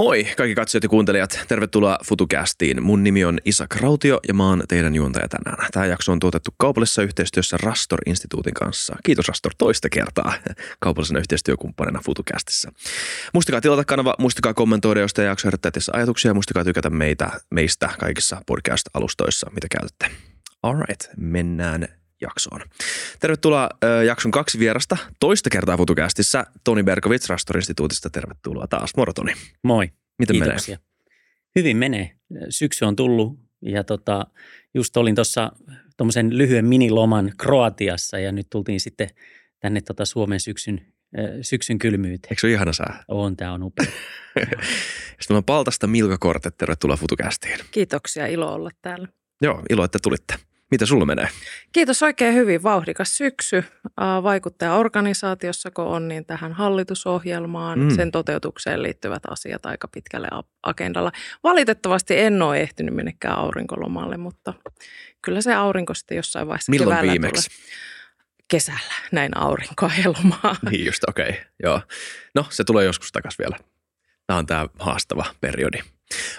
Moi 0.00 0.24
kaikki 0.36 0.54
katsojat 0.54 0.82
ja 0.82 0.88
kuuntelijat. 0.88 1.40
Tervetuloa 1.48 1.98
FutuCastiin. 2.06 2.82
Mun 2.82 3.04
nimi 3.04 3.24
on 3.24 3.38
Isak 3.44 3.76
Rautio 3.76 4.20
ja 4.28 4.34
mä 4.34 4.48
oon 4.48 4.62
teidän 4.68 4.94
juontaja 4.94 5.28
tänään. 5.28 5.68
Tämä 5.72 5.86
jakso 5.86 6.12
on 6.12 6.20
tuotettu 6.20 6.50
kaupallisessa 6.58 7.02
yhteistyössä 7.02 7.56
Rastor-instituutin 7.62 8.54
kanssa. 8.54 8.96
Kiitos 9.04 9.28
Rastor 9.28 9.52
toista 9.58 9.88
kertaa 9.88 10.34
kaupallisena 10.80 11.18
yhteistyökumppanina 11.18 12.00
FutuCastissa. 12.04 12.72
Muistakaa 13.34 13.60
tilata 13.60 13.84
kanava, 13.84 14.14
muistakaa 14.18 14.54
kommentoida, 14.54 15.00
jos 15.00 15.14
te 15.14 15.24
jakso 15.24 15.46
herättää 15.46 15.72
ajatuksia. 15.92 16.34
Muistakaa 16.34 16.64
tykätä 16.64 16.90
meitä, 16.90 17.30
meistä 17.50 17.90
kaikissa 17.98 18.42
podcast-alustoissa, 18.46 19.50
mitä 19.54 19.66
käytätte. 19.70 20.10
Alright, 20.62 21.08
mennään 21.16 21.88
jaksoon. 22.20 22.60
Tervetuloa 23.20 23.68
äh, 23.84 24.04
jakson 24.04 24.30
kaksi 24.30 24.58
vierasta 24.58 24.96
toista 25.20 25.50
kertaa 25.50 25.76
FutuCastissa. 25.76 26.46
Toni 26.64 26.82
Berkovits 26.82 27.28
Rastor-instituutista, 27.28 28.10
tervetuloa 28.10 28.66
taas. 28.66 28.90
Moro 28.96 29.12
Toni. 29.12 29.32
Moi. 29.62 29.90
Miten 30.18 30.36
Kiitoksia. 30.36 30.76
menee? 30.76 30.90
Hyvin 31.56 31.76
menee. 31.76 32.10
Syksy 32.48 32.84
on 32.84 32.96
tullut 32.96 33.38
ja 33.62 33.84
tota, 33.84 34.26
just 34.74 34.96
olin 34.96 35.14
tuossa 35.14 35.52
tuommoisen 35.96 36.38
lyhyen 36.38 36.64
miniloman 36.64 37.32
Kroatiassa 37.38 38.18
ja 38.18 38.32
nyt 38.32 38.46
tultiin 38.50 38.80
sitten 38.80 39.08
tänne 39.60 39.80
tota 39.80 40.04
Suomen 40.04 40.40
syksyn, 40.40 40.92
syksyn 41.42 41.78
kylmyyteen. 41.78 42.32
Eikö 42.32 42.40
se 42.40 42.46
ole 42.46 42.52
ihana 42.52 42.72
sää? 42.72 43.04
On, 43.08 43.36
tämä 43.36 43.52
on 43.52 43.62
upea. 43.62 43.86
Sitten 45.20 45.36
on 45.36 45.44
Paltasta 45.44 45.86
Milka 45.86 46.18
Korte, 46.18 46.50
tervetuloa 46.50 46.96
FutuCastiin. 46.96 47.58
Kiitoksia, 47.70 48.26
ilo 48.26 48.54
olla 48.54 48.70
täällä. 48.82 49.08
Joo, 49.42 49.62
ilo, 49.70 49.84
että 49.84 49.98
tulitte. 50.02 50.34
Mitä 50.70 50.86
sulla 50.86 51.06
menee? 51.06 51.28
Kiitos 51.72 52.02
oikein 52.02 52.34
hyvin. 52.34 52.62
Vauhdikas 52.62 53.16
syksy. 53.16 53.64
Vaikuttajaorganisaatiossa, 54.22 55.70
kun 55.70 55.84
on, 55.84 56.08
niin 56.08 56.26
tähän 56.26 56.52
hallitusohjelmaan, 56.52 57.78
mm. 57.78 57.90
sen 57.96 58.12
toteutukseen 58.12 58.82
liittyvät 58.82 59.22
asiat 59.30 59.66
aika 59.66 59.88
pitkälle 59.88 60.28
agendalla. 60.62 61.12
Valitettavasti 61.42 62.18
en 62.18 62.42
ole 62.42 62.60
ehtinyt 62.60 62.94
minnekään 62.94 63.38
aurinkolomalle, 63.38 64.16
mutta 64.16 64.54
kyllä 65.22 65.40
se 65.40 65.54
aurinko 65.54 65.94
sitten 65.94 66.16
jossain 66.16 66.48
vaiheessa 66.48 66.70
Milloin 66.70 67.02
viimeksi? 67.02 67.50
Tulee. 67.50 67.80
Kesällä 68.48 68.94
näin 69.12 69.36
aurinkoa 69.36 69.90
ja 70.04 70.12
lomaa. 70.12 70.56
Niin 70.70 70.86
just, 70.86 71.02
okei. 71.08 71.28
Okay. 71.28 71.42
Joo. 71.62 71.80
No, 72.34 72.46
se 72.50 72.64
tulee 72.64 72.84
joskus 72.84 73.12
takaisin 73.12 73.38
vielä. 73.38 73.56
Tämä 74.26 74.38
on 74.38 74.46
tämä 74.46 74.66
haastava 74.78 75.24
periodi. 75.40 75.78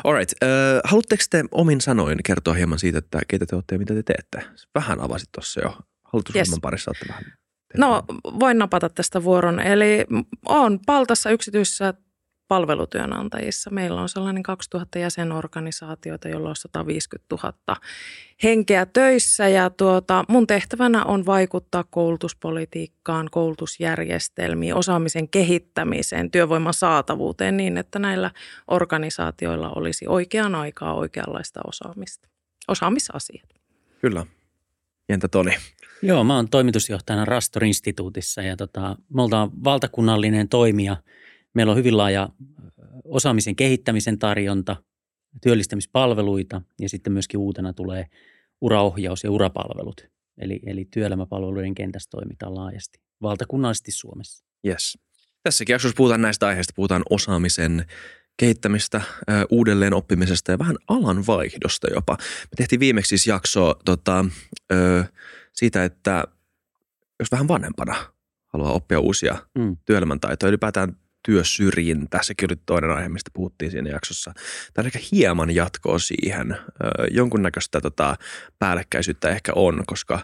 Alright. 0.03 0.31
Uh, 0.43 0.81
haluatteko 0.83 1.23
te 1.29 1.43
omin 1.51 1.81
sanoin 1.81 2.19
kertoa 2.25 2.53
hieman 2.53 2.79
siitä, 2.79 2.97
että 2.97 3.21
keitä 3.27 3.45
te 3.45 3.55
olette 3.55 3.75
ja 3.75 3.79
mitä 3.79 3.93
te 3.93 4.03
teette? 4.03 4.43
Vähän 4.75 5.01
avasit 5.01 5.29
tuossa 5.31 5.61
jo. 5.61 5.77
Hallitusohjelman 6.03 6.53
yes. 6.53 6.61
parissa 6.61 6.91
olette 6.91 7.05
vähän 7.07 7.23
No 7.77 8.03
voin 8.39 8.57
napata 8.57 8.89
tästä 8.89 9.23
vuoron. 9.23 9.59
Eli 9.59 10.05
on 10.45 10.79
Paltassa 10.85 11.29
yksityisessä 11.29 11.93
palvelutyönantajissa. 12.51 13.69
Meillä 13.69 14.01
on 14.01 14.09
sellainen 14.09 14.43
2000 14.43 14.99
jäsenorganisaatiota, 14.99 16.29
jolla 16.29 16.49
on 16.49 16.55
150 16.55 17.35
000 17.43 17.77
henkeä 18.43 18.85
töissä 18.85 19.47
ja 19.47 19.69
tuota, 19.69 20.25
mun 20.27 20.47
tehtävänä 20.47 21.03
on 21.03 21.25
vaikuttaa 21.25 21.83
koulutuspolitiikkaan, 21.83 23.27
koulutusjärjestelmiin, 23.31 24.75
osaamisen 24.75 25.29
kehittämiseen, 25.29 26.31
työvoiman 26.31 26.73
saatavuuteen 26.73 27.57
niin, 27.57 27.77
että 27.77 27.99
näillä 27.99 28.31
organisaatioilla 28.67 29.71
olisi 29.75 30.07
oikeaan 30.07 30.55
aikaa 30.55 30.93
oikeanlaista 30.93 31.59
osaamista, 31.67 32.29
osaamisasiat. 32.67 33.49
Kyllä. 34.01 34.25
Entä 35.09 35.27
Toni? 35.27 35.51
Joo, 36.01 36.23
mä 36.23 36.35
oon 36.35 36.49
toimitusjohtajana 36.49 37.25
Rastor-instituutissa 37.25 38.41
ja 38.41 38.57
tota, 38.57 38.95
me 39.13 39.21
ollaan 39.21 39.63
valtakunnallinen 39.63 40.49
toimija– 40.49 40.97
Meillä 41.53 41.71
on 41.71 41.77
hyvin 41.77 41.97
laaja 41.97 42.29
osaamisen 43.03 43.55
kehittämisen 43.55 44.19
tarjonta, 44.19 44.75
työllistämispalveluita 45.41 46.61
ja 46.79 46.89
sitten 46.89 47.13
myöskin 47.13 47.39
uutena 47.39 47.73
tulee 47.73 48.05
uraohjaus 48.61 49.23
ja 49.23 49.31
urapalvelut. 49.31 50.07
Eli, 50.37 50.59
eli 50.65 50.85
työelämäpalveluiden 50.85 51.75
kentässä 51.75 52.09
toimitaan 52.09 52.55
laajasti, 52.55 52.99
valtakunnallisesti 53.21 53.91
Suomessa. 53.91 54.45
Yes. 54.67 54.97
Tässäkin 55.43 55.73
jaksossa 55.73 55.97
puhutaan 55.97 56.21
näistä 56.21 56.47
aiheista, 56.47 56.73
puhutaan 56.75 57.03
osaamisen 57.09 57.85
kehittämistä, 58.37 59.01
uudelleen 59.49 59.93
oppimisesta 59.93 60.51
ja 60.51 60.59
vähän 60.59 60.75
alan 60.87 61.27
vaihdosta 61.27 61.87
jopa. 61.93 62.17
Me 62.19 62.55
tehtiin 62.57 62.79
viimeksi 62.79 63.09
siis 63.09 63.27
jakso 63.27 63.75
tota, 63.85 64.25
siitä, 65.53 65.83
että 65.83 66.23
jos 67.19 67.31
vähän 67.31 67.47
vanhempana 67.47 67.95
haluaa 68.53 68.71
oppia 68.71 68.99
uusia 68.99 69.37
mm. 69.57 69.77
työelämän 69.85 70.19
taitoja, 70.19 70.49
ylipäätään 70.49 70.95
työsyrjintä, 71.25 72.19
sekin 72.21 72.49
oli 72.51 72.61
toinen 72.65 72.91
aihe, 72.91 73.09
mistä 73.09 73.31
puhuttiin 73.33 73.71
siinä 73.71 73.89
jaksossa. 73.89 74.33
Tämä 74.73 74.83
on 74.83 74.85
ehkä 74.85 74.99
hieman 75.11 75.55
jatkoa 75.55 75.99
siihen. 75.99 76.57
Jonkunnäköistä 77.11 77.81
tota, 77.81 78.15
päällekkäisyyttä 78.59 79.29
ehkä 79.29 79.51
on, 79.55 79.83
koska 79.87 80.19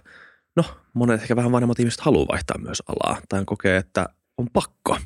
no, 0.55 0.63
monet 0.93 1.21
ehkä 1.21 1.35
vähän 1.35 1.51
vanhemmat 1.51 1.79
ihmiset 1.79 1.99
haluaa 1.99 2.27
vaihtaa 2.27 2.57
myös 2.57 2.83
alaa 2.87 3.21
tai 3.29 3.43
kokee, 3.45 3.77
että 3.77 4.09
on 4.37 4.47
pakko. 4.53 4.97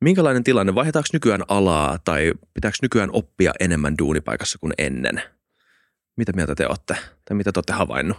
Minkälainen 0.00 0.44
tilanne? 0.44 0.74
Vaihdetaanko 0.74 1.08
nykyään 1.12 1.42
alaa 1.48 1.98
tai 1.98 2.32
pitääkö 2.54 2.76
nykyään 2.82 3.10
oppia 3.12 3.52
enemmän 3.60 3.94
duunipaikassa 3.98 4.58
kuin 4.58 4.72
ennen? 4.78 5.22
Mitä 6.16 6.32
mieltä 6.32 6.54
te 6.54 6.66
olette? 6.66 6.96
Tai 7.24 7.36
mitä 7.36 7.52
te 7.52 7.58
olette 7.58 7.72
havainnut? 7.72 8.16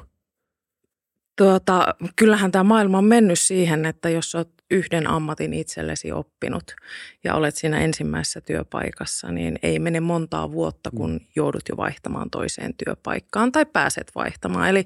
Tuota, 1.38 1.96
kyllähän 2.16 2.52
tämä 2.52 2.64
maailma 2.64 2.98
on 2.98 3.06
mennyt 3.06 3.40
siihen, 3.40 3.86
että 3.86 4.10
jos 4.10 4.36
olet 4.36 4.57
yhden 4.72 5.08
ammatin 5.08 5.54
itsellesi 5.54 6.12
oppinut 6.12 6.76
ja 7.24 7.36
olet 7.36 7.56
siinä 7.56 7.80
ensimmäisessä 7.80 8.42
työpaikassa, 8.42 9.32
niin 9.32 9.60
ei 9.64 9.80
mene 9.80 10.00
montaa 10.00 10.52
vuotta, 10.52 10.90
kun 10.96 11.12
mm. 11.12 11.20
joudut 11.36 11.64
jo 11.70 11.78
vaihtamaan 11.78 12.30
toiseen 12.30 12.74
työpaikkaan 12.86 13.52
tai 13.52 13.66
pääset 13.66 14.12
vaihtamaan. 14.16 14.70
Eli 14.70 14.86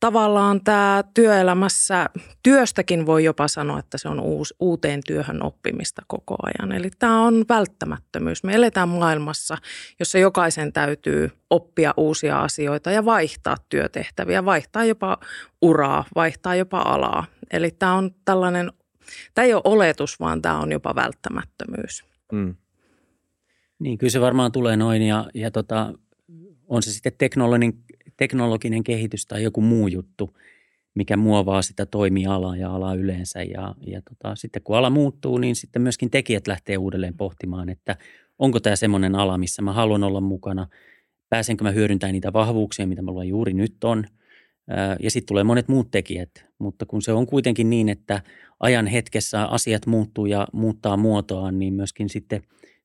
tavallaan 0.00 0.64
tämä 0.64 1.04
työelämässä, 1.14 2.06
työstäkin 2.42 3.06
voi 3.06 3.24
jopa 3.24 3.48
sanoa, 3.48 3.78
että 3.78 3.98
se 3.98 4.08
on 4.08 4.20
uus, 4.20 4.54
uuteen 4.60 5.00
työhön 5.06 5.42
oppimista 5.42 6.02
koko 6.06 6.36
ajan. 6.42 6.72
Eli 6.72 6.90
tämä 6.98 7.22
on 7.22 7.44
välttämättömyys. 7.48 8.44
Me 8.44 8.54
eletään 8.54 8.88
maailmassa, 8.88 9.56
jossa 9.98 10.18
jokaisen 10.18 10.72
täytyy 10.72 11.30
oppia 11.50 11.94
uusia 11.96 12.40
asioita 12.40 12.90
ja 12.90 13.04
vaihtaa 13.04 13.56
työtehtäviä, 13.68 14.44
vaihtaa 14.44 14.84
jopa 14.84 15.18
uraa, 15.62 16.04
vaihtaa 16.14 16.54
jopa 16.54 16.78
alaa. 16.78 17.24
Eli 17.50 17.70
tämä 17.70 17.94
on 17.94 18.10
tällainen 18.24 18.72
tämä 19.34 19.46
ei 19.46 19.54
ole 19.54 19.62
oletus, 19.64 20.20
vaan 20.20 20.42
tämä 20.42 20.60
on 20.60 20.72
jopa 20.72 20.94
välttämättömyys. 20.94 22.04
Mm. 22.32 22.54
Niin, 23.78 23.98
kyllä 23.98 24.10
se 24.10 24.20
varmaan 24.20 24.52
tulee 24.52 24.76
noin 24.76 25.02
ja, 25.02 25.30
ja 25.34 25.50
tota, 25.50 25.94
on 26.68 26.82
se 26.82 26.92
sitten 26.92 27.12
teknologinen, 27.18 27.72
teknologinen 28.16 28.84
kehitys 28.84 29.26
tai 29.26 29.42
joku 29.42 29.60
muu 29.60 29.88
juttu, 29.88 30.36
mikä 30.94 31.16
muovaa 31.16 31.62
sitä 31.62 31.86
toimialaa 31.86 32.56
ja 32.56 32.74
alaa 32.74 32.94
yleensä. 32.94 33.42
Ja, 33.42 33.74
ja 33.86 34.02
tota, 34.02 34.36
sitten 34.36 34.62
kun 34.62 34.76
ala 34.76 34.90
muuttuu, 34.90 35.38
niin 35.38 35.56
sitten 35.56 35.82
myöskin 35.82 36.10
tekijät 36.10 36.46
lähtee 36.46 36.76
uudelleen 36.76 37.16
pohtimaan, 37.16 37.68
että 37.68 37.96
onko 38.38 38.60
tämä 38.60 38.76
semmoinen 38.76 39.14
ala, 39.14 39.38
missä 39.38 39.62
mä 39.62 39.72
haluan 39.72 40.04
olla 40.04 40.20
mukana, 40.20 40.66
pääsenkö 41.28 41.64
mä 41.64 41.70
hyödyntämään 41.70 42.12
niitä 42.12 42.32
vahvuuksia, 42.32 42.86
mitä 42.86 43.02
mulla 43.02 43.24
juuri 43.24 43.52
nyt 43.52 43.84
on. 43.84 44.04
Ja 45.00 45.10
sitten 45.10 45.28
tulee 45.28 45.44
monet 45.44 45.68
muut 45.68 45.90
tekijät, 45.90 46.30
mutta 46.58 46.86
kun 46.86 47.02
se 47.02 47.12
on 47.12 47.26
kuitenkin 47.26 47.70
niin, 47.70 47.88
että 47.88 48.22
ajan 48.62 48.86
hetkessä 48.86 49.44
asiat 49.44 49.86
muuttuu 49.86 50.26
ja 50.26 50.46
muuttaa 50.52 50.96
muotoaan, 50.96 51.58
niin 51.58 51.74
myöskin 51.74 52.08
sitten 52.08 52.42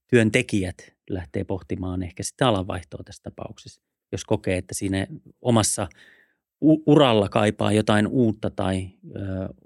työntekijät 0.08 0.94
lähtee 1.10 1.44
pohtimaan 1.44 2.04
ehkä 2.04 2.24
sitä 2.24 2.48
alanvaihtoa 2.48 3.04
tässä 3.06 3.24
tapauksessa. 3.24 3.82
Jos 4.12 4.26
kokee, 4.26 4.58
että 4.58 4.74
siinä 4.74 5.08
omassa 5.42 5.88
uralla 6.62 7.30
kaipaa 7.30 7.72
jotain 7.72 8.08
uutta 8.08 8.50
tai 8.50 8.90
ö, 9.16 9.20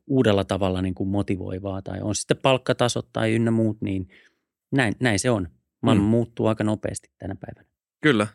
uudella 0.08 0.44
tavalla 0.44 0.82
niin 0.82 0.96
kuin 0.96 1.10
motivoivaa 1.10 1.82
tai 1.82 2.02
on 2.02 2.16
sitten 2.16 2.38
palkkatasot 2.38 3.08
tai 3.14 3.34
ynnä 3.34 3.52
muut, 3.52 3.82
niin 3.82 4.08
näin, 4.72 4.94
näin 5.00 5.20
se 5.20 5.30
on. 5.30 5.48
Maailma 5.82 6.04
mm. 6.04 6.10
muuttuu 6.10 6.48
aika 6.48 6.64
nopeasti 6.64 7.10
tänä 7.18 7.36
päivänä. 7.36 7.70
Kyllä, 8.02 8.28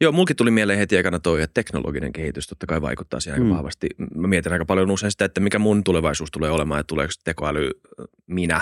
Joo, 0.00 0.12
mulkin 0.12 0.36
tuli 0.36 0.50
mieleen 0.50 0.78
heti 0.78 0.96
aikana 0.96 1.18
toi, 1.18 1.42
että 1.42 1.54
teknologinen 1.54 2.12
kehitys 2.12 2.46
totta 2.46 2.66
kai 2.66 2.82
vaikuttaa 2.82 3.20
siihen 3.20 3.40
mm. 3.40 3.46
aika 3.46 3.56
vahvasti. 3.56 3.86
Mä 4.14 4.28
mietin 4.28 4.52
aika 4.52 4.64
paljon 4.64 4.90
usein 4.90 5.10
sitä, 5.10 5.24
että 5.24 5.40
mikä 5.40 5.58
mun 5.58 5.84
tulevaisuus 5.84 6.30
tulee 6.30 6.50
olemaan, 6.50 6.80
että 6.80 6.88
tuleeko 6.88 7.12
tekoäly 7.24 7.70
minä 8.26 8.60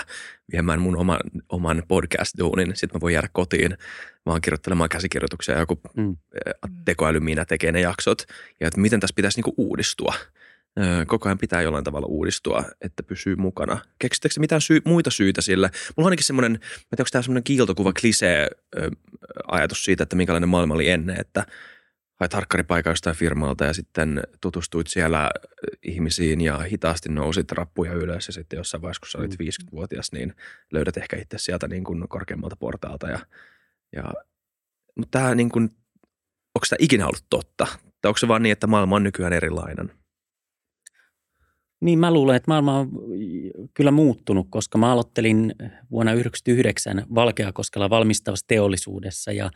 viemään 0.51 0.81
mun 0.81 0.97
oman, 0.97 1.19
oman 1.49 1.83
podcast-duunin. 1.87 2.71
Sitten 2.75 2.97
mä 2.97 3.01
voin 3.01 3.13
jäädä 3.13 3.29
kotiin 3.31 3.77
vaan 4.25 4.41
kirjoittelemaan 4.41 4.89
käsikirjoituksia 4.89 5.55
ja 5.55 5.59
joku 5.59 5.81
mm. 5.97 6.17
tekoäly 6.85 7.19
minä 7.19 7.45
tekee 7.45 7.71
ne 7.71 7.81
jaksot. 7.81 8.23
Ja 8.59 8.67
että 8.67 8.81
miten 8.81 8.99
tässä 8.99 9.15
pitäisi 9.15 9.37
niinku 9.37 9.53
uudistua– 9.57 10.13
koko 11.07 11.29
ajan 11.29 11.37
pitää 11.37 11.61
jollain 11.61 11.83
tavalla 11.83 12.07
uudistua, 12.07 12.63
että 12.81 13.03
pysyy 13.03 13.35
mukana. 13.35 13.79
Keksittekö 13.99 14.39
mitään 14.39 14.61
syy, 14.61 14.81
muita 14.85 15.11
syitä 15.11 15.41
sille? 15.41 15.67
Mulla 15.67 16.05
on 16.05 16.05
ainakin 16.05 16.25
semmoinen, 16.25 16.51
mä 16.51 16.59
tiedän, 16.59 17.01
onko 17.01 17.09
tämä 17.11 17.21
semmoinen 17.21 17.43
kiiltokuva, 17.43 17.93
klisee 17.93 18.47
ajatus 19.47 19.83
siitä, 19.83 20.03
että 20.03 20.15
minkälainen 20.15 20.49
maailma 20.49 20.73
oli 20.73 20.89
ennen, 20.89 21.19
että 21.19 21.45
hait 22.19 22.33
harkkaripaikan 22.33 22.91
jostain 22.91 23.15
firmalta 23.15 23.65
ja 23.65 23.73
sitten 23.73 24.23
tutustuit 24.41 24.87
siellä 24.87 25.29
ihmisiin 25.83 26.41
ja 26.41 26.57
hitaasti 26.57 27.09
nousit 27.09 27.51
rappuja 27.51 27.93
ylös 27.93 28.27
ja 28.27 28.33
sitten 28.33 28.57
jossain 28.57 28.81
vaiheessa, 28.81 29.01
kun 29.01 29.09
sä 29.09 29.17
olit 29.17 29.33
50-vuotias, 29.33 30.11
mm. 30.11 30.17
niin 30.17 30.35
löydät 30.71 30.97
ehkä 30.97 31.17
itse 31.17 31.37
sieltä 31.37 31.67
niin 31.67 31.83
kuin 31.83 32.07
korkeammalta 32.09 32.55
portaalta 32.55 33.07
ja 33.07 33.19
Ja, 33.95 34.13
mutta 34.95 35.19
tämä 35.19 35.35
niin 35.35 35.49
kuin, 35.49 35.63
onko 36.55 36.65
tämä 36.69 36.77
ikinä 36.79 37.05
ollut 37.05 37.25
totta? 37.29 37.67
Tai 38.01 38.09
onko 38.09 38.17
se 38.17 38.27
vaan 38.27 38.43
niin, 38.43 38.51
että 38.51 38.67
maailma 38.67 38.95
on 38.95 39.03
nykyään 39.03 39.33
erilainen? 39.33 39.98
Niin 41.81 41.99
mä 41.99 42.13
luulen, 42.13 42.35
että 42.35 42.51
maailma 42.51 42.79
on 42.79 42.89
kyllä 43.73 43.91
muuttunut, 43.91 44.47
koska 44.49 44.77
mä 44.77 44.91
aloittelin 44.91 45.55
vuonna 45.91 46.11
1999 46.11 47.05
Valkeakoskella 47.15 47.89
valmistavassa 47.89 48.47
teollisuudessa 48.47 49.31
ja, 49.31 49.51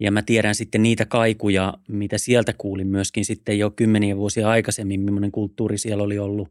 ja 0.00 0.10
mä 0.10 0.22
tiedän 0.22 0.54
sitten 0.54 0.82
niitä 0.82 1.06
kaikuja, 1.06 1.74
mitä 1.88 2.18
sieltä 2.18 2.52
kuulin 2.58 2.86
myöskin 2.86 3.24
sitten 3.24 3.58
jo 3.58 3.70
kymmeniä 3.70 4.16
vuosia 4.16 4.48
aikaisemmin, 4.48 5.00
millainen 5.00 5.32
kulttuuri 5.32 5.78
siellä 5.78 6.04
oli 6.04 6.18
ollut, 6.18 6.48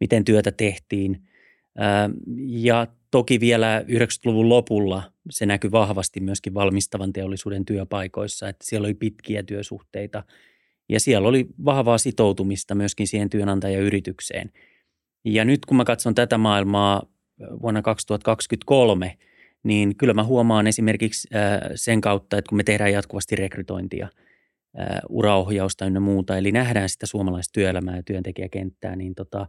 miten 0.00 0.24
työtä 0.24 0.52
tehtiin. 0.52 1.22
Ja 2.48 2.86
toki 3.10 3.40
vielä 3.40 3.84
90-luvun 3.88 4.48
lopulla 4.48 5.12
se 5.30 5.46
näkyi 5.46 5.70
vahvasti 5.70 6.20
myöskin 6.20 6.54
valmistavan 6.54 7.12
teollisuuden 7.12 7.64
työpaikoissa, 7.64 8.48
että 8.48 8.66
siellä 8.66 8.86
oli 8.86 8.94
pitkiä 8.94 9.42
työsuhteita– 9.42 10.22
ja 10.88 11.00
siellä 11.00 11.28
oli 11.28 11.46
vahvaa 11.64 11.98
sitoutumista 11.98 12.74
myöskin 12.74 13.08
siihen 13.08 13.30
työnantajayritykseen. 13.30 14.50
Ja 15.24 15.44
nyt 15.44 15.66
kun 15.66 15.76
mä 15.76 15.84
katson 15.84 16.14
tätä 16.14 16.38
maailmaa 16.38 17.02
vuonna 17.62 17.82
2023, 17.82 19.18
niin 19.62 19.96
kyllä 19.96 20.14
mä 20.14 20.24
huomaan 20.24 20.66
esimerkiksi 20.66 21.28
sen 21.74 22.00
kautta, 22.00 22.38
että 22.38 22.48
kun 22.48 22.56
me 22.56 22.64
tehdään 22.64 22.92
jatkuvasti 22.92 23.36
rekrytointia, 23.36 24.08
uraohjausta 25.08 25.86
ynnä 25.86 26.00
muuta, 26.00 26.36
eli 26.36 26.52
nähdään 26.52 26.88
sitä 26.88 27.06
suomalaista 27.06 27.52
työelämää 27.52 27.96
ja 27.96 28.02
työntekijäkenttää, 28.02 28.96
niin 28.96 29.14
tota, 29.14 29.46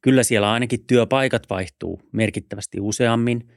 kyllä 0.00 0.22
siellä 0.22 0.52
ainakin 0.52 0.84
työpaikat 0.86 1.50
vaihtuu 1.50 2.02
merkittävästi 2.12 2.80
useammin. 2.80 3.48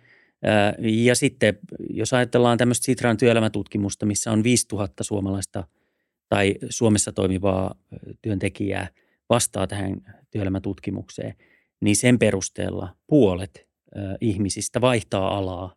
Ja 0.80 1.16
sitten 1.16 1.58
jos 1.90 2.14
ajatellaan 2.14 2.58
tämmöistä 2.58 2.86
Sitran 2.86 3.18
työelämätutkimusta, 3.18 4.06
missä 4.06 4.32
on 4.32 4.44
5000 4.44 5.04
suomalaista– 5.04 5.64
tai 6.30 6.56
Suomessa 6.70 7.12
toimivaa 7.12 7.76
työntekijää 8.22 8.88
vastaa 9.30 9.68
tähän 9.68 9.96
työelämätutkimukseen, 10.32 11.34
niin 11.82 11.96
sen 11.96 12.20
perusteella 12.20 12.96
puolet 13.08 13.68
ihmisistä 14.22 14.82
vaihtaa 14.82 15.38
alaa 15.38 15.76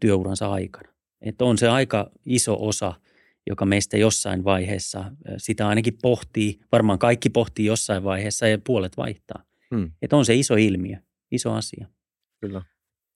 työuransa 0.00 0.52
aikana. 0.52 0.92
Että 1.20 1.44
on 1.44 1.58
se 1.58 1.68
aika 1.68 2.10
iso 2.26 2.56
osa, 2.60 2.94
joka 3.46 3.66
meistä 3.66 3.96
jossain 3.96 4.44
vaiheessa 4.44 5.12
sitä 5.36 5.68
ainakin 5.68 5.98
pohtii, 6.02 6.60
varmaan 6.72 6.98
kaikki 6.98 7.30
pohtii 7.30 7.66
jossain 7.66 8.04
vaiheessa 8.04 8.48
ja 8.48 8.58
puolet 8.66 8.96
vaihtaa. 8.96 9.42
Hmm. 9.74 9.90
Että 10.02 10.16
on 10.16 10.24
se 10.24 10.34
iso 10.34 10.56
ilmiö, 10.56 10.96
iso 11.30 11.52
asia. 11.52 11.86
Kyllä. 12.40 12.62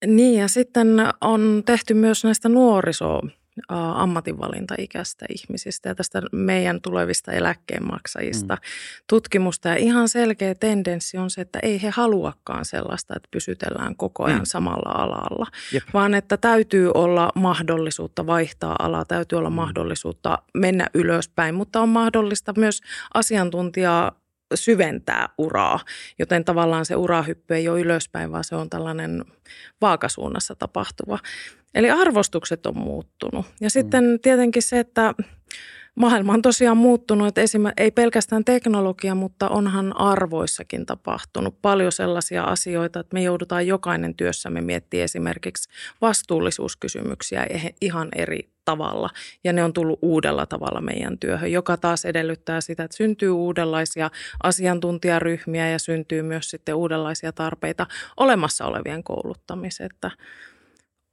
Niin 0.06 0.40
ja 0.40 0.48
sitten 0.48 0.88
on 1.20 1.62
tehty 1.66 1.94
myös 1.94 2.24
näistä 2.24 2.48
nuorisoa 2.48 3.22
ammatinvalintaikäistä 3.68 5.26
ihmisistä 5.28 5.88
ja 5.88 5.94
tästä 5.94 6.22
meidän 6.32 6.80
tulevista 6.80 7.32
eläkkeenmaksajista 7.32 8.54
mm. 8.54 8.60
tutkimusta. 9.06 9.68
Ja 9.68 9.76
ihan 9.76 10.08
selkeä 10.08 10.54
tendenssi 10.54 11.18
on 11.18 11.30
se, 11.30 11.40
että 11.40 11.58
ei 11.62 11.82
he 11.82 11.90
haluakaan 11.90 12.64
sellaista, 12.64 13.14
että 13.16 13.28
pysytellään 13.30 13.96
koko 13.96 14.24
ajan 14.24 14.38
mm. 14.38 14.44
samalla 14.44 14.90
alalla, 14.90 15.46
Jep. 15.72 15.82
vaan 15.94 16.14
että 16.14 16.36
täytyy 16.36 16.90
olla 16.94 17.32
mahdollisuutta 17.34 18.26
vaihtaa 18.26 18.76
alaa, 18.78 19.04
täytyy 19.04 19.38
olla 19.38 19.50
mm. 19.50 19.56
mahdollisuutta 19.56 20.38
mennä 20.54 20.86
ylöspäin, 20.94 21.54
mutta 21.54 21.80
on 21.80 21.88
mahdollista 21.88 22.52
myös 22.56 22.80
asiantuntijaa 23.14 24.20
syventää 24.54 25.28
uraa, 25.38 25.80
joten 26.18 26.44
tavallaan 26.44 26.86
se 26.86 26.96
urahyppy 26.96 27.54
ei 27.54 27.68
ole 27.68 27.80
ylöspäin, 27.80 28.32
vaan 28.32 28.44
se 28.44 28.56
on 28.56 28.70
tällainen 28.70 29.24
vaakasuunnassa 29.80 30.54
tapahtuva. 30.54 31.18
Eli 31.74 31.90
arvostukset 31.90 32.66
on 32.66 32.78
muuttunut. 32.78 33.46
Ja 33.60 33.70
sitten 33.70 34.04
mm. 34.04 34.18
tietenkin 34.22 34.62
se, 34.62 34.78
että 34.78 35.14
maailma 35.94 36.32
on 36.32 36.42
tosiaan 36.42 36.76
muuttunut, 36.76 37.28
että 37.28 37.40
esim- 37.40 37.72
ei 37.76 37.90
pelkästään 37.90 38.44
teknologia, 38.44 39.14
mutta 39.14 39.48
onhan 39.48 40.00
arvoissakin 40.00 40.86
tapahtunut 40.86 41.62
paljon 41.62 41.92
sellaisia 41.92 42.44
asioita, 42.44 43.00
että 43.00 43.14
me 43.14 43.22
joudutaan 43.22 43.66
jokainen 43.66 44.14
työssämme 44.14 44.60
miettimään 44.60 45.04
esimerkiksi 45.04 45.68
vastuullisuuskysymyksiä 46.00 47.46
ihan 47.80 48.08
eri 48.16 48.50
tavalla. 48.64 49.10
Ja 49.44 49.52
ne 49.52 49.64
on 49.64 49.72
tullut 49.72 49.98
uudella 50.02 50.46
tavalla 50.46 50.80
meidän 50.80 51.18
työhön, 51.18 51.52
joka 51.52 51.76
taas 51.76 52.04
edellyttää 52.04 52.60
sitä, 52.60 52.84
että 52.84 52.96
syntyy 52.96 53.30
uudenlaisia 53.30 54.10
asiantuntijaryhmiä 54.42 55.70
ja 55.70 55.78
syntyy 55.78 56.22
myös 56.22 56.50
sitten 56.50 56.74
uudenlaisia 56.74 57.32
tarpeita 57.32 57.86
olemassa 58.16 58.64
olevien 58.64 59.04
kouluttamiseen. 59.04 59.90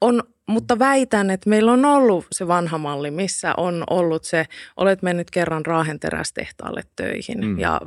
On, 0.01 0.23
mutta 0.47 0.79
väitän, 0.79 1.29
että 1.29 1.49
meillä 1.49 1.71
on 1.71 1.85
ollut 1.85 2.25
se 2.31 2.47
vanha 2.47 2.77
malli, 2.77 3.11
missä 3.11 3.53
on 3.57 3.83
ollut 3.89 4.23
se, 4.23 4.45
olet 4.77 5.01
mennyt 5.01 5.31
kerran 5.31 5.65
Raahen 5.65 5.99
terästehtaalle 5.99 6.81
töihin 6.95 7.45
mm. 7.45 7.59
ja 7.59 7.81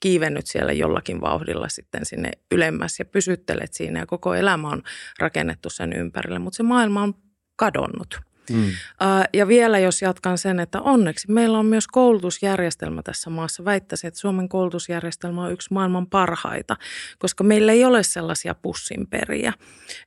kiivennyt 0.00 0.46
siellä 0.46 0.72
jollakin 0.72 1.20
vauhdilla 1.20 1.68
sitten 1.68 2.06
sinne 2.06 2.30
ylemmäs 2.50 2.98
ja 2.98 3.04
pysyttelet 3.04 3.74
siinä 3.74 3.98
ja 3.98 4.06
koko 4.06 4.34
elämä 4.34 4.68
on 4.68 4.82
rakennettu 5.18 5.70
sen 5.70 5.92
ympärille, 5.92 6.38
mutta 6.38 6.56
se 6.56 6.62
maailma 6.62 7.02
on 7.02 7.14
kadonnut. 7.56 8.20
Mm. 8.52 8.70
Ja 9.32 9.48
vielä 9.48 9.78
jos 9.78 10.02
jatkan 10.02 10.38
sen, 10.38 10.60
että 10.60 10.80
onneksi 10.80 11.32
meillä 11.32 11.58
on 11.58 11.66
myös 11.66 11.86
koulutusjärjestelmä 11.86 13.02
tässä 13.02 13.30
maassa. 13.30 13.64
Väittäisin, 13.64 14.08
että 14.08 14.20
Suomen 14.20 14.48
koulutusjärjestelmä 14.48 15.44
on 15.44 15.52
yksi 15.52 15.72
maailman 15.72 16.06
parhaita, 16.06 16.76
koska 17.18 17.44
meillä 17.44 17.72
ei 17.72 17.84
ole 17.84 18.02
sellaisia 18.02 18.54
pussinperiä. 18.54 19.52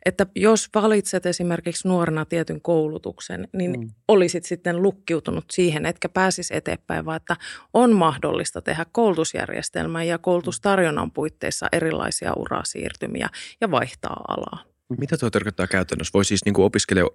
Että 0.05 0.25
jos 0.35 0.69
valitset 0.75 1.25
esimerkiksi 1.25 1.87
nuorena 1.87 2.25
tietyn 2.25 2.61
koulutuksen, 2.61 3.47
niin 3.53 3.79
mm. 3.79 3.89
olisit 4.07 4.45
sitten 4.45 4.81
lukkiutunut 4.81 5.45
siihen, 5.51 5.85
etkä 5.85 6.09
pääsisi 6.09 6.55
eteenpäin, 6.55 7.05
vaan 7.05 7.17
että 7.17 7.35
on 7.73 7.93
mahdollista 7.93 8.61
tehdä 8.61 8.85
koulutusjärjestelmää 8.91 10.03
ja 10.03 10.17
koulutustarjonnan 10.17 11.11
puitteissa 11.11 11.67
erilaisia 11.71 12.33
urasiirtymiä 12.33 13.29
ja 13.61 13.71
vaihtaa 13.71 14.21
alaa. 14.27 14.63
Mitä 14.99 15.17
tuo 15.17 15.29
tarkoittaa 15.29 15.67
käytännössä? 15.67 16.11
Voi 16.13 16.25
siis 16.25 16.45
niin 16.45 16.53
kuin 16.53 16.65
opiskelija 16.65 17.05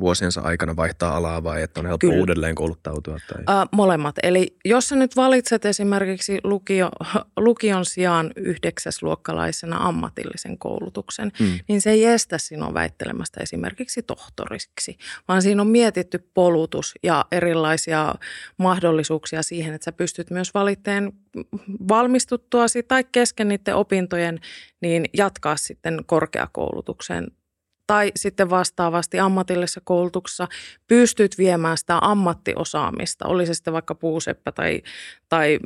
vuosiensa 0.00 0.40
aikana 0.40 0.76
vaihtaa 0.76 1.16
alaa 1.16 1.44
vai 1.44 1.62
että 1.62 1.80
on 1.80 1.86
helppo 1.86 2.06
Kyllä. 2.06 2.20
uudelleen 2.20 2.54
kouluttautua? 2.54 3.18
Tai? 3.28 3.56
Äh, 3.60 3.68
molemmat. 3.72 4.14
Eli 4.22 4.56
jos 4.64 4.88
sä 4.88 4.96
nyt 4.96 5.16
valitset 5.16 5.64
esimerkiksi 5.64 6.40
lukio, 6.44 6.90
lukion 7.36 7.84
sijaan 7.84 8.30
yhdeksäsluokkalaisena 8.36 9.76
ammatillisen 9.76 10.58
koulutuksen, 10.58 11.32
hmm. 11.38 11.58
niin 11.68 11.80
se 11.80 11.90
ei 11.90 12.04
estä 12.04 12.38
sinua 12.38 12.74
väittelemästä 12.74 13.40
esimerkiksi 13.42 14.02
tohtoriksi, 14.02 14.96
vaan 15.28 15.42
siinä 15.42 15.62
on 15.62 15.68
mietitty 15.68 16.30
polutus 16.34 16.94
ja 17.02 17.24
erilaisia 17.32 18.14
mahdollisuuksia 18.56 19.42
siihen, 19.42 19.74
että 19.74 19.84
sä 19.84 19.92
pystyt 19.92 20.30
myös 20.30 20.54
valitteen 20.54 21.12
valmistuttuasi 21.88 22.82
tai 22.82 23.04
kesken 23.12 23.48
niiden 23.48 23.76
opintojen, 23.76 24.40
niin 24.80 25.04
jatkaa 25.12 25.56
sitten 25.56 26.02
korkeakoulutukseen 26.06 27.26
tai 27.86 28.12
sitten 28.16 28.50
vastaavasti 28.50 29.20
ammatillisessa 29.20 29.80
koulutuksessa 29.84 30.48
pystyt 30.88 31.38
viemään 31.38 31.78
sitä 31.78 31.98
ammattiosaamista, 32.00 33.26
oli 33.28 33.46
se 33.46 33.54
sitten 33.54 33.72
vaikka 33.72 33.94
puuseppä 33.94 34.52
tai, 34.52 34.82
tai 35.28 35.58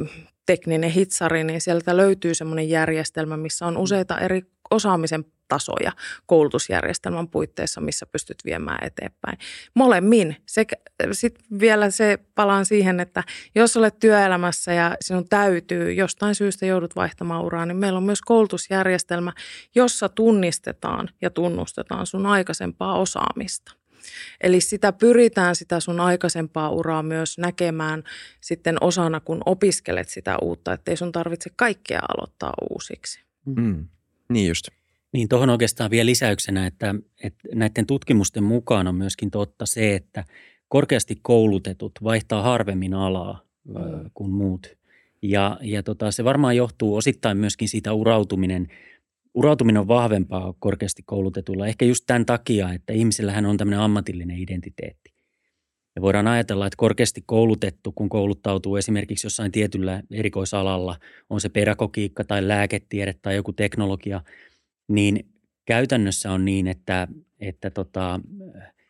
tekninen 0.47 0.91
hitsari, 0.91 1.45
niin 1.45 1.61
sieltä 1.61 1.97
löytyy 1.97 2.35
semmoinen 2.35 2.69
järjestelmä, 2.69 3.37
missä 3.37 3.67
on 3.67 3.77
useita 3.77 4.19
eri 4.19 4.43
osaamisen 4.71 5.25
tasoja 5.49 5.93
koulutusjärjestelmän 6.27 7.29
puitteissa, 7.29 7.81
missä 7.81 8.07
pystyt 8.07 8.39
viemään 8.45 8.87
eteenpäin. 8.87 9.39
Molemmin. 9.75 10.37
Sitten 10.47 10.79
vielä 11.61 11.91
se 11.91 12.19
palaan 12.35 12.67
siihen, 12.67 13.01
että 13.01 13.25
jos 13.55 13.77
olet 13.77 13.99
työelämässä 13.99 14.73
ja 14.73 14.97
sinun 15.01 15.29
täytyy 15.29 15.93
jostain 15.93 16.35
syystä 16.35 16.67
joudut 16.67 16.97
vaihtamaan 16.97 17.45
uraa, 17.45 17.67
niin 17.67 17.77
meillä 17.77 17.97
on 17.97 18.03
myös 18.03 18.21
koulutusjärjestelmä, 18.21 19.33
jossa 19.75 20.09
tunnistetaan 20.09 21.11
ja 21.21 21.31
tunnustetaan 21.31 22.07
sun 22.07 22.27
aikaisempaa 22.27 22.99
osaamista. 22.99 23.73
Eli 24.41 24.61
sitä 24.61 24.93
pyritään 24.93 25.57
sitä 25.57 25.81
sun 25.81 26.01
aikaisempaa 26.01 26.71
uraa 26.71 27.03
myös 27.03 27.39
näkemään 27.39 28.03
sitten 28.41 28.77
osana, 28.81 29.21
kun 29.21 29.43
opiskelet 29.47 30.09
sitä 30.09 30.37
uutta, 30.43 30.73
ettei 30.73 30.97
sun 30.97 31.13
tarvitse 31.13 31.51
kaikkea 31.57 32.01
aloittaa 32.09 32.53
uusiksi. 32.71 33.25
Mm. 33.47 33.89
Niin 34.33 34.49
just. 34.49 34.69
Niin 35.13 35.29
tuohon 35.29 35.51
oikeastaan 35.51 35.91
vielä 35.91 36.07
lisäyksenä, 36.07 36.67
että, 36.67 36.95
että 37.23 37.49
näiden 37.55 37.87
tutkimusten 37.87 38.45
mukaan 38.45 38.87
on 38.87 38.95
myöskin 38.95 39.31
totta 39.31 39.67
se, 39.67 39.95
että 39.95 40.25
korkeasti 40.69 41.19
koulutetut 41.23 41.93
vaihtaa 42.03 42.43
harvemmin 42.43 42.95
alaa 42.95 43.43
mm. 43.65 44.11
kuin 44.15 44.31
muut. 44.31 44.79
Ja, 45.23 45.59
ja 45.63 45.83
tota, 45.83 46.11
se 46.11 46.25
varmaan 46.25 46.57
johtuu 46.57 46.97
osittain 46.97 47.39
myöskin 47.39 47.69
siitä 47.69 47.93
urautuminen. 47.93 48.69
Urautuminen 49.35 49.81
on 49.81 49.89
vahvempaa 49.89 50.55
korkeasti 50.59 51.03
koulutetulla, 51.07 51.67
ehkä 51.67 51.85
just 51.85 52.05
tämän 52.07 52.27
takia, 52.27 52.73
että 52.73 52.93
ihmisillähän 52.93 53.47
on 53.47 53.57
tämmöinen 53.57 53.81
ammatillinen 53.81 54.39
identiteetti. 54.39 55.18
Ja 55.99 56.03
voidaan 56.03 56.29
ajatella, 56.29 56.67
että 56.67 56.77
korkeasti 56.77 57.23
koulutettu, 57.27 57.93
kun 57.93 58.09
kouluttautuu 58.09 58.77
esimerkiksi 58.77 59.27
jossain 59.27 59.53
tietyllä 59.53 60.03
erikoisalalla, 60.11 60.97
on 61.31 61.41
se 61.41 61.49
pedagogiikka 61.49 62.25
tai 62.25 62.49
lääketiede 62.49 63.15
tai 63.23 63.37
joku 63.37 63.53
teknologia– 63.53 64.21
niin 64.89 65.29
käytännössä 65.65 66.33
on 66.33 66.45
niin, 66.45 66.67
että, 66.67 67.09
että 67.41 67.71
tota, 67.71 68.21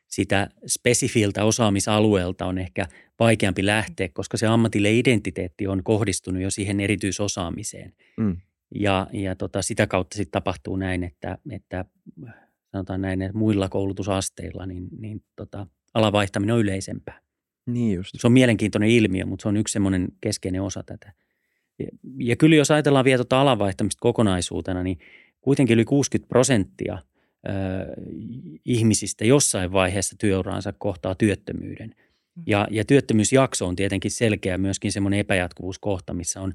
sitä 0.07 0.49
spesifiltä 0.67 1.45
osaamisalueelta 1.45 2.47
on 2.47 2.59
ehkä 2.59 2.87
vaikeampi 3.19 3.67
lähteä, 3.67 4.09
koska 4.13 4.37
se 4.37 4.47
ammatille 4.47 4.93
identiteetti 4.93 5.67
on 5.67 5.85
kohdistunut 5.85 6.43
jo 6.43 6.51
siihen 6.51 6.81
erityisosaamiseen. 6.81 7.93
Mm. 8.17 8.37
Ja, 8.75 9.07
ja 9.13 9.37
tota, 9.37 9.63
sitä 9.63 9.87
kautta 9.87 10.17
sitten 10.17 10.33
tapahtuu 10.33 10.77
näin, 10.77 11.05
että, 11.05 11.39
että 11.51 11.85
sanotaan 12.73 13.01
näin, 13.01 13.23
että 13.23 13.39
muilla 13.39 13.69
koulutusasteilla 13.69 14.67
niin, 14.67 14.89
niin 14.99 15.23
tota, 15.37 15.67
alavaihtaminen 15.99 16.55
on 16.55 16.61
yleisempää. 16.61 17.21
Niin 17.67 17.97
just. 17.97 18.11
Se 18.19 18.27
on 18.27 18.33
mielenkiintoinen 18.33 18.91
ilmiö, 18.91 19.27
mutta 19.27 19.43
se 19.43 19.49
on 19.49 19.57
yksi 19.57 19.73
semmoinen 19.73 20.09
keskeinen 20.21 20.63
osa 20.63 20.83
tätä. 20.83 21.13
Ja, 21.79 21.87
ja 22.19 22.37
kyllä 22.37 22.57
jos 22.57 22.71
ajatellaan 22.71 23.05
vielä 23.05 23.19
tuota 23.19 23.41
alavaihtamista 23.41 24.01
kokonaisuutena, 24.01 24.83
niin 24.83 24.99
kuitenkin 25.41 25.75
yli 25.75 25.85
60 25.85 26.29
prosenttia– 26.29 26.99
ihmisistä 28.65 29.25
jossain 29.25 29.73
vaiheessa 29.73 30.17
työuraansa 30.19 30.73
kohtaa 30.73 31.15
työttömyyden. 31.15 31.89
Mm. 31.89 32.43
Ja, 32.47 32.69
ja 32.71 32.85
työttömyysjakso 32.85 33.67
on 33.67 33.77
tietenkin 33.77 34.11
selkeä 34.11 34.59
myöskin 34.59 34.93
semmoinen 34.93 35.21
epäjatkuvuuskohta, 35.21 36.15
missä 36.15 36.41
on 36.41 36.55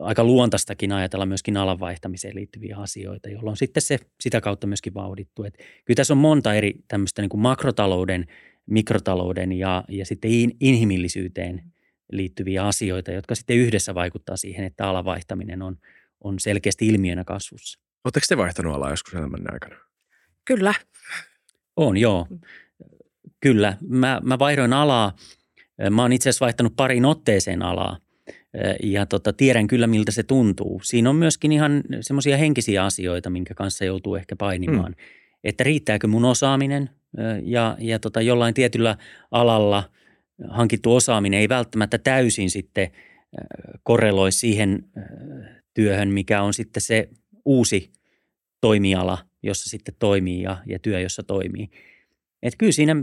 aika 0.00 0.24
luontaistakin 0.24 0.92
ajatella 0.92 1.26
myöskin 1.26 1.56
alanvaihtamiseen 1.56 2.34
liittyviä 2.34 2.76
asioita, 2.76 3.28
jolloin 3.28 3.56
sitten 3.56 3.82
se 3.82 3.98
sitä 4.20 4.40
kautta 4.40 4.66
myöskin 4.66 4.94
vauhdittuu. 4.94 5.44
Et 5.44 5.58
kyllä 5.84 5.96
tässä 5.96 6.14
on 6.14 6.18
monta 6.18 6.54
eri 6.54 6.74
tämmöistä 6.88 7.22
niin 7.22 7.30
kuin 7.30 7.40
makrotalouden, 7.40 8.26
mikrotalouden 8.70 9.52
ja, 9.52 9.84
ja 9.88 10.06
sitten 10.06 10.30
in, 10.30 10.56
inhimillisyyteen 10.60 11.62
liittyviä 12.12 12.66
asioita, 12.66 13.12
jotka 13.12 13.34
sitten 13.34 13.56
yhdessä 13.56 13.94
vaikuttaa 13.94 14.36
siihen, 14.36 14.64
että 14.64 14.88
alavaihtaminen 14.88 15.62
on, 15.62 15.76
on 16.20 16.38
selkeästi 16.38 16.86
ilmiönä 16.86 17.24
kasvussa. 17.24 17.80
Oletteko 18.04 18.26
te 18.28 18.36
vaihtanut 18.36 18.74
alaa 18.74 18.90
joskus 18.90 19.14
elämän 19.14 19.52
aikana? 19.52 19.76
Kyllä. 20.44 20.74
On, 21.76 21.96
joo. 21.96 22.26
Kyllä. 23.40 23.76
Mä, 23.88 24.20
mä 24.24 24.38
vaihdoin 24.38 24.72
alaa. 24.72 25.16
Mä 25.90 26.02
oon 26.02 26.12
itse 26.12 26.28
asiassa 26.28 26.44
vaihtanut 26.44 26.76
parin 26.76 27.04
otteeseen 27.04 27.62
alaa 27.62 27.98
ja 28.82 29.06
tota, 29.06 29.32
tiedän 29.32 29.66
kyllä, 29.66 29.86
miltä 29.86 30.12
se 30.12 30.22
tuntuu. 30.22 30.80
Siinä 30.84 31.10
on 31.10 31.16
myöskin 31.16 31.52
ihan 31.52 31.82
semmoisia 32.00 32.36
henkisiä 32.36 32.84
asioita, 32.84 33.30
minkä 33.30 33.54
kanssa 33.54 33.84
joutuu 33.84 34.14
ehkä 34.14 34.36
painimaan. 34.36 34.94
Hmm. 34.98 35.04
Että 35.44 35.64
riittääkö 35.64 36.06
mun 36.06 36.24
osaaminen 36.24 36.90
ja, 37.44 37.76
ja 37.80 37.98
tota, 37.98 38.20
jollain 38.20 38.54
tietyllä 38.54 38.96
alalla 39.30 39.90
hankittu 40.48 40.94
osaaminen 40.94 41.40
ei 41.40 41.48
välttämättä 41.48 41.98
täysin 41.98 42.50
sitten 42.50 42.90
korreloi 43.82 44.32
siihen 44.32 44.84
työhön, 45.74 46.08
mikä 46.08 46.42
on 46.42 46.54
sitten 46.54 46.80
se 46.80 47.08
uusi 47.44 47.92
toimiala– 48.60 49.18
jossa 49.42 49.70
sitten 49.70 49.94
toimii 49.98 50.42
ja, 50.42 50.56
ja 50.66 50.78
työ, 50.78 51.00
jossa 51.00 51.22
toimii. 51.22 51.68
Et 52.42 52.54
kyllä 52.58 52.72
siinä 52.72 52.96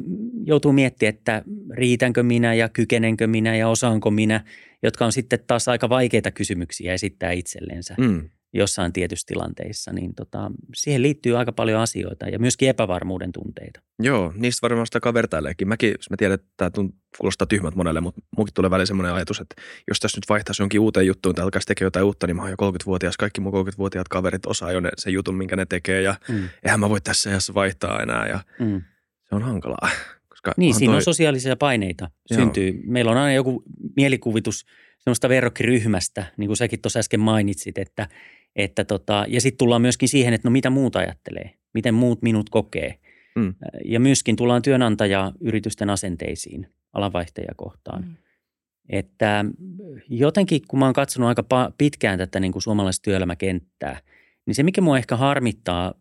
joutuu 0.46 0.74
miettimään, 0.74 1.16
että 1.16 1.44
riitänkö 1.74 2.24
minä 2.24 2.54
ja 2.54 2.70
kykenenkö 2.70 3.28
minä 3.28 3.56
ja 3.56 3.70
osaanko 3.70 4.12
minä, 4.12 4.44
jotka 4.84 5.06
on 5.06 5.12
sitten 5.12 5.40
taas 5.48 5.68
aika 5.68 5.90
vaikeita 5.90 6.32
kysymyksiä 6.32 6.94
esittää 6.94 7.32
itsellensä 7.32 7.96
mm. 7.98 8.30
Jossain 8.58 8.94
tietyissä 8.94 9.28
tilanteissa. 9.28 9.94
Niin 9.94 10.16
tota, 10.16 10.52
siihen 10.76 11.02
liittyy 11.02 11.38
aika 11.38 11.52
paljon 11.52 11.82
asioita 11.82 12.28
ja 12.28 12.40
myöskin 12.40 12.70
epävarmuuden 12.70 13.32
tunteita. 13.32 13.80
Joo, 14.00 14.34
niistä 14.36 14.60
varmaan 14.62 14.88
sitä 14.88 15.14
vertaileekin. 15.14 15.68
Mäkin, 15.68 15.96
mä 16.10 16.18
tiedän, 16.18 16.36
että 16.36 16.48
tämä 16.58 16.72
kuulostaa 17.18 17.48
tyhmät 17.48 17.76
monelle, 17.76 18.02
mutta 18.02 18.22
munkin 18.38 18.54
tulee 18.54 18.72
välillä 18.72 18.86
semmoinen 18.86 19.14
ajatus, 19.14 19.40
että 19.40 19.62
jos 19.88 20.00
tässä 20.00 20.18
nyt 20.18 20.30
vaihtaisi 20.30 20.62
jonkin 20.62 20.80
uuteen 20.80 21.08
juttuun 21.08 21.36
tai 21.36 21.44
alkaisi 21.44 21.66
tekemään 21.66 21.88
jotain 21.88 22.06
uutta, 22.06 22.28
niin 22.28 22.36
mä 22.36 22.42
oon 22.42 22.52
jo 22.52 22.72
30-vuotias. 22.72 23.18
Kaikki 23.18 23.42
mun 23.42 23.54
30-vuotiaat 23.54 24.08
kaverit 24.08 24.46
osaa 24.46 24.72
jo 24.72 24.80
ne, 24.80 24.90
sen 24.98 25.14
jutun, 25.14 25.36
minkä 25.36 25.56
ne 25.56 25.66
tekee 25.66 26.02
ja 26.02 26.16
mm. 26.30 26.50
eihän 26.64 26.80
mä 26.80 26.90
voi 26.90 27.02
tässä 27.02 27.30
ajassa 27.30 27.54
vaihtaa 27.54 28.02
enää 28.02 28.28
ja 28.28 28.40
mm. 28.60 28.82
se 29.30 29.36
on 29.36 29.42
hankalaa. 29.42 29.90
Koska 30.30 30.54
niin, 30.58 30.74
siinä 30.74 30.92
toi... 30.92 30.96
on 30.96 31.04
sosiaalisia 31.04 31.56
paineita 31.56 32.10
Joo. 32.30 32.40
syntyy. 32.40 32.82
Meillä 32.86 33.12
on 33.12 33.18
aina 33.18 33.34
joku 33.34 33.64
mielikuvitus 33.96 34.66
semmoista 35.08 35.30
verrokkiryhmästä, 35.30 36.26
niin 36.38 36.48
kuin 36.48 36.58
säkin 36.58 36.82
tuossa 36.82 37.00
äsken 37.00 37.20
mainitsit, 37.20 37.78
että, 37.78 38.08
että 38.58 38.86
tota, 38.86 39.26
ja 39.28 39.42
sitten 39.42 39.58
tullaan 39.58 39.82
myöskin 39.82 40.10
siihen, 40.10 40.34
että 40.34 40.48
no 40.48 40.52
mitä 40.52 40.70
muut 40.70 40.96
ajattelee, 40.96 41.54
miten 41.74 41.94
muut 41.94 42.22
minut 42.22 42.50
kokee– 42.50 42.96
Mm. 43.38 43.56
Ja 43.86 44.00
myöskin 44.00 44.36
tullaan 44.36 44.62
työnantaja-yritysten 44.62 45.90
asenteisiin 45.90 46.68
alanvaihtajakohtaan. 46.94 48.04
Mm. 48.04 48.16
Että 48.90 49.46
jotenkin, 50.10 50.62
kun 50.68 50.80
mä 50.80 50.86
oon 50.86 50.94
katsonut 50.94 51.28
aika 51.28 51.72
pitkään 51.78 52.20
tätä 52.20 52.40
niin 52.40 52.52
kuin 52.52 52.64
suomalaista 52.64 53.04
työelämäkenttää, 53.04 54.00
niin 54.46 54.56
se, 54.56 54.64
mikä 54.64 54.82
mua 54.82 54.98
ehkä 54.98 55.16
harmittaa 55.16 55.94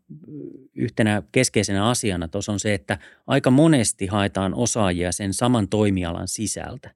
yhtenä 0.75 1.23
keskeisenä 1.33 1.89
asiana 1.89 2.29
tuossa 2.29 2.53
on 2.53 2.61
se, 2.61 2.75
että 2.75 2.99
aika 3.27 3.51
monesti 3.51 4.07
haetaan 4.07 4.55
osaajia 4.55 5.13
sen 5.13 5.35
saman 5.35 5.69
toimialan 5.69 6.29
sisältä. 6.29 6.95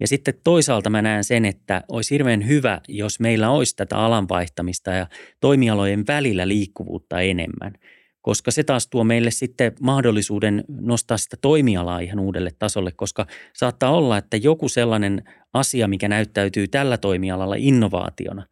Ja 0.00 0.08
sitten 0.08 0.34
toisaalta 0.44 0.90
mä 0.90 1.02
näen 1.02 1.24
sen, 1.24 1.44
että 1.44 1.82
olisi 1.88 2.14
hirveän 2.14 2.46
hyvä, 2.46 2.80
jos 2.88 3.20
meillä 3.20 3.50
olisi 3.50 3.76
tätä 3.76 3.96
alanvaihtamista 3.96 4.90
ja 4.90 5.06
toimialojen 5.40 6.06
välillä 6.06 6.48
liikkuvuutta 6.48 7.20
enemmän– 7.20 7.72
koska 8.22 8.50
se 8.50 8.64
taas 8.64 8.86
tuo 8.86 9.04
meille 9.04 9.30
sitten 9.30 9.72
mahdollisuuden 9.80 10.64
nostaa 10.68 11.16
sitä 11.16 11.36
toimialaa 11.40 12.00
ihan 12.00 12.18
uudelle 12.18 12.50
tasolle, 12.58 12.92
koska 12.92 13.26
saattaa 13.52 13.90
olla, 13.90 14.18
että 14.18 14.36
joku 14.36 14.68
sellainen 14.68 15.22
asia, 15.52 15.88
mikä 15.88 16.08
näyttäytyy 16.08 16.68
tällä 16.68 16.98
toimialalla 16.98 17.54
innovaationa, 17.58 18.46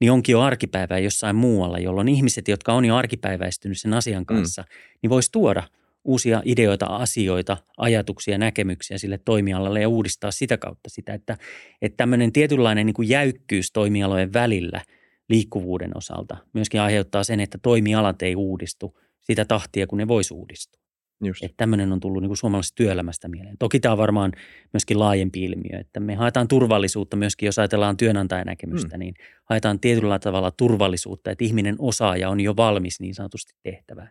niin 0.00 0.12
onkin 0.12 0.32
jo 0.32 0.40
arkipäivää 0.40 0.98
jossain 0.98 1.36
muualla, 1.36 1.78
jolloin 1.78 2.08
ihmiset, 2.08 2.48
jotka 2.48 2.72
on 2.72 2.84
jo 2.84 2.96
arkipäiväistynyt 2.96 3.80
sen 3.80 3.94
asian 3.94 4.22
mm. 4.22 4.26
kanssa, 4.26 4.62
mm. 4.62 4.98
niin 5.02 5.10
voisi 5.10 5.32
tuoda 5.32 5.62
uusia 6.04 6.42
ideoita, 6.44 6.86
asioita, 6.86 7.56
ajatuksia, 7.76 8.38
näkemyksiä 8.38 8.98
sille 8.98 9.18
toimialalle 9.24 9.80
ja 9.80 9.88
uudistaa 9.88 10.30
sitä 10.30 10.58
kautta 10.58 10.90
sitä, 10.90 11.14
että, 11.14 11.36
että 11.82 11.96
tämmöinen 11.96 12.32
tietynlainen 12.32 12.86
niin 12.86 12.94
kuin 12.94 13.08
jäykkyys 13.08 13.72
toimialojen 13.72 14.32
välillä 14.32 14.82
liikkuvuuden 15.28 15.96
osalta 15.96 16.36
myöskin 16.52 16.80
aiheuttaa 16.80 17.24
sen, 17.24 17.40
että 17.40 17.58
toimialat 17.62 18.22
ei 18.22 18.34
uudistu– 18.36 18.94
sitä 19.24 19.44
tahtia, 19.44 19.86
kun 19.86 19.98
ne 19.98 20.08
voisi 20.08 20.34
uudistua. 20.34 20.84
Just. 21.24 21.42
Että 21.42 21.56
tämmöinen 21.56 21.92
on 21.92 22.00
tullut 22.00 22.22
niin 22.22 22.28
kuin 22.28 22.36
suomalaisesta 22.36 22.74
työelämästä 22.76 23.28
mieleen. 23.28 23.58
Toki 23.58 23.80
tämä 23.80 23.92
on 23.92 23.98
varmaan 23.98 24.32
myöskin 24.72 24.98
laajempi 24.98 25.44
ilmiö, 25.44 25.80
että 25.80 26.00
me 26.00 26.14
haetaan 26.14 26.48
turvallisuutta 26.48 27.16
myöskin, 27.16 27.46
jos 27.46 27.58
ajatellaan 27.58 27.96
työnantajan 27.96 28.46
näkemystä, 28.46 28.96
mm. 28.96 28.98
niin 28.98 29.14
haetaan 29.44 29.80
tietyllä 29.80 30.18
tavalla 30.18 30.50
turvallisuutta, 30.50 31.30
että 31.30 31.44
ihminen 31.44 31.76
osaaja 31.78 32.28
on 32.28 32.40
jo 32.40 32.56
valmis 32.56 33.00
niin 33.00 33.14
sanotusti 33.14 33.52
tehtävään. 33.62 34.10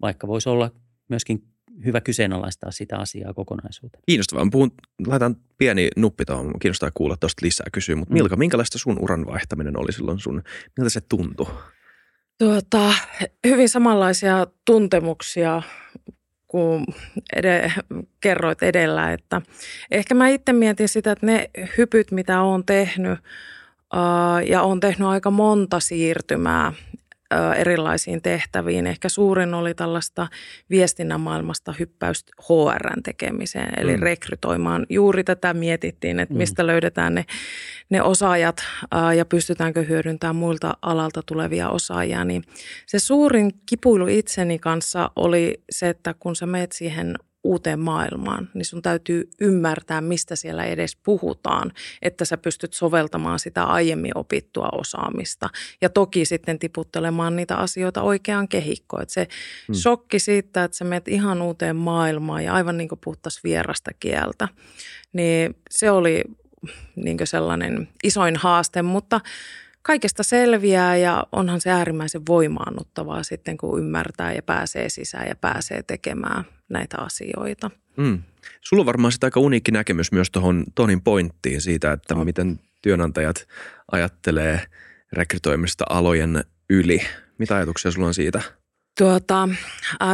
Vaikka 0.00 0.26
voisi 0.26 0.48
olla 0.48 0.70
myöskin 1.10 1.42
hyvä 1.84 2.00
kyseenalaistaa 2.00 2.70
sitä 2.70 2.98
asiaa 2.98 3.34
kokonaisuuteen. 3.34 4.02
Kiinnostavaa. 4.06 4.46
puhun, 4.52 4.70
laitan 5.06 5.36
pieni 5.58 5.88
nuppi 5.96 6.24
tuohon. 6.24 6.52
Kiinnostaa 6.60 6.90
kuulla 6.94 7.16
tuosta 7.16 7.46
lisää 7.46 7.66
kysyä, 7.72 7.96
mutta 7.96 8.14
mm. 8.14 8.16
Milka, 8.16 8.36
minkälaista 8.36 8.78
sun 8.78 8.98
uran 9.00 9.26
vaihtaminen 9.26 9.78
oli 9.78 9.92
silloin 9.92 10.18
sun, 10.18 10.42
miltä 10.78 10.90
se 10.90 11.00
tuntui? 11.00 11.46
Tuota, 12.38 12.94
hyvin 13.46 13.68
samanlaisia 13.68 14.46
tuntemuksia 14.64 15.62
kuin 16.46 16.84
ed- 17.36 17.70
kerroit 18.20 18.62
edellä, 18.62 19.12
että 19.12 19.42
ehkä 19.90 20.14
mä 20.14 20.28
itse 20.28 20.52
mietin 20.52 20.88
sitä, 20.88 21.12
että 21.12 21.26
ne 21.26 21.50
hypyt, 21.78 22.10
mitä 22.10 22.42
olen 22.42 22.64
tehnyt, 22.64 23.18
ja 24.46 24.62
on 24.62 24.80
tehnyt 24.80 25.08
aika 25.08 25.30
monta 25.30 25.80
siirtymää 25.80 26.72
erilaisiin 27.56 28.22
tehtäviin. 28.22 28.86
Ehkä 28.86 29.08
suurin 29.08 29.54
oli 29.54 29.74
tällaista 29.74 30.28
viestinnän 30.70 31.20
maailmasta 31.20 31.74
hyppäystä 31.78 32.32
HRn 32.42 33.02
tekemiseen, 33.02 33.72
eli 33.76 33.96
mm. 33.96 34.02
rekrytoimaan. 34.02 34.86
Juuri 34.88 35.24
tätä 35.24 35.54
mietittiin, 35.54 36.20
että 36.20 36.34
mm. 36.34 36.38
mistä 36.38 36.62
mm. 36.62 36.66
löydetään 36.66 37.14
ne, 37.14 37.24
ne 37.90 38.02
osaajat 38.02 38.56
ja 39.16 39.24
pystytäänkö 39.24 39.82
hyödyntämään 39.82 40.36
muilta 40.36 40.76
alalta 40.82 41.22
tulevia 41.26 41.68
osaajia. 41.68 42.24
Niin 42.24 42.42
se 42.86 42.98
suurin 42.98 43.50
kipuilu 43.66 44.06
itseni 44.06 44.58
kanssa 44.58 45.10
oli 45.16 45.62
se, 45.70 45.88
että 45.88 46.14
kun 46.18 46.36
sä 46.36 46.46
meet 46.46 46.72
siihen 46.72 47.14
uuteen 47.44 47.80
maailmaan, 47.80 48.48
niin 48.54 48.64
sun 48.64 48.82
täytyy 48.82 49.30
ymmärtää, 49.40 50.00
mistä 50.00 50.36
siellä 50.36 50.64
edes 50.64 50.96
puhutaan, 50.96 51.72
että 52.02 52.24
sä 52.24 52.36
pystyt 52.36 52.72
soveltamaan 52.72 53.38
sitä 53.38 53.64
aiemmin 53.64 54.18
opittua 54.18 54.68
osaamista. 54.72 55.48
Ja 55.80 55.88
toki 55.88 56.24
sitten 56.24 56.58
tiputtelemaan 56.58 57.36
niitä 57.36 57.56
asioita 57.56 58.02
oikeaan 58.02 58.48
kehikkoon. 58.48 59.02
Että 59.02 59.14
se 59.14 59.28
hmm. 59.68 59.74
shokki 59.74 60.18
siitä, 60.18 60.64
että 60.64 60.76
sä 60.76 60.84
menet 60.84 61.08
ihan 61.08 61.42
uuteen 61.42 61.76
maailmaan 61.76 62.44
ja 62.44 62.54
aivan 62.54 62.76
niin 62.76 62.88
kuin 62.88 62.98
puhuttaisiin 63.04 63.42
vierasta 63.44 63.90
kieltä, 64.00 64.48
niin 65.12 65.56
se 65.70 65.90
oli 65.90 66.24
niin 66.96 67.18
sellainen 67.24 67.88
isoin 68.02 68.36
haaste, 68.36 68.82
mutta 68.82 69.20
kaikesta 69.82 70.22
selviää 70.22 70.96
ja 70.96 71.26
onhan 71.32 71.60
se 71.60 71.70
äärimmäisen 71.70 72.22
voimaannuttavaa 72.28 73.22
sitten, 73.22 73.56
kun 73.56 73.78
ymmärtää 73.78 74.32
ja 74.32 74.42
pääsee 74.42 74.88
sisään 74.88 75.28
ja 75.28 75.36
pääsee 75.36 75.82
tekemään 75.82 76.44
näitä 76.68 76.96
asioita. 76.98 77.70
Mm. 77.96 78.22
Sulla 78.60 78.80
on 78.80 78.86
varmaan 78.86 79.12
sitä 79.12 79.26
aika 79.26 79.40
uniikki 79.40 79.70
näkemys 79.70 80.12
myös 80.12 80.30
tuohon 80.30 80.64
Tonin 80.74 81.02
pointtiin 81.02 81.60
siitä, 81.60 81.92
että 81.92 82.14
on. 82.14 82.24
miten 82.24 82.60
työnantajat 82.82 83.46
ajattelee 83.92 84.60
rekrytoimista 85.12 85.84
alojen 85.90 86.44
yli. 86.70 87.02
Mitä 87.38 87.56
ajatuksia 87.56 87.90
sulla 87.90 88.06
on 88.06 88.14
siitä? 88.14 88.42
Tuota, 88.98 89.48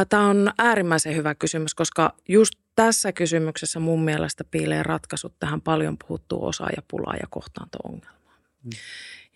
Tämä 0.09 0.27
on 0.27 0.51
äärimmäisen 0.57 1.15
hyvä 1.15 1.35
kysymys, 1.35 1.75
koska 1.75 2.13
just 2.29 2.53
tässä 2.75 3.11
kysymyksessä 3.11 3.79
mun 3.79 4.03
mielestä 4.03 4.43
piilee 4.43 4.83
ratkaisut 4.83 5.33
tähän 5.39 5.61
paljon 5.61 5.97
puhuttuun 5.97 6.47
osaajapulaa 6.47 7.15
ja 7.15 7.27
kohtaanto-ongelmaan. 7.29 8.37
Mm. 8.63 8.69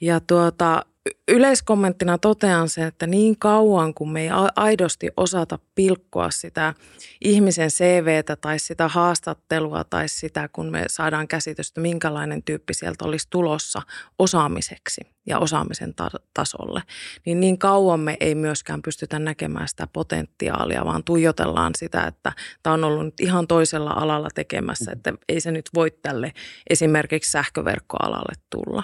Ja 0.02 0.20
tuota, 0.20 0.86
yleiskommenttina 1.28 2.18
totean 2.18 2.70
sen, 2.70 2.88
että 2.88 3.08
niin 3.08 3.40
kauan 3.40 3.94
kun 3.94 4.12
me 4.12 4.22
ei 4.22 4.30
aidosti 4.56 5.10
osata 5.18 5.60
pilkkoa 5.76 6.32
sitä 6.32 6.74
ihmisen 7.22 7.70
CVtä 7.70 8.36
tai 8.36 8.60
sitä 8.60 8.88
haastattelua 8.88 9.84
tai 9.84 10.08
sitä, 10.10 10.50
kun 10.54 10.72
me 10.72 10.84
saadaan 10.88 11.28
käsitystä, 11.28 11.82
minkälainen 11.82 12.44
tyyppi 12.44 12.74
sieltä 12.74 13.06
olisi 13.06 13.28
tulossa 13.30 13.82
osaamiseksi 14.20 15.02
ja 15.28 15.40
osaamisen 15.40 15.94
ta- 15.94 16.10
tasolle, 16.34 16.82
niin 17.26 17.40
niin 17.40 17.58
kauan 17.58 18.00
me 18.00 18.18
ei 18.20 18.36
myöskään 18.36 18.82
pystytä 18.82 19.20
näkemään 19.20 19.68
sitä 19.68 19.88
potentiaalia, 19.94 20.86
vaan 20.86 21.04
tuijotellaan 21.04 21.72
sitä, 21.78 22.08
että 22.08 22.34
tämä 22.64 22.74
on 22.74 22.84
ollut 22.84 23.06
nyt 23.06 23.20
ihan 23.20 23.48
toisella 23.48 23.92
alalla 23.92 24.30
tekemässä, 24.36 24.92
että 24.92 25.14
ei 25.30 25.42
se 25.42 25.52
nyt 25.52 25.70
voi 25.74 25.92
tälle 25.92 26.34
esimerkiksi 26.70 27.32
sähköverkkoalalle 27.32 28.34
tulla. 28.50 28.84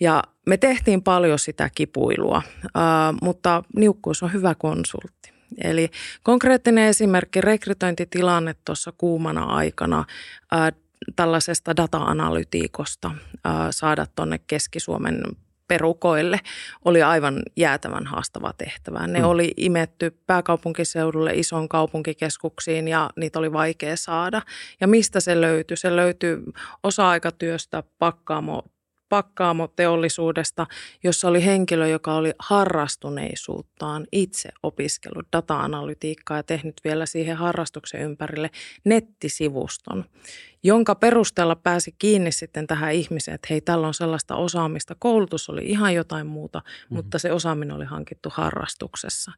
Ja 0.00 0.22
me 0.50 0.56
tehtiin 0.56 1.02
paljon 1.02 1.38
sitä 1.38 1.70
kipuilua, 1.74 2.42
mutta 3.22 3.62
niukkuus 3.76 4.22
on 4.22 4.32
hyvä 4.32 4.54
konsultti. 4.54 5.32
Eli 5.64 5.90
konkreettinen 6.22 6.84
esimerkki 6.84 7.40
rekrytointitilanne 7.40 8.54
tuossa 8.64 8.92
kuumana 8.98 9.44
aikana 9.44 10.04
tällaisesta 11.16 11.76
data-analytiikosta 11.76 13.10
saada 13.70 14.06
tuonne 14.16 14.40
Keski-Suomen 14.46 15.22
perukoille 15.68 16.40
oli 16.84 17.02
aivan 17.02 17.42
jäätävän 17.56 18.06
haastava 18.06 18.52
tehtävä. 18.58 19.06
Ne 19.06 19.18
mm. 19.18 19.24
oli 19.24 19.54
imetty 19.56 20.18
pääkaupunkiseudulle 20.26 21.34
ison 21.34 21.68
kaupunkikeskuksiin 21.68 22.88
ja 22.88 23.10
niitä 23.16 23.38
oli 23.38 23.52
vaikea 23.52 23.96
saada. 23.96 24.42
Ja 24.80 24.88
mistä 24.88 25.20
se 25.20 25.40
löytyi? 25.40 25.76
Se 25.76 25.96
löytyi 25.96 26.38
osa-aikatyöstä, 26.82 27.82
pakkaamo 27.98 28.62
pakkaamoteollisuudesta, 29.10 30.66
jossa 31.02 31.28
oli 31.28 31.44
henkilö, 31.44 31.88
joka 31.88 32.14
oli 32.14 32.32
harrastuneisuuttaan 32.38 34.06
itse 34.12 34.48
opiskellut 34.62 35.26
data-analytiikkaa 35.32 36.36
ja 36.36 36.42
tehnyt 36.42 36.80
vielä 36.84 37.06
siihen 37.06 37.36
harrastuksen 37.36 38.00
ympärille 38.00 38.50
nettisivuston, 38.84 40.04
jonka 40.62 40.94
perusteella 40.94 41.56
pääsi 41.56 41.94
kiinni 41.98 42.32
sitten 42.32 42.66
tähän 42.66 42.92
ihmiseen, 42.92 43.34
että 43.34 43.46
hei, 43.50 43.60
tällä 43.60 43.86
on 43.86 43.94
sellaista 43.94 44.36
osaamista. 44.36 44.96
Koulutus 44.98 45.48
oli 45.48 45.64
ihan 45.64 45.94
jotain 45.94 46.26
muuta, 46.26 46.58
mm-hmm. 46.58 46.96
mutta 46.96 47.18
se 47.18 47.32
osaaminen 47.32 47.76
oli 47.76 47.84
hankittu 47.84 48.28
harrastuksessa. 48.32 49.32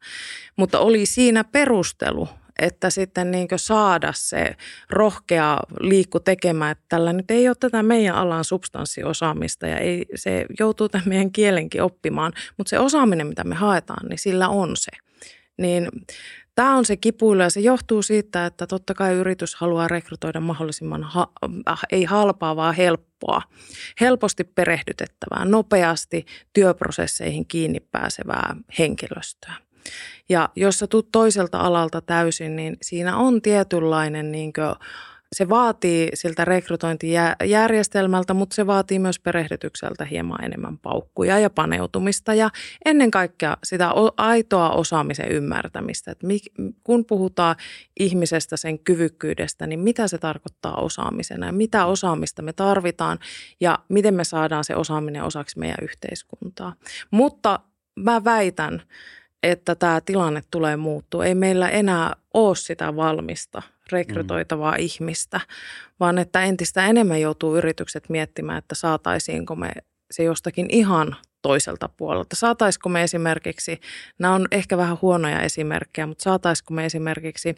Mutta 0.55 0.79
oli 0.79 1.05
siinä 1.05 1.43
perustelu, 1.43 2.29
että 2.59 2.89
sitten 2.89 3.31
niin 3.31 3.47
saada 3.55 4.13
se 4.15 4.55
rohkea 4.89 5.57
liikku 5.79 6.19
tekemään, 6.19 6.71
että 6.71 6.83
tällä 6.89 7.13
nyt 7.13 7.31
ei 7.31 7.47
ole 7.47 7.55
tätä 7.59 7.83
meidän 7.83 8.15
alan 8.15 8.43
substanssiosaamista 8.43 9.67
ja 9.67 9.77
ei, 9.77 10.05
se 10.15 10.45
joutuu 10.59 10.89
tämän 10.89 11.09
meidän 11.09 11.31
kielenkin 11.31 11.83
oppimaan, 11.83 12.33
mutta 12.57 12.69
se 12.69 12.79
osaaminen, 12.79 13.27
mitä 13.27 13.43
me 13.43 13.55
haetaan, 13.55 14.09
niin 14.09 14.19
sillä 14.19 14.49
on 14.49 14.77
se. 14.77 14.91
Niin 15.57 15.89
Tämä 16.55 16.75
on 16.75 16.85
se 16.85 16.97
kipuilu 16.97 17.41
ja 17.41 17.49
se 17.49 17.59
johtuu 17.59 18.01
siitä, 18.01 18.45
että 18.45 18.67
totta 18.67 18.93
kai 18.93 19.13
yritys 19.13 19.55
haluaa 19.55 19.87
rekrytoida 19.87 20.39
mahdollisimman, 20.39 21.03
ha- 21.03 21.31
äh, 21.69 21.79
ei 21.91 22.03
halpaa, 22.03 22.55
vaan 22.55 22.75
helppoa, 22.75 23.41
helposti 24.01 24.43
perehdytettävää, 24.43 25.45
nopeasti 25.45 26.25
työprosesseihin 26.53 27.45
kiinni 27.47 27.79
pääsevää 27.79 28.55
henkilöstöä. 28.79 29.53
Ja 30.29 30.49
jos 30.55 30.79
sä 30.79 30.87
tulet 30.87 31.05
toiselta 31.11 31.59
alalta 31.59 32.01
täysin, 32.01 32.55
niin 32.55 32.77
siinä 32.81 33.17
on 33.17 33.41
tietynlainen 33.41 34.31
niin 34.31 34.53
kuin, 34.53 34.75
se 35.33 35.49
vaatii 35.49 36.09
siltä 36.13 36.45
rekrytointijärjestelmältä, 36.45 38.33
mutta 38.33 38.55
se 38.55 38.67
vaatii 38.67 38.99
myös 38.99 39.19
perehdytykseltä 39.19 40.05
hieman 40.05 40.43
enemmän 40.43 40.77
paukkuja 40.77 41.39
ja 41.39 41.49
paneutumista 41.49 42.33
ja 42.33 42.49
ennen 42.85 43.11
kaikkea 43.11 43.57
sitä 43.63 43.91
aitoa 44.17 44.69
osaamisen 44.69 45.31
ymmärtämistä. 45.31 46.11
Että 46.11 46.27
kun 46.83 47.05
puhutaan 47.05 47.55
ihmisestä, 47.99 48.57
sen 48.57 48.79
kyvykkyydestä, 48.79 49.67
niin 49.67 49.79
mitä 49.79 50.07
se 50.07 50.17
tarkoittaa 50.17 50.75
osaamisena 50.75 51.45
ja 51.45 51.51
mitä 51.51 51.85
osaamista 51.85 52.41
me 52.41 52.53
tarvitaan 52.53 53.19
ja 53.59 53.79
miten 53.89 54.13
me 54.13 54.23
saadaan 54.23 54.63
se 54.63 54.75
osaaminen 54.75 55.23
osaksi 55.23 55.59
meidän 55.59 55.77
yhteiskuntaa. 55.81 56.73
Mutta 57.11 57.59
mä 57.95 58.23
väitän, 58.23 58.81
että 59.43 59.75
tämä 59.75 60.01
tilanne 60.01 60.41
tulee 60.51 60.77
muuttua. 60.77 61.25
Ei 61.25 61.35
meillä 61.35 61.69
enää 61.69 62.13
ole 62.33 62.55
sitä 62.55 62.95
valmista 62.95 63.61
rekrytoitavaa 63.93 64.71
mm. 64.71 64.79
ihmistä, 64.79 65.41
vaan 65.99 66.17
että 66.17 66.43
entistä 66.43 66.85
enemmän 66.85 67.21
joutuu 67.21 67.57
yritykset 67.57 68.09
miettimään, 68.09 68.57
että 68.57 68.75
saataisiinko 68.75 69.55
me 69.55 69.71
se 70.11 70.23
jostakin 70.23 70.67
ihan 70.69 71.15
toiselta 71.41 71.89
puolelta. 71.97 72.35
Saataisiko 72.35 72.89
me 72.89 73.03
esimerkiksi, 73.03 73.79
nämä 74.19 74.33
on 74.33 74.47
ehkä 74.51 74.77
vähän 74.77 74.97
huonoja 75.01 75.41
esimerkkejä, 75.41 76.07
mutta 76.07 76.23
saataisiko 76.23 76.73
me 76.73 76.85
esimerkiksi 76.85 77.55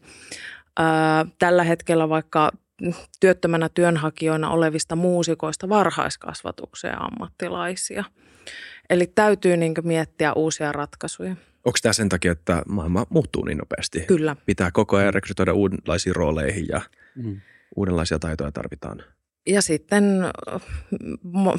ää, 0.78 1.26
tällä 1.39 1.63
hetkellä 1.63 2.10
vaikka 2.10 2.52
työttömänä 3.19 3.69
työnhakijoina 3.69 4.50
olevista 4.50 4.95
muusikoista 4.95 5.69
varhaiskasvatukseen 5.69 7.02
ammattilaisia. 7.02 8.04
Eli 8.89 9.08
täytyy 9.15 9.58
niin 9.58 9.74
miettiä 9.84 10.34
uusia 10.34 10.71
ratkaisuja. 10.71 11.36
Onko 11.65 11.78
tämä 11.82 11.93
sen 11.93 12.10
takia, 12.10 12.32
että 12.32 12.63
maailma 12.67 13.06
muuttuu 13.10 13.45
niin 13.45 13.58
nopeasti? 13.58 14.00
Kyllä. 14.00 14.36
Pitää 14.45 14.71
koko 14.71 14.98
ajan 14.98 15.13
rekrytoida 15.13 15.54
uudenlaisiin 15.54 16.15
rooleihin 16.15 16.65
ja 16.69 16.82
mm. 17.15 17.41
uudenlaisia 17.76 18.19
taitoja 18.19 18.52
tarvitaan. 18.52 19.04
Ja 19.48 19.62
sitten 19.62 20.04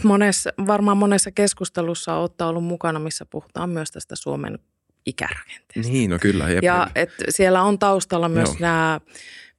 monessa, 0.02 0.50
varmaan 0.66 0.96
monessa 0.96 1.30
keskustelussa 1.30 2.14
olette 2.14 2.44
ollut 2.44 2.64
mukana, 2.64 2.98
missä 2.98 3.24
puhutaan 3.24 3.70
myös 3.70 3.90
tästä 3.90 4.16
Suomen 4.16 4.58
ikärakenteesta. 5.06 5.92
Niin, 5.92 6.10
no 6.10 6.18
kyllä. 6.18 6.50
Jep. 6.50 6.64
Ja 6.64 6.90
et 6.94 7.10
siellä 7.28 7.62
on 7.62 7.78
taustalla 7.78 8.28
myös 8.28 8.48
Joo. 8.48 8.56
nämä 8.60 9.00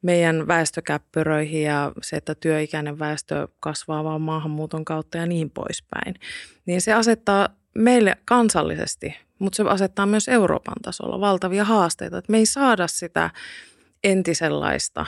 meidän 0.08 0.48
väestökäppyröihin 0.48 1.63
ja 1.63 1.91
se, 2.02 2.15
että 2.15 2.36
työikäinen 2.36 3.00
väestö 3.00 3.48
kasvaa 3.60 4.04
vaan 4.04 4.22
maahanmuuton 4.22 4.86
kautta 4.86 5.17
ja 5.17 5.26
niin 5.26 5.50
poispäin. 5.50 6.15
Niin 6.65 6.82
se 6.82 6.93
asettaa 6.93 7.50
meille 7.76 8.17
kansallisesti 8.26 9.15
mutta 9.39 9.58
se 9.58 9.63
asettaa 9.63 10.06
myös 10.06 10.28
Euroopan 10.28 10.82
tasolla 10.82 11.20
valtavia 11.20 11.63
haasteita. 11.63 12.17
Että 12.17 12.32
me 12.32 12.38
ei 12.38 12.46
saada 12.46 12.88
sitä 12.88 13.30
entisenlaista 14.04 15.06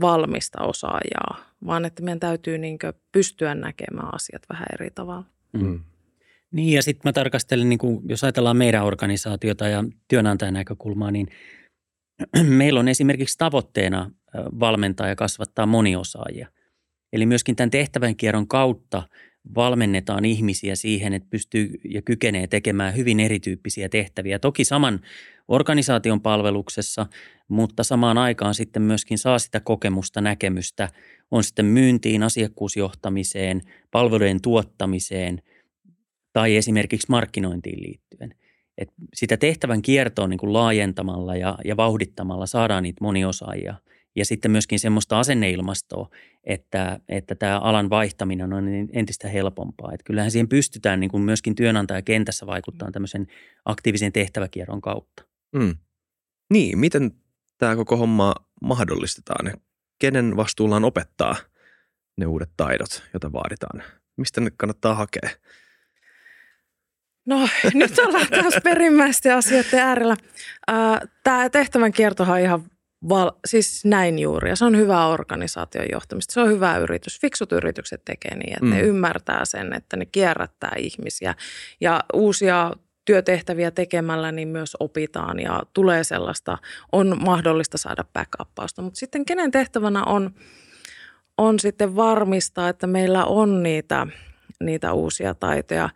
valmista 0.00 0.62
osaajaa, 0.62 1.36
vaan 1.66 1.84
että 1.84 2.02
meidän 2.02 2.20
täytyy 2.20 2.58
niin 2.58 2.78
pystyä 3.12 3.54
näkemään 3.54 4.14
asiat 4.14 4.42
vähän 4.50 4.66
eri 4.72 4.90
tavalla. 4.94 5.24
Mm. 5.52 5.80
Niin 6.50 6.72
ja 6.72 6.82
sitten 6.82 7.08
mä 7.08 7.12
tarkastelen, 7.12 7.68
niin 7.68 7.78
kun, 7.78 8.02
jos 8.08 8.24
ajatellaan 8.24 8.56
meidän 8.56 8.84
organisaatiota 8.84 9.68
ja 9.68 9.84
työnantajan 10.08 10.54
näkökulmaa, 10.54 11.10
niin 11.10 11.28
meillä 12.58 12.80
on 12.80 12.88
esimerkiksi 12.88 13.38
tavoitteena 13.38 14.10
valmentaa 14.34 15.08
ja 15.08 15.16
kasvattaa 15.16 15.66
moniosaajia. 15.66 16.48
Eli 17.12 17.26
myöskin 17.26 17.56
tämän 17.56 17.70
tehtävän 17.70 18.16
kierron 18.16 18.48
kautta– 18.48 19.02
valmennetaan 19.54 20.24
ihmisiä 20.24 20.76
siihen, 20.76 21.12
että 21.12 21.28
pystyy 21.30 21.80
ja 21.84 22.02
kykenee 22.02 22.46
tekemään 22.46 22.96
hyvin 22.96 23.20
erityyppisiä 23.20 23.88
tehtäviä. 23.88 24.38
Toki 24.38 24.64
saman 24.64 25.00
organisaation 25.48 26.20
palveluksessa, 26.20 27.06
mutta 27.48 27.84
samaan 27.84 28.18
aikaan 28.18 28.54
sitten 28.54 28.82
myöskin 28.82 29.18
saa 29.18 29.38
sitä 29.38 29.60
kokemusta, 29.60 30.20
näkemystä, 30.20 30.88
on 31.30 31.44
sitten 31.44 31.66
myyntiin, 31.66 32.22
asiakkuusjohtamiseen, 32.22 33.62
palvelujen 33.90 34.40
tuottamiseen 34.40 35.42
tai 36.32 36.56
esimerkiksi 36.56 37.06
markkinointiin 37.10 37.82
liittyen. 37.82 38.34
Et 38.78 38.88
sitä 39.14 39.36
tehtävän 39.36 39.82
kiertoa 39.82 40.28
niin 40.28 40.38
kuin 40.38 40.52
laajentamalla 40.52 41.36
ja, 41.36 41.58
ja 41.64 41.76
vauhdittamalla 41.76 42.46
saadaan 42.46 42.82
niitä 42.82 43.04
moniosaajia– 43.04 43.74
ja 44.18 44.24
sitten 44.24 44.50
myöskin 44.50 44.80
semmoista 44.80 45.18
asenneilmastoa, 45.18 46.08
että, 46.44 47.00
että 47.08 47.34
tämä 47.34 47.58
alan 47.58 47.90
vaihtaminen 47.90 48.52
on 48.52 48.64
entistä 48.92 49.28
helpompaa. 49.28 49.92
Että 49.92 50.04
kyllähän 50.04 50.30
siihen 50.30 50.48
pystytään 50.48 51.00
niin 51.00 51.10
kuin 51.10 51.22
myöskin 51.22 51.54
työnantajakentässä 51.54 52.46
vaikuttamaan 52.46 52.92
tämmöisen 52.92 53.26
aktiivisen 53.64 54.12
tehtäväkierron 54.12 54.80
kautta. 54.80 55.24
Mm. 55.52 55.76
Niin, 56.50 56.78
miten 56.78 57.10
tämä 57.58 57.76
koko 57.76 57.96
homma 57.96 58.34
mahdollistetaan? 58.62 59.52
Kenen 59.98 60.36
vastuulla 60.36 60.76
on 60.76 60.84
opettaa 60.84 61.36
ne 62.16 62.26
uudet 62.26 62.50
taidot, 62.56 63.02
joita 63.12 63.32
vaaditaan? 63.32 63.82
Mistä 64.16 64.40
ne 64.40 64.50
kannattaa 64.56 64.94
hakea? 64.94 65.30
No 67.26 67.48
nyt 67.74 67.98
ollaan 67.98 68.26
taas 68.30 68.54
perimmäisten 68.64 69.36
asioiden 69.36 69.80
äärellä. 69.80 70.16
Tämä 71.24 71.50
tehtävän 71.50 71.92
kiertohan 71.92 72.34
on 72.34 72.40
ihan 72.42 72.64
Val, 73.08 73.30
siis 73.46 73.84
näin 73.84 74.18
juuri. 74.18 74.48
Ja 74.48 74.56
se 74.56 74.64
on 74.64 74.76
hyvä 74.76 75.06
organisaation 75.06 75.86
johtamista. 75.92 76.32
Se 76.32 76.40
on 76.40 76.48
hyvä 76.48 76.78
yritys. 76.78 77.20
Fiksut 77.20 77.52
yritykset 77.52 78.04
tekee 78.04 78.36
niin, 78.36 78.52
että 78.52 78.64
mm. 78.64 78.70
ne 78.70 78.80
ymmärtää 78.80 79.44
sen, 79.44 79.72
että 79.72 79.96
ne 79.96 80.06
kierrättää 80.06 80.72
ihmisiä. 80.78 81.34
Ja 81.80 82.00
uusia 82.12 82.72
työtehtäviä 83.04 83.70
tekemällä 83.70 84.32
niin 84.32 84.48
myös 84.48 84.76
opitaan 84.80 85.40
ja 85.40 85.62
tulee 85.72 86.04
sellaista, 86.04 86.58
on 86.92 87.16
mahdollista 87.24 87.78
saada 87.78 88.04
backuppausta. 88.12 88.82
Mutta 88.82 88.98
sitten 88.98 89.24
kenen 89.24 89.50
tehtävänä 89.50 90.04
on, 90.04 90.30
on 91.36 91.58
sitten 91.58 91.96
varmistaa, 91.96 92.68
että 92.68 92.86
meillä 92.86 93.24
on 93.24 93.62
niitä, 93.62 94.06
niitä 94.60 94.92
uusia 94.92 95.34
taitoja. 95.34 95.88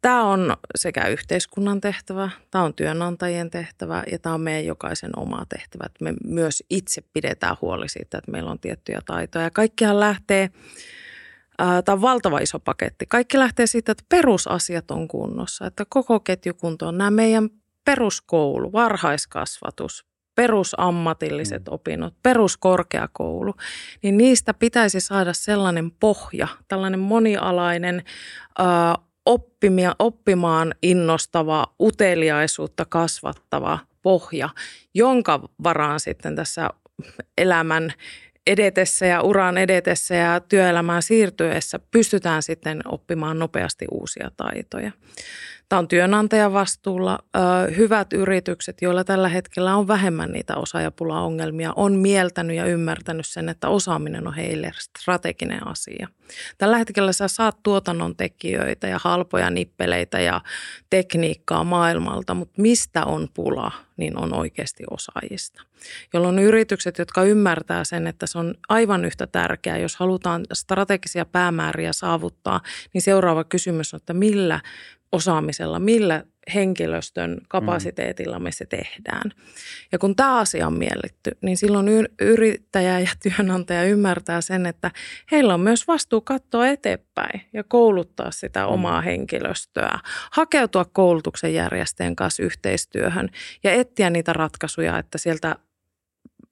Tämä 0.00 0.22
on 0.22 0.56
sekä 0.74 1.06
yhteiskunnan 1.06 1.80
tehtävä, 1.80 2.30
tämä 2.50 2.64
on 2.64 2.74
työnantajien 2.74 3.50
tehtävä 3.50 4.02
ja 4.12 4.18
tämä 4.18 4.34
on 4.34 4.40
meidän 4.40 4.64
jokaisen 4.64 5.10
oma 5.16 5.44
tehtävä. 5.48 5.84
Että 5.86 6.04
me 6.04 6.14
myös 6.24 6.64
itse 6.70 7.02
pidetään 7.12 7.56
huoli 7.60 7.88
siitä, 7.88 8.18
että 8.18 8.30
meillä 8.30 8.50
on 8.50 8.58
tiettyjä 8.58 9.00
taitoja. 9.06 9.44
Ja 9.44 9.50
kaikkihan 9.50 10.00
lähtee, 10.00 10.50
tämä 11.56 11.94
on 11.94 12.02
valtava 12.02 12.38
iso 12.38 12.58
paketti. 12.58 13.06
Kaikki 13.06 13.38
lähtee 13.38 13.66
siitä, 13.66 13.92
että 13.92 14.04
perusasiat 14.08 14.90
on 14.90 15.08
kunnossa, 15.08 15.66
että 15.66 15.84
koko 15.88 16.20
ketju 16.20 16.54
kuntoon. 16.54 16.98
Nämä 16.98 17.10
meidän 17.10 17.48
peruskoulu, 17.84 18.72
varhaiskasvatus, 18.72 20.06
perusammatilliset 20.34 21.62
mm. 21.66 21.74
opinnot, 21.74 22.14
peruskorkeakoulu, 22.22 23.54
niin 24.02 24.16
niistä 24.16 24.54
pitäisi 24.54 25.00
saada 25.00 25.32
sellainen 25.32 25.90
pohja, 25.90 26.48
tällainen 26.68 27.00
monialainen 27.00 28.02
oppimia, 29.26 29.96
oppimaan 29.98 30.74
innostava, 30.82 31.66
uteliaisuutta 31.80 32.84
kasvattava 32.84 33.78
pohja, 34.02 34.48
jonka 34.94 35.40
varaan 35.62 36.00
sitten 36.00 36.36
tässä 36.36 36.70
elämän 37.38 37.92
edetessä 38.46 39.06
ja 39.06 39.22
uran 39.22 39.58
edetessä 39.58 40.14
ja 40.14 40.40
työelämään 40.40 41.02
siirtyessä 41.02 41.78
pystytään 41.90 42.42
sitten 42.42 42.80
oppimaan 42.84 43.38
nopeasti 43.38 43.86
uusia 43.90 44.30
taitoja. 44.36 44.92
Tämä 45.70 45.78
on 45.80 45.88
työnantajan 45.88 46.52
vastuulla. 46.52 47.18
Hyvät 47.76 48.12
yritykset, 48.12 48.82
joilla 48.82 49.04
tällä 49.04 49.28
hetkellä 49.28 49.76
on 49.76 49.88
vähemmän 49.88 50.32
niitä 50.32 50.56
osaajapula-ongelmia, 50.56 51.72
on 51.76 51.94
mieltänyt 51.94 52.56
ja 52.56 52.64
ymmärtänyt 52.64 53.26
sen, 53.26 53.48
että 53.48 53.68
osaaminen 53.68 54.26
on 54.26 54.34
heille 54.34 54.72
strateginen 54.98 55.66
asia. 55.66 56.08
Tällä 56.58 56.78
hetkellä 56.78 57.12
sä 57.12 57.28
saat 57.28 57.62
tuotannon 57.62 58.16
tekijöitä 58.16 58.88
ja 58.88 58.98
halpoja 59.02 59.50
nippeleitä 59.50 60.20
ja 60.20 60.40
tekniikkaa 60.90 61.64
maailmalta, 61.64 62.34
mutta 62.34 62.62
mistä 62.62 63.04
on 63.04 63.28
pula, 63.34 63.72
niin 63.96 64.18
on 64.18 64.34
oikeasti 64.34 64.84
osaajista. 64.90 65.62
Jolloin 66.12 66.38
yritykset, 66.38 66.98
jotka 66.98 67.22
ymmärtää 67.22 67.84
sen, 67.84 68.06
että 68.06 68.26
se 68.26 68.38
on 68.38 68.54
aivan 68.68 69.04
yhtä 69.04 69.26
tärkeää, 69.26 69.78
jos 69.78 69.96
halutaan 69.96 70.46
strategisia 70.52 71.24
päämääriä 71.24 71.92
saavuttaa, 71.92 72.60
niin 72.94 73.02
seuraava 73.02 73.44
kysymys 73.44 73.94
on, 73.94 73.98
että 73.98 74.14
millä 74.14 74.60
osaamisella, 75.12 75.78
millä 75.78 76.24
henkilöstön 76.54 77.40
kapasiteetilla 77.48 78.38
me 78.38 78.52
se 78.52 78.66
tehdään. 78.66 79.30
Ja 79.92 79.98
kun 79.98 80.16
tämä 80.16 80.38
asia 80.38 80.66
on 80.66 80.78
mielletty, 80.78 81.30
niin 81.42 81.56
silloin 81.56 81.88
yrittäjä 82.20 83.00
ja 83.00 83.10
työnantaja 83.22 83.84
ymmärtää 83.84 84.40
sen, 84.40 84.66
että 84.66 84.90
heillä 85.32 85.54
on 85.54 85.60
myös 85.60 85.88
vastuu 85.88 86.20
katsoa 86.20 86.66
eteenpäin 86.66 87.40
ja 87.52 87.64
kouluttaa 87.64 88.30
sitä 88.30 88.66
mm. 88.66 88.72
omaa 88.72 89.00
henkilöstöä, 89.00 89.98
hakeutua 90.32 90.84
koulutuksen 90.84 91.54
järjestäjän 91.54 92.16
kanssa 92.16 92.42
yhteistyöhön 92.42 93.28
ja 93.64 93.72
etsiä 93.72 94.10
niitä 94.10 94.32
ratkaisuja, 94.32 94.98
että 94.98 95.18
sieltä 95.18 95.56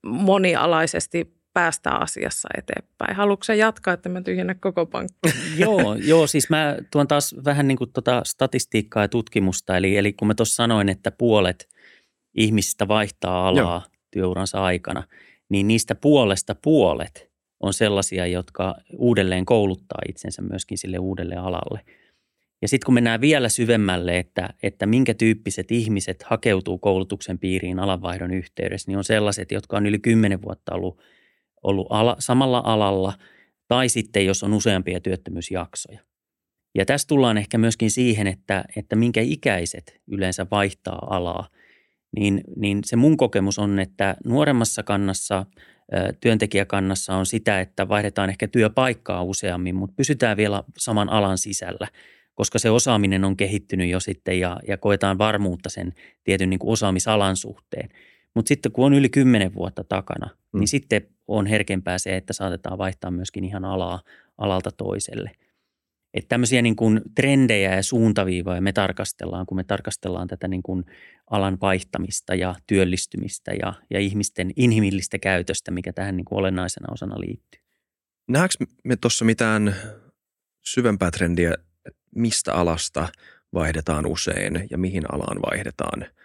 monialaisesti 0.06 1.37
päästä 1.52 1.90
asiassa 1.90 2.48
eteenpäin. 2.58 3.16
Haluatko 3.16 3.52
jatkaa, 3.52 3.94
että 3.94 4.08
mä 4.08 4.22
tyhjennä 4.22 4.54
koko 4.54 4.86
pankki? 4.86 5.18
joo, 5.62 5.94
joo, 5.94 6.26
siis 6.26 6.50
mä 6.50 6.76
tuon 6.92 7.08
taas 7.08 7.34
vähän 7.44 7.68
niin 7.68 7.78
kuin 7.78 7.92
tota 7.92 8.22
statistiikkaa 8.26 9.02
ja 9.02 9.08
tutkimusta. 9.08 9.76
Eli, 9.76 9.96
eli 9.96 10.12
kun 10.12 10.28
mä 10.28 10.34
tuossa 10.34 10.54
sanoin, 10.54 10.88
että 10.88 11.10
puolet 11.10 11.68
ihmisistä 12.34 12.88
vaihtaa 12.88 13.48
alaa 13.48 13.82
joo. 13.84 13.98
työuransa 14.10 14.64
aikana, 14.64 15.02
niin 15.48 15.68
niistä 15.68 15.94
puolesta 15.94 16.54
puolet 16.54 17.30
on 17.60 17.74
sellaisia, 17.74 18.26
jotka 18.26 18.74
uudelleen 18.98 19.44
kouluttaa 19.44 20.00
itsensä 20.08 20.42
myöskin 20.42 20.78
sille 20.78 20.98
uudelle 20.98 21.36
alalle. 21.36 21.80
Ja 22.62 22.68
sitten 22.68 22.86
kun 22.86 22.94
mennään 22.94 23.20
vielä 23.20 23.48
syvemmälle, 23.48 24.18
että, 24.18 24.54
että 24.62 24.86
minkä 24.86 25.14
tyyppiset 25.14 25.70
ihmiset 25.72 26.22
hakeutuu 26.22 26.78
koulutuksen 26.78 27.38
piiriin 27.38 27.78
alanvaihdon 27.78 28.30
yhteydessä, 28.30 28.90
niin 28.90 28.98
on 28.98 29.04
sellaiset, 29.04 29.52
jotka 29.52 29.76
on 29.76 29.86
yli 29.86 29.98
10 29.98 30.42
vuotta 30.42 30.74
ollut– 30.74 31.00
ollut 31.62 31.86
ala, 31.90 32.16
samalla 32.18 32.62
alalla 32.64 33.12
tai 33.68 33.88
sitten 33.88 34.26
jos 34.26 34.42
on 34.42 34.54
useampia 34.54 35.00
työttömyysjaksoja. 35.00 36.00
Ja 36.74 36.84
tässä 36.84 37.08
tullaan 37.08 37.38
ehkä 37.38 37.58
myöskin 37.58 37.90
siihen, 37.90 38.26
että, 38.26 38.64
että 38.76 38.96
minkä 38.96 39.20
ikäiset 39.20 40.00
yleensä 40.10 40.46
vaihtaa 40.50 41.06
alaa. 41.10 41.48
Niin, 42.16 42.40
niin 42.56 42.80
se 42.84 42.96
mun 42.96 43.16
kokemus 43.16 43.58
on, 43.58 43.78
että 43.78 44.16
nuoremmassa 44.24 44.82
kannassa, 44.82 45.46
työntekijäkannassa 46.20 47.14
on 47.14 47.26
sitä, 47.26 47.60
että 47.60 47.88
vaihdetaan 47.88 48.30
ehkä 48.30 48.48
työpaikkaa 48.48 49.22
useammin, 49.22 49.76
mutta 49.76 49.94
pysytään 49.96 50.36
vielä 50.36 50.62
saman 50.78 51.08
alan 51.08 51.38
sisällä, 51.38 51.88
koska 52.34 52.58
se 52.58 52.70
osaaminen 52.70 53.24
on 53.24 53.36
kehittynyt 53.36 53.90
jo 53.90 54.00
sitten 54.00 54.40
ja, 54.40 54.60
ja 54.68 54.76
koetaan 54.76 55.18
varmuutta 55.18 55.70
sen 55.70 55.92
tietyn 56.24 56.50
niin 56.50 56.58
kuin 56.58 56.72
osaamisalan 56.72 57.36
suhteen. 57.36 57.88
Mutta 58.34 58.48
sitten 58.48 58.72
kun 58.72 58.86
on 58.86 58.94
yli 58.94 59.08
10 59.08 59.54
vuotta 59.54 59.84
takana, 59.84 60.26
niin 60.26 60.36
mm. 60.52 60.58
niin 60.58 60.68
sitten 60.68 61.08
on 61.28 61.46
herkempää 61.46 61.98
se, 61.98 62.16
että 62.16 62.32
saatetaan 62.32 62.78
vaihtaa 62.78 63.10
myöskin 63.10 63.44
ihan 63.44 63.64
alaa 63.64 64.00
alalta 64.38 64.70
toiselle. 64.70 65.30
Että 66.14 66.28
tämmöisiä 66.28 66.62
niin 66.62 66.76
kuin 66.76 67.00
trendejä 67.14 67.74
ja 67.74 67.82
suuntaviivoja 67.82 68.60
me 68.60 68.72
tarkastellaan, 68.72 69.46
kun 69.46 69.56
me 69.56 69.64
tarkastellaan 69.64 70.28
tätä 70.28 70.48
niin 70.48 70.62
kuin 70.62 70.84
alan 71.30 71.58
vaihtamista 71.60 72.34
ja 72.34 72.54
työllistymistä 72.66 73.52
ja, 73.62 73.72
ja 73.90 74.00
ihmisten 74.00 74.50
inhimillistä 74.56 75.18
käytöstä, 75.18 75.70
mikä 75.70 75.92
tähän 75.92 76.16
niin 76.16 76.24
kuin 76.24 76.38
olennaisena 76.38 76.92
osana 76.92 77.20
liittyy. 77.20 77.60
Nähdäänkö 78.28 78.54
me 78.84 78.96
tuossa 78.96 79.24
mitään 79.24 79.74
syvempää 80.64 81.10
trendiä, 81.10 81.54
mistä 82.14 82.54
alasta 82.54 83.08
vaihdetaan 83.54 84.06
usein 84.06 84.66
ja 84.70 84.78
mihin 84.78 85.14
alaan 85.14 85.42
vaihdetaan– 85.42 86.06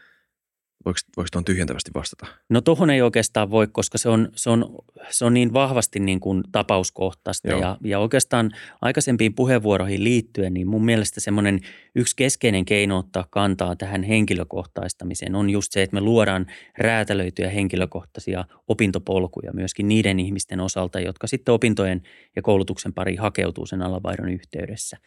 Voiko, 0.86 1.00
voiko 1.18 1.28
tuon 1.32 1.46
tyhjentävästi 1.46 1.92
vastata? 1.96 2.26
No 2.50 2.62
tuohon 2.62 2.90
ei 2.90 3.02
oikeastaan 3.02 3.52
voi, 3.52 3.68
koska 3.68 3.98
se 3.98 4.10
on, 4.10 4.30
se 4.36 4.50
on, 4.50 4.76
se 5.10 5.26
on 5.26 5.34
niin 5.34 5.54
vahvasti 5.54 6.00
niin 6.00 6.20
kuin 6.20 6.44
tapauskohtaista. 6.52 7.48
Ja, 7.48 7.78
ja 7.84 8.00
oikeastaan 8.00 8.52
aikaisempiin 8.82 9.36
puheenvuoroihin 9.36 10.04
liittyen, 10.04 10.54
niin 10.54 10.68
mun 10.68 10.86
mielestä 10.86 11.20
semmoinen 11.20 11.60
yksi 11.96 12.16
keskeinen 12.16 12.66
keino 12.66 12.98
ottaa 12.98 13.26
kantaa 13.30 13.76
tähän 13.76 14.04
henkilökohtaistamiseen 14.04 15.36
on 15.36 15.50
just 15.50 15.72
se, 15.72 15.84
että 15.84 15.94
me 15.94 16.02
luodaan 16.02 16.46
räätälöityjä 16.78 17.50
henkilökohtaisia 17.50 18.46
opintopolkuja 18.68 19.54
myöskin 19.54 19.88
niiden 19.88 20.20
ihmisten 20.20 20.60
osalta, 20.60 21.00
jotka 21.00 21.28
sitten 21.28 21.54
opintojen 21.54 22.02
ja 22.36 22.42
koulutuksen 22.42 22.94
pariin 22.94 23.20
hakeutuu 23.20 23.66
sen 23.66 23.82
alavaihdon 23.82 24.30
yhteydessä. 24.30 24.98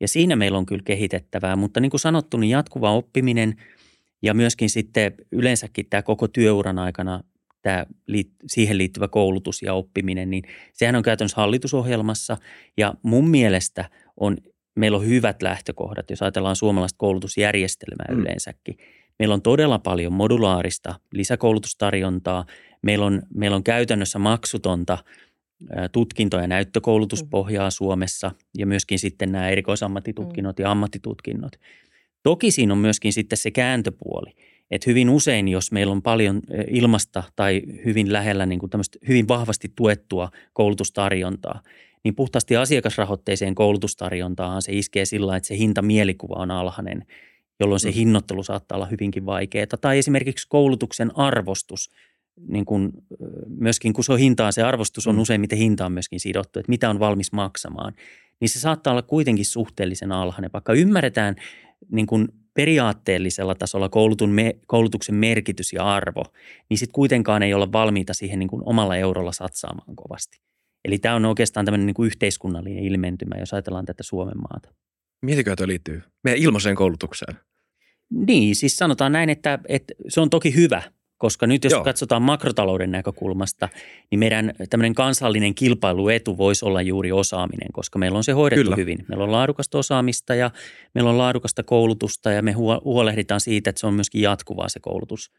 Ja 0.00 0.08
siinä 0.08 0.36
meillä 0.36 0.58
on 0.58 0.66
kyllä 0.66 0.82
kehitettävää, 0.84 1.56
mutta 1.56 1.80
niin 1.80 1.90
kuin 1.90 2.00
sanottu, 2.00 2.36
niin 2.36 2.50
jatkuva 2.50 2.92
oppiminen– 2.92 3.54
ja 4.22 4.34
myöskin 4.34 4.70
sitten 4.70 5.14
yleensäkin 5.32 5.86
tämä 5.90 6.02
koko 6.02 6.28
työuran 6.28 6.78
aikana 6.78 7.20
tämä 7.62 7.86
siihen 8.46 8.78
liittyvä 8.78 9.08
koulutus 9.08 9.62
ja 9.62 9.74
oppiminen, 9.74 10.30
niin 10.30 10.42
sehän 10.72 10.96
on 10.96 11.02
käytännössä 11.02 11.40
hallitusohjelmassa 11.40 12.36
ja 12.76 12.94
mun 13.02 13.28
mielestä 13.28 13.90
on, 14.20 14.36
meillä 14.74 14.98
on 14.98 15.06
hyvät 15.06 15.42
lähtökohdat, 15.42 16.10
jos 16.10 16.22
ajatellaan 16.22 16.56
suomalaista 16.56 16.98
koulutusjärjestelmää 16.98 18.06
mm. 18.10 18.18
yleensäkin. 18.18 18.76
Meillä 19.18 19.34
on 19.34 19.42
todella 19.42 19.78
paljon 19.78 20.12
modulaarista 20.12 20.94
lisäkoulutustarjontaa, 21.12 22.46
meillä 22.82 23.06
on, 23.06 23.22
meillä 23.34 23.56
on 23.56 23.64
käytännössä 23.64 24.18
maksutonta 24.18 24.98
tutkinto- 25.92 26.40
ja 26.40 26.46
näyttökoulutuspohjaa 26.46 27.68
mm. 27.68 27.72
Suomessa 27.72 28.30
ja 28.58 28.66
myöskin 28.66 28.98
sitten 28.98 29.32
nämä 29.32 29.48
erikoisammattitutkinnot 29.48 30.58
mm. 30.58 30.62
ja 30.62 30.70
ammattitutkinnot. 30.70 31.52
Toki 32.26 32.50
siinä 32.50 32.72
on 32.72 32.78
myöskin 32.78 33.12
sitten 33.12 33.38
se 33.38 33.50
kääntöpuoli, 33.50 34.32
että 34.70 34.90
hyvin 34.90 35.10
usein, 35.10 35.48
jos 35.48 35.72
meillä 35.72 35.92
on 35.92 36.02
paljon 36.02 36.40
ilmasta 36.70 37.22
tai 37.36 37.62
hyvin 37.84 38.12
lähellä 38.12 38.46
niin 38.46 38.58
kuin 38.58 38.70
hyvin 39.08 39.28
vahvasti 39.28 39.72
tuettua 39.76 40.30
koulutustarjontaa, 40.52 41.62
niin 42.04 42.14
puhtaasti 42.14 42.56
asiakasrahoitteiseen 42.56 43.54
koulutustarjontaan 43.54 44.62
se 44.62 44.72
iskee 44.72 45.04
sillä, 45.04 45.36
että 45.36 45.46
se 45.46 45.58
hinta 45.58 45.82
mielikuva 45.82 46.34
on 46.34 46.50
alhainen, 46.50 47.06
jolloin 47.60 47.80
se 47.80 47.88
mm. 47.88 47.94
hinnoittelu 47.94 48.42
saattaa 48.42 48.76
olla 48.76 48.86
hyvinkin 48.86 49.26
vaikeaa. 49.26 49.66
Tai 49.80 49.98
esimerkiksi 49.98 50.48
koulutuksen 50.48 51.18
arvostus, 51.18 51.90
niin 52.48 52.64
kuin, 52.64 52.92
myöskin 53.48 53.92
kun 53.92 54.04
se 54.04 54.12
on 54.12 54.18
hintaan, 54.18 54.52
se 54.52 54.62
arvostus 54.62 55.06
on 55.06 55.14
mm. 55.14 55.20
useimmiten 55.20 55.58
hintaan 55.58 55.92
myöskin 55.92 56.20
sidottu, 56.20 56.58
että 56.58 56.70
mitä 56.70 56.90
on 56.90 56.98
valmis 56.98 57.32
maksamaan, 57.32 57.94
niin 58.40 58.48
se 58.48 58.60
saattaa 58.60 58.92
olla 58.92 59.02
kuitenkin 59.02 59.44
suhteellisen 59.44 60.12
alhainen, 60.12 60.50
vaikka 60.52 60.72
ymmärretään 60.72 61.36
niin 61.92 62.06
kuin 62.06 62.28
periaatteellisella 62.54 63.54
tasolla 63.54 63.88
koulutun 63.88 64.30
me, 64.30 64.56
koulutuksen 64.66 65.14
merkitys 65.14 65.72
ja 65.72 65.94
arvo, 65.94 66.24
niin 66.70 66.78
sitten 66.78 66.92
kuitenkaan 66.92 67.42
ei 67.42 67.54
olla 67.54 67.72
valmiita 67.72 68.14
siihen 68.14 68.38
niin 68.38 68.48
kuin 68.48 68.62
omalla 68.64 68.96
eurolla 68.96 69.32
satsaamaan 69.32 69.96
kovasti. 69.96 70.40
Eli 70.84 70.98
tämä 70.98 71.14
on 71.14 71.24
oikeastaan 71.24 71.66
tämmöinen 71.66 71.86
niin 71.86 71.94
kuin 71.94 72.06
yhteiskunnallinen 72.06 72.84
ilmentymä, 72.84 73.34
jos 73.38 73.52
ajatellaan 73.52 73.86
tätä 73.86 74.02
Suomen 74.02 74.38
maata. 74.38 74.74
Mietikö, 75.22 75.52
että 75.52 75.66
liittyy 75.66 76.02
meidän 76.24 76.42
ilmaiseen 76.42 76.76
koulutukseen? 76.76 77.36
Niin, 78.10 78.56
siis 78.56 78.76
sanotaan 78.76 79.12
näin, 79.12 79.30
että, 79.30 79.58
että 79.68 79.94
se 80.08 80.20
on 80.20 80.30
toki 80.30 80.54
hyvä, 80.54 80.82
koska 81.18 81.46
nyt 81.46 81.64
jos 81.64 81.72
Joo. 81.72 81.84
katsotaan 81.84 82.22
makrotalouden 82.22 82.90
näkökulmasta, 82.90 83.68
niin 84.10 84.18
meidän 84.18 84.52
tämmöinen 84.70 84.94
kansallinen 84.94 85.54
kilpailuetu 85.54 86.38
voisi 86.38 86.64
olla 86.64 86.82
juuri 86.82 87.12
osaaminen, 87.12 87.68
koska 87.72 87.98
meillä 87.98 88.16
on 88.16 88.24
se 88.24 88.32
hoidettu 88.32 88.64
Kyllä. 88.64 88.76
hyvin. 88.76 88.98
Meillä 89.08 89.24
on 89.24 89.32
laadukasta 89.32 89.78
osaamista 89.78 90.34
ja 90.34 90.50
meillä 90.94 91.10
on 91.10 91.18
laadukasta 91.18 91.62
koulutusta 91.62 92.32
ja 92.32 92.42
me 92.42 92.52
huo- 92.52 92.80
huolehditaan 92.84 93.40
siitä, 93.40 93.70
että 93.70 93.80
se 93.80 93.86
on 93.86 93.94
myöskin 93.94 94.22
jatkuvaa 94.22 94.68
se 94.68 94.80
koulutus. 94.80 95.30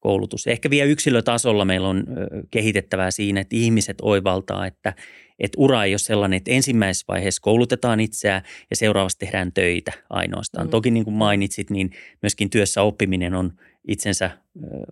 koulutus. 0.00 0.46
Ehkä 0.46 0.70
vielä 0.70 0.90
yksilötasolla 0.90 1.64
meillä 1.64 1.88
on 1.88 2.04
kehitettävää 2.50 3.10
siinä, 3.10 3.40
että 3.40 3.56
ihmiset 3.56 3.96
oivaltaa, 4.02 4.66
että, 4.66 4.94
että 5.38 5.56
ura 5.58 5.84
ei 5.84 5.92
ole 5.92 5.98
sellainen, 5.98 6.36
että 6.36 6.50
ensimmäisessä 6.50 7.04
vaiheessa 7.08 7.42
koulutetaan 7.42 8.00
itseään 8.00 8.42
ja 8.70 8.76
seuraavassa 8.76 9.18
tehdään 9.18 9.52
töitä 9.52 9.92
ainoastaan. 10.10 10.66
Mm. 10.66 10.70
Toki 10.70 10.90
niin 10.90 11.04
kuin 11.04 11.14
mainitsit, 11.14 11.70
niin 11.70 11.90
myöskin 12.22 12.50
työssä 12.50 12.82
oppiminen 12.82 13.34
on 13.34 13.52
itsensä 13.88 14.30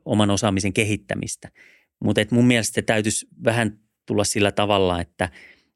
oman 0.04 0.30
osaamisen 0.30 0.72
kehittämistä. 0.72 1.50
Mutta 2.04 2.20
mun 2.30 2.46
mielestä 2.46 2.74
se 2.74 2.83
täytyisi 2.83 3.26
vähän 3.44 3.78
tulla 4.07 4.24
sillä 4.24 4.52
tavalla, 4.52 5.00
että, 5.00 5.28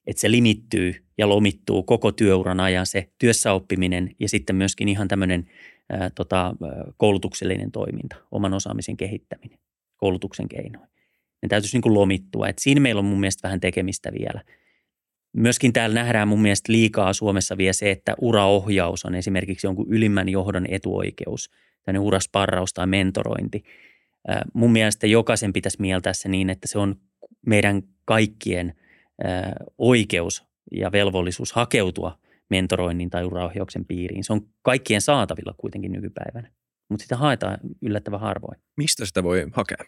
että 0.06 0.20
se 0.20 0.30
limittyy 0.30 0.94
ja 1.18 1.28
lomittuu 1.28 1.82
koko 1.82 2.12
työuran 2.12 2.60
ajan 2.60 2.86
se 2.86 3.10
työssä 3.18 3.52
oppiminen 3.52 4.10
ja 4.20 4.28
sitten 4.28 4.56
myöskin 4.56 4.88
ihan 4.88 5.08
tämmöinen 5.08 5.46
tota, 6.14 6.54
koulutuksellinen 6.96 7.70
toiminta, 7.70 8.16
oman 8.30 8.54
osaamisen 8.54 8.96
kehittäminen 8.96 9.58
koulutuksen 9.96 10.48
keinoin. 10.48 10.88
Ne 11.42 11.48
täytyisi 11.48 11.76
niin 11.76 11.82
kuin 11.82 11.94
lomittua. 11.94 12.48
Et 12.48 12.58
siinä 12.58 12.80
meillä 12.80 12.98
on 12.98 13.04
mun 13.04 13.20
mielestä 13.20 13.48
vähän 13.48 13.60
tekemistä 13.60 14.12
vielä. 14.18 14.42
Myöskin 15.32 15.72
täällä 15.72 15.94
nähdään 15.94 16.28
mun 16.28 16.42
mielestä 16.42 16.72
liikaa 16.72 17.12
Suomessa 17.12 17.56
vielä 17.56 17.72
se, 17.72 17.90
että 17.90 18.14
uraohjaus 18.20 19.04
on 19.04 19.14
esimerkiksi 19.14 19.66
jonkun 19.66 19.86
ylimmän 19.88 20.28
johdon 20.28 20.66
etuoikeus, 20.68 21.50
tämmöinen 21.84 22.06
urasparraus 22.06 22.72
tai 22.72 22.86
mentorointi. 22.86 23.62
Mun 24.54 24.72
mielestä 24.72 25.06
jokaisen 25.06 25.52
pitäisi 25.52 25.80
mieltää 25.80 26.12
se 26.12 26.28
niin, 26.28 26.50
että 26.50 26.68
se 26.68 26.78
on 26.78 26.96
meidän 27.46 27.82
kaikkien 28.04 28.74
oikeus 29.78 30.44
ja 30.72 30.92
velvollisuus 30.92 31.52
hakeutua 31.52 32.18
mentoroinnin 32.50 33.10
tai 33.10 33.24
uraohjauksen 33.24 33.84
piiriin. 33.84 34.24
Se 34.24 34.32
on 34.32 34.40
kaikkien 34.62 35.00
saatavilla 35.00 35.54
kuitenkin 35.56 35.92
nykypäivänä, 35.92 36.50
mutta 36.88 37.02
sitä 37.02 37.16
haetaan 37.16 37.58
yllättävän 37.82 38.20
harvoin. 38.20 38.60
Mistä 38.76 39.06
sitä 39.06 39.22
voi 39.22 39.46
hakea? 39.52 39.84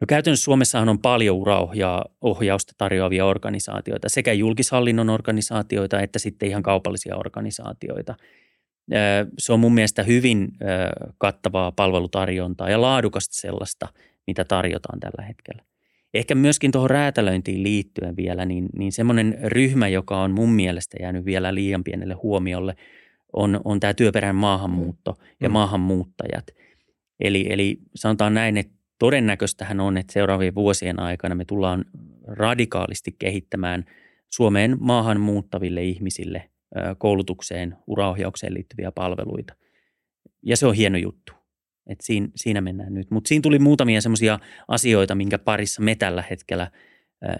No 0.00 0.04
käytännössä 0.08 0.44
Suomessahan 0.44 0.88
on 0.88 0.98
paljon 0.98 1.36
uraohjausta 1.36 2.72
tarjoavia 2.78 3.26
organisaatioita, 3.26 4.08
sekä 4.08 4.32
julkishallinnon 4.32 5.10
organisaatioita 5.10 6.00
että 6.00 6.18
sitten 6.18 6.48
ihan 6.48 6.62
kaupallisia 6.62 7.16
organisaatioita. 7.16 8.14
Se 9.38 9.52
on 9.52 9.60
mun 9.60 9.74
mielestä 9.74 10.02
hyvin 10.02 10.48
kattavaa 11.18 11.72
palvelutarjontaa 11.72 12.70
ja 12.70 12.80
laadukasta 12.80 13.34
sellaista, 13.34 13.88
mitä 14.26 14.44
tarjotaan 14.44 15.00
tällä 15.00 15.22
hetkellä. 15.22 15.62
Ehkä 16.14 16.34
myöskin 16.34 16.72
tuohon 16.72 16.90
räätälöintiin 16.90 17.62
liittyen 17.62 18.16
vielä, 18.16 18.44
niin, 18.44 18.66
niin 18.78 18.92
semmoinen 18.92 19.38
ryhmä, 19.44 19.88
joka 19.88 20.20
on 20.22 20.30
mun 20.30 20.50
mielestä 20.50 20.96
jäänyt 21.00 21.24
vielä 21.24 21.54
liian 21.54 21.84
pienelle 21.84 22.14
huomiolle, 22.14 22.76
on, 23.32 23.60
on 23.64 23.80
tämä 23.80 23.94
työperäinen 23.94 24.36
maahanmuutto 24.36 25.16
ja 25.40 25.48
Mm. 25.48 25.52
maahanmuuttajat. 25.52 26.46
Eli, 27.20 27.46
eli 27.50 27.78
sanotaan 27.94 28.34
näin, 28.34 28.56
että 28.56 28.72
todennäköistähän 28.98 29.80
on, 29.80 29.96
että 29.96 30.12
seuraavien 30.12 30.54
vuosien 30.54 31.00
aikana 31.00 31.34
me 31.34 31.44
tullaan 31.44 31.84
radikaalisti 32.26 33.16
kehittämään 33.18 33.84
Suomeen 34.32 34.76
maahan 34.80 35.20
muuttaville 35.20 35.82
ihmisille 35.84 36.50
koulutukseen, 36.98 37.76
uraohjaukseen 37.86 38.54
liittyviä 38.54 38.92
palveluita. 38.92 39.54
Ja 40.42 40.56
se 40.56 40.66
on 40.66 40.74
hieno 40.74 40.98
juttu. 40.98 41.32
Et 41.86 42.00
siinä, 42.00 42.28
siinä 42.36 42.60
mennään 42.60 42.94
nyt. 42.94 43.10
Mutta 43.10 43.28
siinä 43.28 43.42
tuli 43.42 43.58
muutamia 43.58 44.00
semmoisia 44.00 44.38
asioita, 44.68 45.14
minkä 45.14 45.38
parissa 45.38 45.82
me 45.82 45.94
tällä 45.94 46.24
hetkellä 46.30 46.70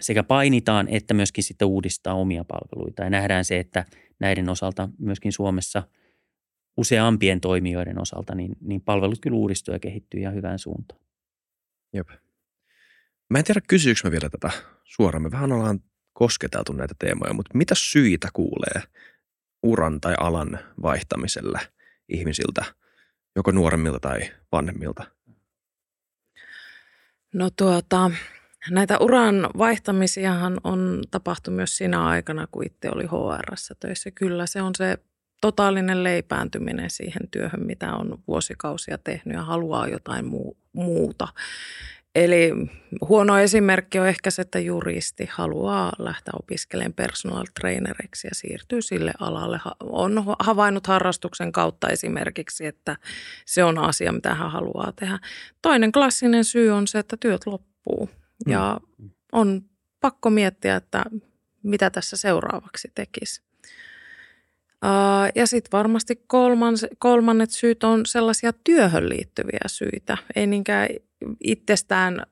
sekä 0.00 0.22
painitaan 0.22 0.88
että 0.88 1.14
myöskin 1.14 1.44
sitten 1.44 1.68
uudistaa 1.68 2.14
omia 2.14 2.44
palveluita. 2.44 3.02
Ja 3.02 3.10
nähdään 3.10 3.44
se, 3.44 3.58
että 3.58 3.84
näiden 4.20 4.48
osalta 4.48 4.88
myöskin 4.98 5.32
Suomessa 5.32 5.82
useampien 6.76 7.40
toimijoiden 7.40 8.00
osalta, 8.00 8.34
niin, 8.34 8.56
niin 8.60 8.80
palvelut 8.80 9.18
kyllä 9.20 9.36
uudistuu 9.36 9.74
ja 9.74 9.78
kehittyy 9.78 10.20
ihan 10.20 10.34
hyvään 10.34 10.58
suuntaan. 10.58 11.00
Jep. 11.92 12.08
Mä 13.30 13.38
en 13.38 13.44
tiedä, 13.44 13.60
kysyykö 13.68 14.00
mä 14.04 14.10
vielä 14.10 14.28
tätä 14.30 14.50
suoraan. 14.84 15.22
Me 15.22 15.30
vähän 15.30 15.52
ollaan 15.52 15.80
kosketeltu 16.12 16.72
näitä 16.72 16.94
teemoja, 16.98 17.32
mutta 17.32 17.58
mitä 17.58 17.74
syitä 17.78 18.28
kuulee 18.32 18.82
uran 19.66 20.00
tai 20.00 20.14
alan 20.20 20.58
vaihtamiselle 20.82 21.60
ihmisiltä, 22.08 22.64
joko 23.36 23.50
nuoremmilta 23.50 24.00
tai 24.00 24.20
vanhemmilta? 24.52 25.04
No 27.34 27.50
tuota, 27.50 28.10
näitä 28.70 28.98
uran 28.98 29.50
vaihtamisiahan 29.58 30.60
on 30.64 31.02
tapahtunut 31.10 31.56
myös 31.56 31.76
siinä 31.76 32.04
aikana, 32.04 32.46
kun 32.50 32.66
itse 32.66 32.90
oli 32.94 33.04
hr 33.04 33.54
töissä. 33.80 34.10
Kyllä 34.10 34.46
se 34.46 34.62
on 34.62 34.74
se 34.74 34.98
totaalinen 35.40 36.04
leipääntyminen 36.04 36.90
siihen 36.90 37.28
työhön, 37.30 37.66
mitä 37.66 37.92
on 37.92 38.18
vuosikausia 38.28 38.98
tehnyt 38.98 39.34
ja 39.34 39.42
haluaa 39.42 39.88
jotain 39.88 40.24
muu, 40.24 40.56
muuta. 40.72 41.28
Eli 42.16 42.52
huono 43.08 43.38
esimerkki 43.38 43.98
on 43.98 44.08
ehkä 44.08 44.30
se, 44.30 44.42
että 44.42 44.58
juristi 44.58 45.28
haluaa 45.32 45.92
lähteä 45.98 46.32
opiskelemaan 46.38 46.92
personal 46.92 47.44
traineriksi 47.60 48.28
ja 48.28 48.34
siirtyy 48.34 48.82
sille 48.82 49.12
alalle. 49.20 49.60
On 49.80 50.24
havainnut 50.38 50.86
harrastuksen 50.86 51.52
kautta 51.52 51.88
esimerkiksi, 51.88 52.66
että 52.66 52.96
se 53.46 53.64
on 53.64 53.78
asia, 53.78 54.12
mitä 54.12 54.34
hän 54.34 54.50
haluaa 54.50 54.92
tehdä. 54.92 55.18
Toinen 55.62 55.92
klassinen 55.92 56.44
syy 56.44 56.70
on 56.70 56.86
se, 56.86 56.98
että 56.98 57.16
työt 57.20 57.46
loppuu 57.46 58.10
ja 58.46 58.80
on 59.32 59.62
pakko 60.00 60.30
miettiä, 60.30 60.76
että 60.76 61.04
mitä 61.62 61.90
tässä 61.90 62.16
seuraavaksi 62.16 62.88
tekisi. 62.94 63.42
Ja 65.34 65.46
sitten 65.46 65.72
varmasti 65.72 66.24
kolmans, 66.26 66.86
kolmannet 66.98 67.50
syyt 67.50 67.84
on 67.84 68.06
sellaisia 68.06 68.52
työhön 68.64 69.08
liittyviä 69.08 69.60
syitä, 69.66 70.16
ei 70.36 70.46
niinkään 70.46 70.88
itsestään 71.40 72.22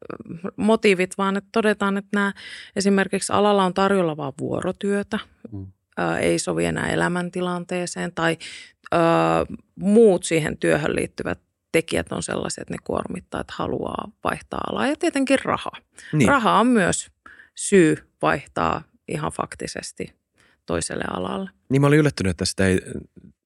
motiivit, 0.57 1.19
vaan 1.19 1.37
että 1.37 1.49
todetaan, 1.53 1.97
että 1.97 2.11
nämä 2.15 2.33
esimerkiksi 2.77 3.33
alalla 3.33 3.65
on 3.65 3.75
tarjolla 3.75 4.17
vain 4.17 4.35
vuorotyötä, 4.41 5.19
Mm. 5.53 5.67
ää, 5.97 6.19
ei 6.19 6.39
sovi 6.39 6.65
enää 6.65 6.89
elämäntilanteeseen 6.91 8.13
tai 8.15 8.37
ää, 8.93 9.01
muut 9.77 10.25
siihen 10.25 10.59
työhön 10.59 10.97
liittyvät 10.97 11.39
tekijät 11.73 12.13
on 12.13 12.23
sellaisia, 12.23 12.63
että 12.63 12.75
ne 12.75 12.79
kuormittaa, 12.85 13.41
että 13.41 13.55
haluaa 13.57 14.11
vaihtaa 14.25 14.61
alaa 14.71 14.87
ja 14.87 14.97
tietenkin 14.97 15.39
raha. 15.45 15.71
Niin. 16.13 16.29
Raha 16.29 16.61
on 16.61 16.67
myös 16.67 17.11
syy 17.55 18.11
vaihtaa 18.23 18.83
ihan 19.09 19.33
faktisesti 19.33 20.15
toiselle 20.67 21.05
alalle. 21.11 21.51
Niin 21.69 21.81
mä 21.81 21.87
olin 21.87 21.99
yllättynyt, 21.99 22.31
että 22.31 22.45
sitä 22.45 22.67
ei, 22.67 22.81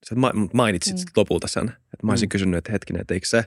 sä 0.08 0.14
ma- 0.14 0.32
mainitsit 0.52 0.96
Mm. 0.96 1.00
mm. 1.00 1.12
lopulta 1.16 1.48
sen. 1.48 1.68
Että 1.68 2.06
mä 2.06 2.12
olisin 2.12 2.26
Mm. 2.26 2.30
kysynyt, 2.30 2.58
että 2.58 2.72
hetkinen, 2.72 3.00
että 3.00 3.14
eikö 3.14 3.26
se, 3.26 3.44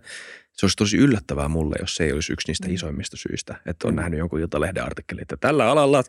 se 0.53 0.65
olisi 0.65 0.75
tosi 0.77 0.97
yllättävää 0.97 1.47
mulle, 1.47 1.75
jos 1.79 1.95
se 1.95 2.03
ei 2.03 2.11
olisi 2.13 2.33
yksi 2.33 2.47
niistä 2.47 2.67
Mm. 2.67 2.73
isoimmista 2.73 3.17
syistä. 3.17 3.55
Että 3.65 3.87
on 3.87 3.93
Mm. 3.93 3.95
nähnyt 3.95 4.19
jonkun 4.19 4.39
Iltalehden 4.39 4.83
artikkelin, 4.83 5.21
että 5.21 5.37
tällä 5.37 5.71
alalla 5.71 6.03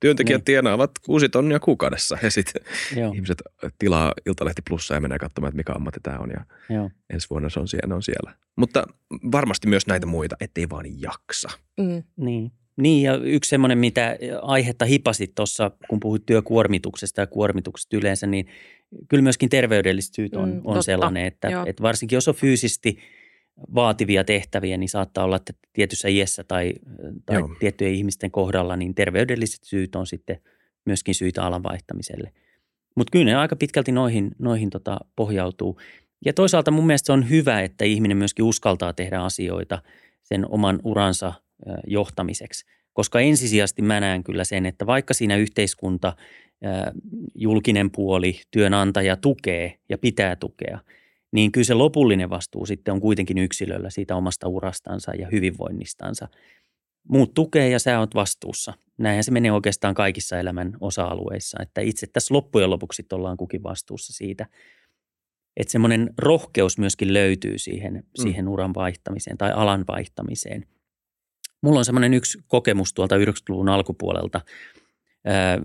työntekijät 0.00 0.38
Niin. 0.38 0.44
tienaavat 0.44 0.90
kuusi 0.98 1.28
tonnia 1.28 1.60
kuukaudessa. 1.60 2.18
Ja 2.22 2.30
sitten 2.30 2.62
ihmiset 3.14 3.42
tilaa 3.78 4.12
Iltalehti 4.26 4.62
Plussaa 4.68 4.96
ja 4.96 5.00
menee 5.00 5.18
katsomaan, 5.18 5.48
että 5.48 5.56
mikä 5.56 5.72
ammatti 5.72 6.00
tämä 6.02 6.18
on. 6.18 6.30
Ja 6.30 6.44
joo. 6.74 6.90
ensi 7.10 7.30
vuonna 7.30 7.48
se 7.50 7.60
on 7.60 7.68
siellä, 7.68 7.88
ne 7.88 7.94
on 7.94 8.02
siellä. 8.02 8.34
Mutta 8.56 8.86
varmasti 9.32 9.68
myös 9.68 9.86
näitä 9.86 10.06
muita, 10.06 10.36
ettei 10.40 10.70
vaan 10.70 11.00
jaksa. 11.00 11.48
Mm. 11.80 12.02
Niin. 12.16 12.52
Niin, 12.76 13.02
ja 13.02 13.16
yksi 13.16 13.48
semmoinen, 13.48 13.78
mitä 13.78 14.16
aihetta 14.42 14.84
hipasit 14.84 15.34
tuossa, 15.34 15.70
kun 15.88 16.00
puhuit 16.00 16.26
työkuormituksesta 16.26 17.20
ja 17.20 17.26
kuormituksesta 17.26 17.96
yleensä, 17.96 18.26
niin 18.26 18.46
kyllä 19.08 19.22
myöskin 19.22 19.48
terveydelliset 19.48 20.14
syyt 20.14 20.34
on, 20.34 20.48
Mm, 20.48 20.56
on 20.56 20.62
totta. 20.62 20.82
sellainen, 20.82 21.26
että, 21.26 21.48
Joo. 21.48 21.64
että 21.66 21.82
varsinkin 21.82 22.16
jos 22.16 22.28
on 22.28 22.34
fyysisesti 22.34 22.98
vaativia 23.74 24.24
tehtäviä, 24.24 24.76
niin 24.76 24.88
saattaa 24.88 25.24
olla, 25.24 25.36
että 25.36 25.52
tietyssä 25.72 26.08
iässä 26.08 26.44
tai, 26.44 26.72
tai 27.26 27.36
Joo. 27.36 27.48
tiettyjen 27.60 27.94
ihmisten 27.94 28.30
kohdalla, 28.30 28.76
niin 28.76 28.94
terveydelliset 28.94 29.64
syyt 29.64 29.96
on 29.96 30.06
sitten 30.06 30.40
myöskin 30.86 31.14
syitä 31.14 31.42
alan 31.42 31.62
vaihtamiselle. 31.62 32.32
Mutta 32.96 33.10
kyllä 33.10 33.24
ne 33.24 33.34
aika 33.36 33.56
pitkälti 33.56 33.92
noihin, 33.92 34.30
noihin 34.38 34.70
tota 34.70 34.98
pohjautuu. 35.16 35.78
Ja 36.24 36.32
toisaalta 36.32 36.70
mun 36.70 36.86
mielestä 36.86 37.06
se 37.06 37.12
on 37.12 37.30
hyvä, 37.30 37.60
että 37.60 37.84
ihminen 37.84 38.16
myöskin 38.16 38.44
uskaltaa 38.44 38.92
tehdä 38.92 39.20
asioita 39.20 39.82
sen 40.22 40.50
oman 40.50 40.80
uransa 40.84 41.32
johtamiseksi. 41.86 42.66
Koska 42.92 43.20
ensisijaisesti 43.20 43.82
mä 43.82 44.00
näen 44.00 44.24
kyllä 44.24 44.44
sen, 44.44 44.66
että 44.66 44.86
vaikka 44.86 45.14
siinä 45.14 45.36
yhteiskunta, 45.36 46.16
julkinen 47.34 47.90
puoli, 47.90 48.40
työnantaja 48.50 49.16
tukee 49.16 49.78
ja 49.88 49.98
pitää 49.98 50.36
tukea, 50.36 50.78
niin 51.32 51.52
kyllä 51.52 51.64
se 51.64 51.74
lopullinen 51.74 52.30
vastuu 52.30 52.66
sitten 52.66 52.94
on 52.94 53.00
kuitenkin 53.00 53.38
yksilöllä 53.38 53.90
siitä 53.90 54.16
omasta 54.16 54.48
urastansa 54.48 55.14
ja 55.14 55.28
hyvinvoinnistansa. 55.32 56.28
Muut 57.08 57.34
tukee 57.34 57.68
ja 57.68 57.78
sä 57.78 57.98
oot 58.00 58.14
vastuussa. 58.14 58.74
Näinhän 58.98 59.24
se 59.24 59.30
menee 59.30 59.52
oikeastaan 59.52 59.94
kaikissa 59.94 60.38
elämän 60.38 60.72
osa-alueissa, 60.80 61.58
että 61.62 61.80
itse 61.80 62.06
tässä 62.06 62.34
loppujen 62.34 62.70
lopuksi 62.70 63.06
ollaan 63.12 63.36
kukin 63.36 63.62
vastuussa 63.62 64.12
siitä. 64.12 64.46
että 65.56 65.72
semmoinen 65.72 66.10
rohkeus 66.18 66.78
myöskin 66.78 67.12
löytyy 67.12 67.58
siihen, 67.58 67.94
Mm. 67.94 68.02
siihen 68.22 68.48
uran 68.48 68.74
vaihtamiseen 68.74 69.38
tai 69.38 69.52
alan 69.52 69.84
vaihtamiseen. 69.88 70.66
Mulla 71.62 71.78
on 71.78 71.84
semmoinen 71.84 72.14
yksi 72.14 72.38
kokemus 72.46 72.94
tuolta 72.94 73.16
90-luvun 73.16 73.68
alkupuolelta. 73.68 74.40
Ää, 75.24 75.58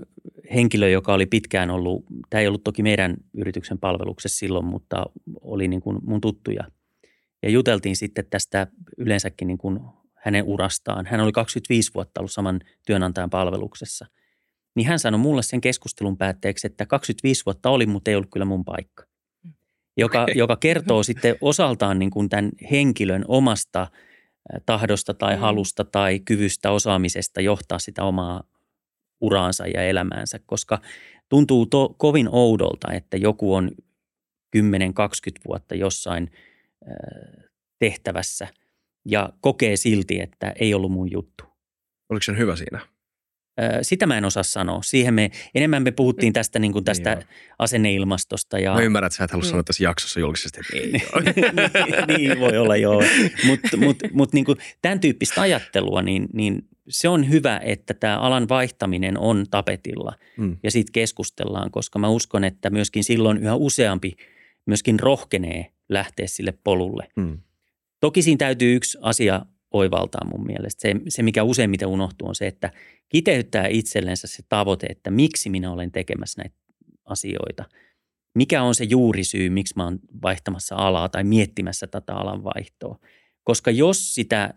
henkilö, 0.53 0.89
joka 0.89 1.13
oli 1.13 1.25
pitkään 1.25 1.69
ollut, 1.69 2.05
tämä 2.29 2.41
ei 2.41 2.47
ollut 2.47 2.63
toki 2.63 2.83
meidän 2.83 3.17
yrityksen 3.33 3.77
palveluksessa 3.77 4.37
silloin, 4.39 4.65
mutta 4.65 5.05
oli 5.41 5.67
niin 5.67 5.81
kuin 5.81 5.97
mun 6.03 6.21
tuttuja. 6.21 6.63
Ja 7.43 7.49
juteltiin 7.49 7.95
sitten 7.95 8.25
tästä 8.29 8.67
yleensäkin 8.97 9.47
niin 9.47 9.57
kuin 9.57 9.79
hänen 10.15 10.43
urastaan. 10.43 11.05
Hän 11.05 11.19
oli 11.19 11.31
25 11.31 11.91
vuotta 11.93 12.21
ollut 12.21 12.31
saman 12.31 12.59
työnantajan 12.85 13.29
palveluksessa. 13.29 14.05
Niin 14.75 14.87
hän 14.87 14.99
sanoi 14.99 15.19
mulle 15.19 15.43
sen 15.43 15.61
keskustelun 15.61 16.17
päätteeksi, 16.17 16.67
että 16.67 16.85
25 16.85 17.45
vuotta 17.45 17.69
oli, 17.69 17.85
mutta 17.85 18.11
ei 18.11 18.15
ollut 18.15 18.29
kyllä 18.33 18.45
mun 18.45 18.65
paikka. 18.65 19.03
Joka, 19.97 20.23
Okei. 20.23 20.37
joka 20.37 20.55
kertoo 20.55 21.03
sitten 21.03 21.35
osaltaan 21.41 21.99
niin 21.99 22.11
kuin 22.11 22.29
tämän 22.29 22.51
henkilön 22.71 23.25
omasta 23.27 23.87
tahdosta 24.65 25.13
tai 25.13 25.35
Mm. 25.35 25.41
halusta 25.41 25.83
tai 25.83 26.19
kyvystä, 26.19 26.71
osaamisesta 26.71 27.41
johtaa 27.41 27.79
sitä 27.79 28.03
omaa 28.03 28.43
uraansa 29.21 29.67
ja 29.67 29.83
elämäänsä, 29.83 30.39
koska 30.45 30.81
tuntuu 31.29 31.65
to, 31.65 31.95
kovin 31.97 32.29
oudolta, 32.31 32.93
että 32.93 33.17
joku 33.17 33.53
on 33.53 33.71
10-20 34.57 34.61
vuotta 35.47 35.75
jossain 35.75 36.31
tehtävässä 37.79 38.47
ja 39.05 39.29
kokee 39.41 39.77
silti, 39.77 40.19
että 40.21 40.53
ei 40.59 40.73
ollut 40.73 40.91
mun 40.91 41.11
juttu. 41.11 41.43
Oliko 42.09 42.23
se 42.23 42.37
hyvä 42.37 42.55
siinä? 42.55 42.79
Sitä 43.81 44.05
mä 44.05 44.17
en 44.17 44.25
osaa 44.25 44.43
sanoa. 44.43 44.81
Siihen 44.83 45.13
me, 45.13 45.31
enemmän 45.55 45.83
me 45.83 45.91
puhuttiin 45.91 46.33
tästä, 46.33 46.59
niin 46.59 46.71
kuin 46.73 46.85
tästä 46.85 47.09
Joo. 47.11 47.21
asenneilmastosta. 47.59 48.59
Ja, 48.59 48.73
Mä 48.73 48.81
ymmärrän, 48.81 49.07
että 49.07 49.17
sä 49.17 49.23
et 49.23 49.31
halua 49.31 49.43
Mm. 49.45 49.49
sanoa 49.49 49.63
tässä 49.63 49.83
jaksossa 49.83 50.19
julkisesti, 50.19 50.59
että 50.59 50.77
ei 50.77 50.91
ole. 51.15 51.33
niin, 51.35 52.27
niin 52.27 52.39
voi 52.39 52.57
olla 52.57 52.75
joo. 52.77 53.03
Mutta 53.45 53.77
mut, 53.77 53.97
mut 54.13 54.33
niin 54.33 54.45
kuin 54.45 54.57
tämän 54.81 54.99
tyyppistä 54.99 55.41
ajattelua, 55.41 56.01
niin, 56.01 56.27
niin 56.33 56.61
se 56.89 57.09
on 57.09 57.29
hyvä, 57.29 57.61
että 57.63 57.93
tämä 57.93 58.19
alan 58.19 58.49
vaihtaminen 58.49 59.17
on 59.17 59.45
tapetilla 59.51 60.13
Mm. 60.37 60.57
ja 60.63 60.71
siitä 60.71 60.89
keskustellaan, 60.93 61.71
koska 61.71 61.99
mä 61.99 62.09
uskon, 62.09 62.43
että 62.43 62.69
myöskin 62.69 63.03
silloin 63.03 63.37
yhä 63.37 63.55
useampi 63.55 64.15
myöskin 64.65 64.99
rohkenee 64.99 65.71
lähteä 65.89 66.27
sille 66.27 66.53
polulle. 66.63 67.07
Mm. 67.15 67.39
Toki 67.99 68.21
siinä 68.21 68.37
täytyy 68.37 68.75
yksi 68.75 68.97
asia 69.01 69.45
oivaltaa 69.71 70.25
mun 70.31 70.45
mielestä. 70.45 70.81
Se, 70.81 70.95
se 71.07 71.23
mikä 71.23 71.43
useimmiten 71.43 71.87
unohtuu, 71.87 72.27
on 72.27 72.35
se, 72.35 72.47
että 72.47 72.71
kiteyttää 73.09 73.67
itsellensä 73.67 74.27
se 74.27 74.43
tavoite, 74.49 74.87
että 74.89 75.11
miksi 75.11 75.49
minä 75.49 75.71
olen 75.71 75.91
tekemässä 75.91 76.41
näitä 76.41 76.55
asioita. 77.05 77.65
Mikä 78.35 78.63
on 78.63 78.75
se 78.75 78.83
juurisyy, 78.83 79.49
miksi 79.49 79.73
mä 79.77 79.83
oon 79.83 79.99
vaihtamassa 80.23 80.75
alaa 80.75 81.09
tai 81.09 81.23
miettimässä 81.23 81.87
tätä 81.87 82.15
alan 82.15 82.43
vaihtoa. 82.43 82.99
Koska 83.43 83.71
jos 83.71 84.15
sitä 84.15 84.53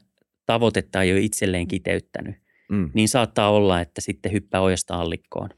tavoitetta 0.47 1.03
ei 1.03 1.13
ole 1.13 1.21
itselleen 1.21 1.69
kiteyttänyt, 1.69 2.35
Mm. 2.69 2.91
niin 2.95 3.09
saattaa 3.09 3.51
olla, 3.51 3.81
että 3.81 4.01
sitten 4.01 4.33
hyppää 4.33 4.61
ojasta 4.61 4.95
allikkoon. 4.97 5.49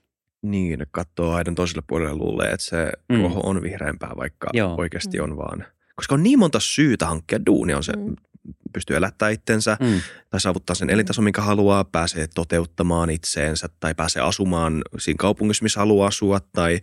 Niin, 0.43 0.87
katsoo 0.91 1.33
aidan 1.33 1.55
toiselle 1.55 1.83
puolelle 1.87 2.11
ja 2.13 2.17
luulee, 2.17 2.51
että 2.51 2.67
se 2.67 2.93
Mm. 3.09 3.17
ruoho 3.17 3.41
on 3.45 3.63
vihreämpää, 3.63 4.13
vaikka 4.17 4.49
Joo. 4.53 4.75
oikeasti 4.79 5.19
Mm. 5.19 5.25
on 5.25 5.37
vaan. 5.37 5.65
Koska 5.95 6.15
on 6.15 6.23
niin 6.23 6.39
monta 6.39 6.61
syytä 6.61 7.07
hankkia 7.07 7.47
duunia. 7.47 7.77
On 7.77 7.85
se, 7.85 7.93
Mm. 7.97 8.17
Pystyy 8.73 8.97
elättämään 8.97 9.33
itsensä 9.33 9.77
Mm. 9.81 10.01
tai 10.31 10.41
saavuttaa 10.41 10.75
sen 10.77 10.91
elintason, 10.91 11.25
minkä 11.25 11.43
haluaa, 11.43 11.85
pääsee 11.85 12.27
toteuttamaan 12.35 13.11
itseensä 13.11 13.69
tai 13.81 13.95
pääsee 13.95 14.23
asumaan 14.23 14.83
siinä 14.99 15.17
kaupungissa, 15.21 15.63
missä 15.63 15.81
haluaa 15.81 16.09
asua 16.09 16.41
tai 16.41 16.81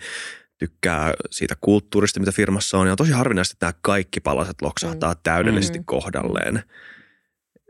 tykkää 0.58 1.14
siitä 1.32 1.56
kulttuurista, 1.62 2.20
mitä 2.20 2.32
firmassa 2.32 2.78
on. 2.78 2.88
Ja 2.88 2.94
on 2.94 2.98
tosi 2.98 3.12
harvinaista, 3.12 3.54
että 3.56 3.66
nämä 3.66 3.74
kaikki 3.82 4.20
palaset 4.20 4.62
loksahtaa 4.62 5.16
täydellisesti 5.16 5.80
Mm. 5.80 5.86
kohdalleen. 5.86 6.64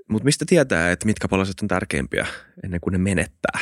Mutta 0.09 0.25
mistä 0.25 0.45
tietää, 0.47 0.91
että 0.91 1.05
mitkä 1.05 1.27
palaset 1.27 1.59
on 1.61 1.67
tärkeimpiä 1.67 2.27
ennen 2.63 2.81
kuin 2.81 2.91
ne 2.91 2.97
menettää? 2.97 3.59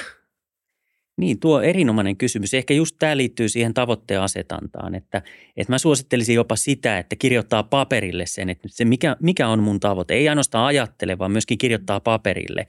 Niin, 1.17 1.39
tuo 1.39 1.61
erinomainen 1.61 2.17
kysymys. 2.17 2.53
Ehkä 2.53 2.73
just 2.73 2.95
tämä 2.99 3.17
liittyy 3.17 3.49
siihen 3.49 3.73
tavoitteen 3.73 4.21
asetantaan, 4.21 4.95
että, 4.95 5.21
että 5.57 5.73
mä 5.73 5.77
suosittelisin 5.77 6.35
jopa 6.35 6.55
sitä, 6.55 6.97
että 6.97 7.15
kirjoittaa 7.15 7.63
paperille 7.63 8.25
sen, 8.25 8.49
että 8.49 8.67
se 8.71 8.85
mikä, 8.85 9.15
mikä 9.21 9.47
on 9.47 9.63
mun 9.63 9.79
tavoite. 9.79 10.13
Ei 10.13 10.29
ainoastaan 10.29 10.65
ajattele, 10.65 11.17
vaan 11.17 11.31
myöskin 11.31 11.57
kirjoittaa 11.57 11.99
paperille. 11.99 12.67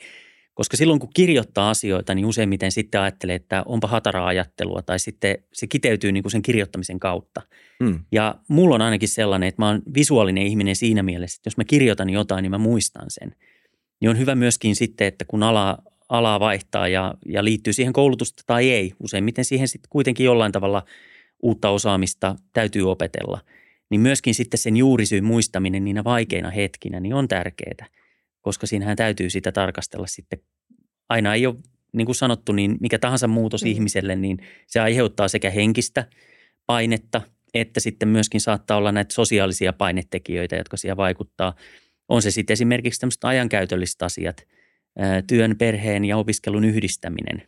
Koska 0.54 0.76
silloin 0.76 1.00
kun 1.00 1.08
kirjoittaa 1.14 1.70
asioita, 1.70 2.14
niin 2.14 2.26
useimmiten 2.26 2.72
sitten 2.72 3.00
ajattelee, 3.00 3.36
että 3.36 3.62
onpa 3.66 3.88
hataraa 3.88 4.26
ajattelua 4.26 4.82
tai 4.82 4.98
sitten 4.98 5.38
se 5.52 5.66
kiteytyy 5.66 6.12
niin 6.12 6.22
kuin 6.22 6.30
sen 6.32 6.42
kirjoittamisen 6.42 7.00
kautta. 7.00 7.42
Mm. 7.80 8.00
Ja 8.12 8.34
mulla 8.48 8.74
on 8.74 8.82
ainakin 8.82 9.08
sellainen, 9.08 9.48
että 9.48 9.62
mä 9.62 9.68
oon 9.68 9.82
visuaalinen 9.94 10.46
ihminen 10.46 10.76
siinä 10.76 11.02
mielessä, 11.02 11.38
että 11.38 11.46
jos 11.46 11.56
mä 11.56 11.64
kirjoitan 11.64 12.10
jotain, 12.10 12.42
niin 12.42 12.50
mä 12.50 12.58
muistan 12.58 13.06
sen. 13.08 13.34
Niin 14.00 14.10
on 14.10 14.18
hyvä 14.18 14.34
myöskin 14.34 14.76
sitten, 14.76 15.06
että 15.06 15.24
kun 15.24 15.42
ala, 15.42 15.78
alaa 16.12 16.40
vaihtaa 16.40 16.88
ja, 16.88 17.14
ja 17.26 17.44
liittyy 17.44 17.72
siihen 17.72 17.92
koulutusta 17.92 18.42
tai 18.46 18.70
ei, 18.70 18.92
useimmiten 19.00 19.44
siihen 19.44 19.68
sitten 19.68 19.88
kuitenkin 19.90 20.24
jollain 20.24 20.52
tavalla 20.52 20.82
uutta 21.42 21.70
osaamista 21.70 22.36
täytyy 22.52 22.90
opetella, 22.90 23.40
niin 23.90 24.00
myöskin 24.00 24.34
sitten 24.34 24.58
sen 24.58 24.76
juurisyyn 24.76 25.24
muistaminen 25.24 25.84
niinä 25.84 26.04
vaikeina 26.04 26.50
hetkinä 26.50 27.00
niin 27.00 27.14
on 27.14 27.28
tärkeää, 27.28 27.86
koska 28.40 28.66
siinähän 28.66 28.96
täytyy 28.96 29.30
sitä 29.30 29.52
tarkastella 29.52 30.06
sitten. 30.06 30.38
Aina 31.08 31.34
ei 31.34 31.46
ole, 31.46 31.56
niin 31.92 32.06
kuin 32.06 32.16
sanottu, 32.16 32.52
niin 32.52 32.76
mikä 32.80 32.98
tahansa 32.98 33.28
muutos 33.28 33.64
Mm. 33.64 33.70
ihmiselle, 33.70 34.16
niin 34.16 34.38
se 34.66 34.80
aiheuttaa 34.80 35.28
sekä 35.28 35.50
henkistä 35.50 36.06
painetta, 36.66 37.20
että 37.54 37.80
sitten 37.80 38.08
myöskin 38.08 38.40
saattaa 38.40 38.76
olla 38.76 38.92
näitä 38.92 39.14
sosiaalisia 39.14 39.72
painetekijöitä, 39.72 40.56
jotka 40.56 40.76
siihen 40.76 40.96
vaikuttaa. 40.96 41.54
On 42.08 42.22
se 42.22 42.30
sitten 42.30 42.52
esimerkiksi 42.52 43.00
tämmöiset 43.00 43.24
ajankäytölliset 43.24 44.02
asiat, 44.02 44.46
työn, 45.26 45.56
perheen 45.58 46.04
ja 46.04 46.16
opiskelun 46.16 46.64
yhdistäminen 46.64 47.42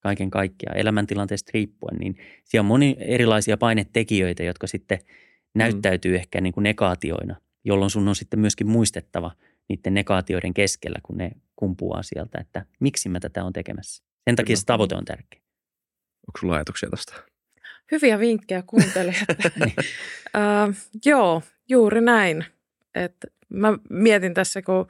kaiken 0.00 0.30
kaikkiaan 0.30 0.78
elämäntilanteesta 0.78 1.50
riippuen, 1.54 1.96
niin 1.96 2.16
siellä 2.44 2.62
on 2.62 2.66
moni 2.66 2.96
erilaisia 2.98 3.56
painetekijöitä, 3.56 4.42
jotka 4.42 4.66
sitten 4.66 4.98
näyttäytyy 5.54 6.12
mm. 6.12 6.16
ehkä 6.16 6.40
niin 6.40 6.52
kuin 6.52 6.62
negaatioina, 6.62 7.36
jolloin 7.64 7.90
sun 7.90 8.08
on 8.08 8.16
sitten 8.16 8.40
myöskin 8.40 8.66
muistettava 8.66 9.30
niiden 9.68 9.94
negaatioiden 9.94 10.54
keskellä, 10.54 10.98
kun 11.02 11.16
ne 11.16 11.30
kumpuaa 11.56 12.02
sieltä, 12.02 12.38
että 12.40 12.66
miksi 12.80 13.08
mä 13.08 13.20
tätä 13.20 13.44
on 13.44 13.52
tekemässä. 13.52 14.04
Sen 14.24 14.36
takia 14.36 14.46
Kyllä. 14.46 14.60
se 14.60 14.66
tavoite 14.66 14.94
on 14.94 15.04
tärkeä. 15.04 15.40
Onko 16.28 16.38
sulla 16.40 16.54
ajatuksia 16.54 16.90
tästä? 16.90 17.12
Hyviä 17.92 18.18
vinkkejä 18.18 18.62
kuuntelijat. 18.66 19.26
uh, 20.36 20.74
joo, 21.04 21.42
juuri 21.68 22.00
näin. 22.00 22.44
Et 22.94 23.16
mä 23.48 23.78
mietin 23.90 24.34
tässä, 24.34 24.62
kun 24.62 24.86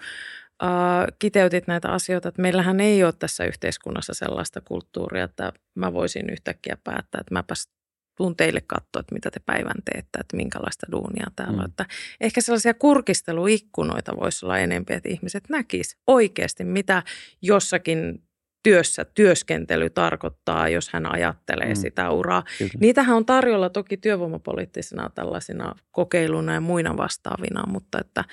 uh, 0.62 1.16
kiteytit 1.19 1.66
näitä 1.66 1.88
asioita, 1.88 2.29
että 2.29 2.42
meillähän 2.42 2.81
ei 2.81 3.05
ole 3.05 3.12
tässä 3.19 3.45
yhteiskunnassa 3.45 4.14
sellaista 4.14 4.61
kulttuuria, 4.61 5.25
että 5.25 5.53
mä 5.75 5.92
voisin 5.92 6.31
yhtäkkiä 6.31 6.77
päättää, 6.85 7.21
että 7.21 7.35
mäpäs 7.35 7.69
tuun 8.16 8.37
teille 8.37 8.61
katsoa, 8.61 9.01
että 9.01 9.14
mitä 9.14 9.31
te 9.31 9.40
päivän 9.47 9.83
teette, 9.85 10.19
että 10.21 10.37
minkälaista 10.37 10.87
duunia 10.92 11.27
täällä 11.37 11.53
Mm. 11.53 11.59
on. 11.59 11.64
Että 11.69 11.87
ehkä 12.21 12.40
sellaisia 12.40 12.75
kurkisteluikkunoita 12.75 14.16
voisi 14.21 14.47
olla 14.47 14.59
enempi, 14.59 14.95
että 14.95 15.09
ihmiset 15.09 15.45
näkis 15.49 15.97
oikeasti, 16.07 16.64
mitä 16.64 17.03
jossakin 17.42 18.23
työssä 18.62 19.05
työskentely 19.05 19.90
tarkoittaa, 19.90 20.69
jos 20.69 20.88
hän 20.92 21.12
ajattelee 21.14 21.69
Mm. 21.69 21.75
sitä 21.77 22.11
uraa. 22.11 22.45
Kyllä. 22.59 22.71
Niitähän 22.81 23.16
on 23.16 23.27
tarjolla 23.27 23.71
toki 23.71 23.97
työvoimapoliittisina 23.97 25.11
tällaisina 25.14 25.75
kokeiluna 25.90 26.55
ja 26.55 26.61
muina 26.61 26.97
vastaavina, 26.97 27.66
mutta 27.66 28.01
että 28.01 28.25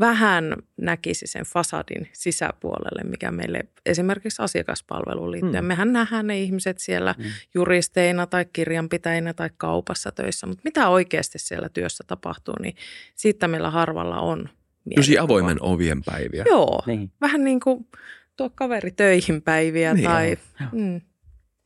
vähän 0.00 0.54
näkisi 0.76 1.26
sen 1.26 1.44
fasadin 1.44 2.08
sisäpuolelle, 2.12 3.10
mikä 3.10 3.30
meille 3.30 3.60
esimerkiksi 3.86 4.42
asiakaspalveluun 4.42 5.30
liittyen. 5.32 5.64
Mm. 5.64 5.68
Mehän 5.68 5.92
nähdään 5.92 6.26
ne 6.26 6.40
ihmiset 6.40 6.78
siellä 6.78 7.14
Mm. 7.18 7.24
juristeina 7.54 8.26
tai 8.26 8.44
kirjanpitäjinä 8.52 9.34
tai 9.34 9.50
kaupassa 9.56 10.12
töissä, 10.12 10.46
mutta 10.46 10.62
mitä 10.64 10.88
oikeasti 10.88 11.38
siellä 11.38 11.68
työssä 11.68 12.04
tapahtuu, 12.06 12.54
niin 12.60 12.74
siitä 13.14 13.48
meillä 13.48 13.70
harvalla 13.70 14.20
on 14.20 14.48
Tosi 14.94 15.18
avoimen 15.18 15.56
ovien 15.62 16.02
päiviä. 16.02 16.44
Joo, 16.48 16.82
Niin. 16.86 17.10
vähän 17.20 17.44
niin 17.44 17.60
kuin 17.60 17.86
tuo 18.36 18.50
kaveri 18.54 18.90
töihin 18.90 19.42
päiviä 19.42 19.94
Niin, 19.94 20.04
tai... 20.04 20.36
joo. 20.60 20.68
Mm, 20.72 21.00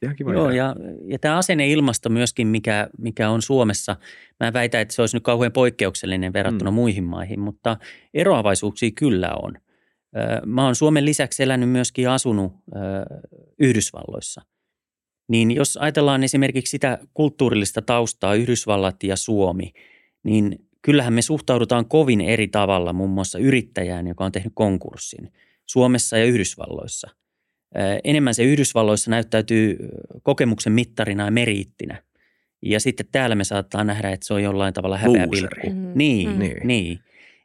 Ihan 0.04 0.16
kiva 0.16 0.32
Joo, 0.32 0.50
ja, 0.50 0.76
ja 1.04 1.18
tämä 1.18 1.36
asenneilmasto 1.36 2.08
myöskin, 2.08 2.46
mikä, 2.46 2.88
mikä 2.98 3.30
on 3.30 3.42
Suomessa, 3.42 3.96
mä 4.40 4.52
väitän, 4.52 4.80
että 4.80 4.94
se 4.94 5.02
olisi 5.02 5.16
nyt 5.16 5.22
kauhean 5.22 5.52
poikkeuksellinen 5.52 6.32
verrattuna 6.32 6.70
Mm. 6.70 6.74
muihin 6.74 7.04
maihin, 7.04 7.40
mutta 7.40 7.76
eroavaisuuksia 8.14 8.90
kyllä 8.90 9.34
on. 9.42 9.54
Mä 10.46 10.64
oon 10.64 10.74
Suomen 10.74 11.04
lisäksi 11.04 11.42
elänyt 11.42 11.70
myöskin 11.70 12.08
asunut 12.08 12.52
Yhdysvalloissa. 13.58 14.42
Niin 15.28 15.50
jos 15.50 15.76
ajatellaan 15.76 16.24
esimerkiksi 16.24 16.70
sitä 16.70 16.98
kulttuurillista 17.14 17.82
taustaa, 17.82 18.34
Yhdysvallat 18.34 19.02
ja 19.02 19.16
Suomi, 19.16 19.72
niin 20.22 20.58
kyllähän 20.82 21.12
me 21.12 21.22
suhtaudutaan 21.22 21.88
kovin 21.88 22.20
eri 22.20 22.48
tavalla 22.48 22.92
muun 22.92 23.10
muassa 23.10 23.38
yrittäjään, 23.38 24.06
joka 24.06 24.24
on 24.24 24.32
tehnyt 24.32 24.52
konkurssin 24.56 25.32
Suomessa 25.66 26.18
ja 26.18 26.24
Yhdysvalloissa– 26.24 27.10
enemmän 28.04 28.34
se 28.34 28.42
Yhdysvalloissa 28.44 29.10
näyttäytyy 29.10 29.76
kokemuksen 30.22 30.72
mittarina 30.72 31.24
ja 31.24 31.30
meriittinä. 31.30 32.02
Ja 32.62 32.80
sitten 32.80 33.06
täällä 33.12 33.34
me 33.36 33.44
saattaa 33.44 33.84
nähdä, 33.84 34.10
että 34.10 34.26
se 34.26 34.34
on 34.34 34.42
jollain 34.42 34.74
tavalla 34.74 34.98
häpeäpilkku. 34.98 35.70
Mm. 35.70 35.92
Niin, 35.94 36.30
Mm. 36.30 36.38
niin. 36.38 36.56
niin. 36.64 36.98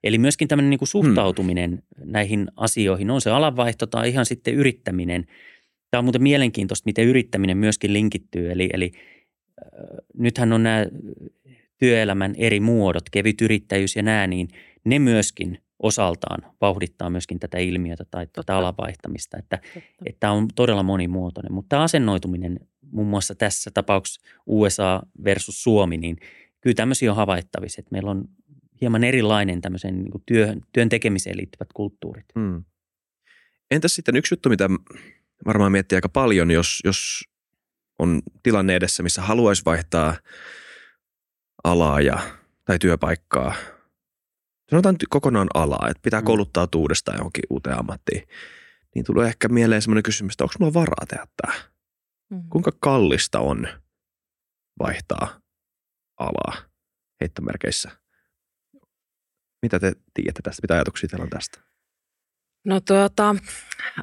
Eli 0.03 0.17
myöskin 0.17 0.47
tämmöinen 0.47 0.69
niin 0.69 0.79
kuin 0.79 0.87
suhtautuminen 0.89 1.69
Hmm. 1.71 2.11
näihin 2.11 2.47
asioihin, 2.55 3.09
on 3.11 3.21
se 3.21 3.29
alanvaihto 3.29 3.87
tai 3.87 4.09
ihan 4.09 4.25
sitten 4.25 4.53
yrittäminen. 4.53 5.25
Tämä 5.91 5.99
on 5.99 6.05
muuten 6.05 6.23
mielenkiintoista, 6.23 6.87
miten 6.87 7.05
yrittäminen 7.05 7.57
myöskin 7.57 7.93
linkittyy. 7.93 8.51
Eli, 8.51 8.69
eli 8.73 8.91
äh, 8.95 9.69
nythän 10.17 10.53
on 10.53 10.63
nämä 10.63 10.85
työelämän 11.77 12.35
eri 12.37 12.59
muodot, 12.59 13.09
kevyt 13.11 13.41
yrittäjyys 13.41 13.95
ja 13.95 14.03
nämä, 14.03 14.27
niin 14.27 14.47
ne 14.85 14.99
myöskin 14.99 15.57
osaltaan 15.79 16.51
vauhdittaa 16.61 17.09
myöskin 17.09 17.39
tätä 17.39 17.57
ilmiötä 17.57 18.05
tai 18.11 18.25
tätä 18.25 18.33
Totta. 18.35 18.57
alanvaihtamista. 18.57 19.37
Että 19.37 19.57
Totta. 19.57 19.79
että 20.05 20.19
tämä 20.19 20.33
on 20.33 20.47
todella 20.55 20.83
monimuotoinen. 20.83 21.53
Mutta 21.53 21.69
tämä 21.69 21.83
asennoituminen 21.83 22.59
muun 22.91 23.07
muassa 23.07 23.35
tässä 23.35 23.71
tapauksessa 23.73 24.21
USA 24.45 25.01
versus 25.23 25.63
Suomi, 25.63 25.97
niin 25.97 26.17
kyllä 26.61 26.75
tämmöisiä 26.75 27.11
on 27.11 27.15
havaittavissa, 27.15 27.79
että 27.79 27.91
meillä 27.91 28.11
on 28.11 28.25
hieman 28.81 29.03
erilainen 29.03 29.61
tämmöisen 29.61 29.99
niin 29.99 30.11
kuin 30.11 30.23
työn, 30.25 30.61
työn 30.73 30.89
tekemiseen 30.89 31.37
liittyvät 31.37 31.73
kulttuurit. 31.73 32.25
Hmm. 32.39 32.63
Entäs 33.71 33.95
sitten 33.95 34.15
yksi 34.15 34.33
juttu, 34.33 34.49
mitä 34.49 34.69
varmaan 35.45 35.71
miettii 35.71 35.95
aika 35.95 36.09
paljon, 36.09 36.51
jos, 36.51 36.79
jos 36.83 37.23
on 37.99 38.21
tilanne 38.43 38.75
edessä, 38.75 39.03
missä 39.03 39.21
haluaisi 39.21 39.65
vaihtaa 39.65 40.15
alaa 41.63 42.01
ja, 42.01 42.19
tai 42.65 42.79
työpaikkaa. 42.79 43.53
Sanotaan 44.69 44.93
nyt 44.95 45.05
kokonaan 45.09 45.47
alaa, 45.53 45.87
että 45.89 46.01
pitää 46.01 46.21
Mm. 46.21 46.25
kouluttaa 46.25 46.67
uudestaan 46.75 47.17
johonkin 47.17 47.43
uuteen 47.49 47.79
ammattiin. 47.79 48.27
Niin 48.95 49.05
tulee 49.05 49.27
ehkä 49.27 49.47
mieleen 49.47 49.81
semmoinen 49.81 50.03
kysymys, 50.03 50.33
että 50.33 50.43
onko 50.43 50.53
mulla 50.59 50.73
varaa 50.73 51.05
tehdä 51.09 51.25
tämä? 51.41 51.53
Mm. 52.29 52.43
Kuinka 52.49 52.71
kallista 52.79 53.39
on 53.39 53.67
vaihtaa 54.79 55.39
alaa 56.19 56.55
heittomerkeissä? 57.21 57.91
Mitä 59.61 59.79
te 59.79 59.93
tiedätte 60.13 60.41
tästä? 60.43 60.61
Mitä 60.63 60.73
ajatuksia 60.73 61.09
teillä 61.09 61.23
on 61.23 61.29
tästä? 61.29 61.59
No 62.65 62.79
tuota, 62.79 63.35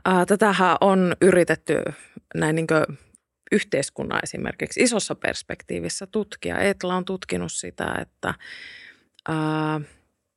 ää, 0.04 0.26
tätähän 0.26 0.76
on 0.80 1.16
yritetty 1.20 1.74
näin 2.34 2.56
niin 2.56 2.66
yhteiskunnan 3.52 4.20
esimerkiksi 4.22 4.82
isossa 4.82 5.14
perspektiivissä 5.14 6.06
tutkia. 6.06 6.58
Etla 6.58 6.96
on 6.96 7.04
tutkinut 7.04 7.52
sitä, 7.52 7.94
että 8.00 8.34
ää, 9.28 9.80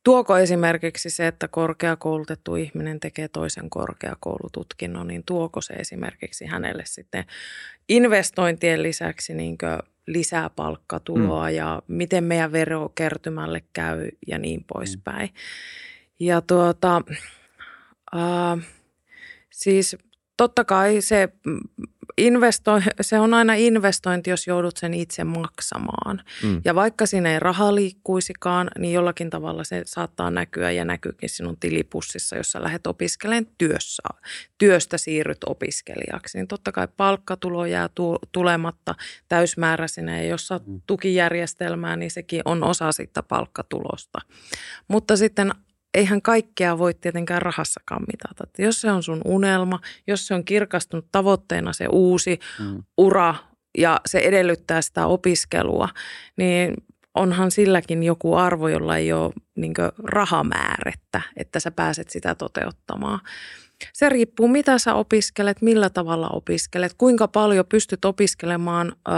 tuoko 0.04 0.36
esimerkiksi 0.36 1.10
se, 1.10 1.26
että 1.26 1.48
korkeakoulutettu 1.48 2.56
ihminen 2.56 3.00
tekee 3.00 3.28
toisen 3.28 3.70
korkeakoulututkinnon, 3.70 5.06
niin 5.06 5.22
tuoko 5.26 5.60
se 5.60 5.74
esimerkiksi 5.74 6.46
hänelle 6.46 6.82
sitten 6.86 7.24
investointien 7.88 8.82
lisäksi 8.82 9.34
niin 9.34 9.58
lisää 10.06 10.50
palkkatuloa 10.50 11.48
mm. 11.48 11.54
ja 11.54 11.82
miten 11.88 12.24
meidän 12.24 12.52
verokertymälle 12.52 13.62
käy 13.72 14.08
ja 14.26 14.38
niin 14.38 14.64
poispäin. 14.72 15.28
Mm. 15.28 16.26
Ja 16.26 16.40
tuota, 16.40 17.02
Uh, 18.14 18.62
siis 19.50 19.96
totta 20.36 20.64
kai 20.64 21.00
se, 21.00 21.28
investoi, 22.18 22.80
se 23.00 23.18
on 23.18 23.34
aina 23.34 23.54
investointi, 23.54 24.30
jos 24.30 24.46
joudut 24.46 24.76
sen 24.76 24.94
itse 24.94 25.24
maksamaan. 25.24 26.22
Mm. 26.42 26.62
Ja 26.64 26.74
vaikka 26.74 27.06
siinä 27.06 27.32
ei 27.32 27.40
raha 27.40 27.74
liikkuisikaan, 27.74 28.70
niin 28.78 28.94
jollakin 28.94 29.30
tavalla 29.30 29.64
se 29.64 29.82
saattaa 29.84 30.30
näkyä 30.30 30.70
ja 30.70 30.84
näkyykin 30.84 31.28
sinun 31.28 31.56
tilipussissa, 31.60 32.36
jos 32.36 32.52
sä 32.52 32.62
lähdet 32.62 32.86
opiskelemaan 32.86 33.46
työssä, 33.58 34.02
työstä 34.58 34.98
siirryt 34.98 35.44
opiskelijaksi. 35.46 36.38
Niin 36.38 36.48
totta 36.48 36.72
kai 36.72 36.88
palkkatulo 36.96 37.66
jää 37.66 37.88
tu- 37.94 38.18
tulematta 38.32 38.94
täysmääräisenä 39.28 40.18
ja 40.22 40.28
jos 40.28 40.46
saat 40.46 40.62
tukijärjestelmää, 40.86 41.96
niin 41.96 42.10
sekin 42.10 42.42
on 42.44 42.64
osa 42.64 42.92
sitä 42.92 43.22
palkkatulosta. 43.22 44.18
Mutta 44.88 45.16
sitten 45.16 45.52
eihän 45.94 46.22
kaikkea 46.22 46.78
voi 46.78 46.94
tietenkään 46.94 47.42
rahassakaan 47.42 48.02
mitata. 48.12 48.44
Että 48.46 48.62
jos 48.62 48.80
se 48.80 48.90
on 48.90 49.02
sun 49.02 49.20
unelma, 49.24 49.80
jos 50.06 50.26
se 50.26 50.34
on 50.34 50.44
kirkastunut 50.44 51.06
tavoitteena 51.12 51.72
se 51.72 51.86
uusi 51.92 52.38
mm. 52.58 52.82
ura 52.98 53.34
ja 53.78 54.00
se 54.06 54.18
edellyttää 54.18 54.82
sitä 54.82 55.06
opiskelua, 55.06 55.88
niin 56.36 56.74
onhan 57.14 57.50
silläkin 57.50 58.02
joku 58.02 58.34
arvo, 58.34 58.68
jolla 58.68 58.96
ei 58.96 59.12
ole 59.12 59.32
niin 59.56 59.74
rahamäärettä, 60.04 61.22
että 61.36 61.60
sä 61.60 61.70
pääset 61.70 62.10
sitä 62.10 62.34
toteuttamaan. 62.34 63.20
Se 63.92 64.08
riippuu, 64.08 64.48
mitä 64.48 64.78
sä 64.78 64.94
opiskelet, 64.94 65.62
millä 65.62 65.90
tavalla 65.90 66.28
opiskelet, 66.28 66.94
kuinka 66.98 67.28
paljon 67.28 67.66
pystyt 67.66 68.04
opiskelemaan 68.04 68.92
ö, 69.08 69.10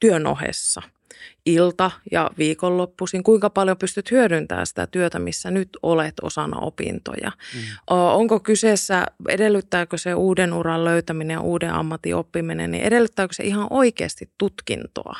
työn 0.00 0.26
ohessa– 0.26 0.82
ilta- 1.46 1.90
ja 2.12 2.30
viikonloppuisin, 2.38 3.22
kuinka 3.22 3.50
paljon 3.50 3.76
pystyt 3.76 4.10
hyödyntämään 4.10 4.66
sitä 4.66 4.86
työtä, 4.86 5.18
missä 5.18 5.50
nyt 5.50 5.68
olet 5.82 6.14
osana 6.22 6.58
opintoja. 6.60 7.32
Mm. 7.54 7.60
Onko 7.90 8.40
kyseessä, 8.40 9.06
edellyttääkö 9.28 9.98
se 9.98 10.14
uuden 10.14 10.52
uran 10.52 10.84
löytäminen 10.84 11.34
ja 11.34 11.40
uuden 11.40 11.72
ammatin 11.72 12.16
oppiminen, 12.16 12.70
niin 12.70 12.84
edellyttääkö 12.84 13.34
se 13.34 13.44
ihan 13.44 13.66
oikeasti 13.70 14.30
tutkintoa? 14.38 15.16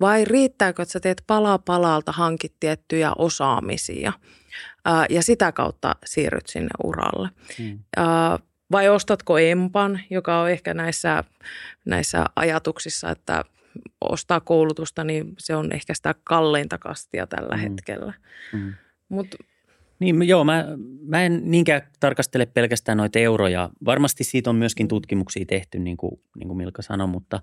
Vai 0.00 0.24
riittääkö, 0.24 0.82
että 0.82 0.92
sä 0.92 1.00
teet 1.00 1.22
pala 1.26 1.58
palalta, 1.58 2.12
hankit 2.12 2.54
tiettyjä 2.60 3.12
osaamisia 3.18 4.12
ja 5.10 5.22
sitä 5.22 5.52
kautta 5.52 5.96
siirryt 6.04 6.46
sinne 6.46 6.70
uralle? 6.84 7.28
Mm. 7.58 7.78
Vai 8.72 8.88
ostatko 8.88 9.38
empan, 9.38 10.00
joka 10.10 10.40
on 10.40 10.50
ehkä 10.50 10.74
näissä, 10.74 11.24
näissä 11.84 12.24
ajatuksissa, 12.36 13.10
että 13.10 13.44
ostaa 14.00 14.40
koulutusta, 14.40 15.04
niin 15.04 15.32
se 15.38 15.56
on 15.56 15.72
ehkä 15.72 15.94
sitä 15.94 16.14
kalleinta 16.24 16.78
kastia 16.78 17.26
tällä 17.26 17.56
mm. 17.56 17.60
hetkellä. 17.60 18.12
Mm. 18.52 18.74
Mut, 19.08 19.34
niin 19.98 20.28
joo, 20.28 20.44
mä, 20.44 20.64
mä 21.06 21.22
en 21.22 21.40
niinkään 21.44 21.82
tarkastele 22.00 22.46
pelkästään 22.46 22.98
noita 22.98 23.18
euroja. 23.18 23.70
Varmasti 23.84 24.24
siitä 24.24 24.50
on 24.50 24.56
myöskin 24.56 24.88
tutkimuksia 24.88 25.44
tehty, 25.48 25.78
niin 25.78 25.96
kuin, 25.96 26.20
niin 26.38 26.48
kuin 26.48 26.56
Milka 26.56 26.82
sanoi, 26.82 27.06
mutta, 27.06 27.40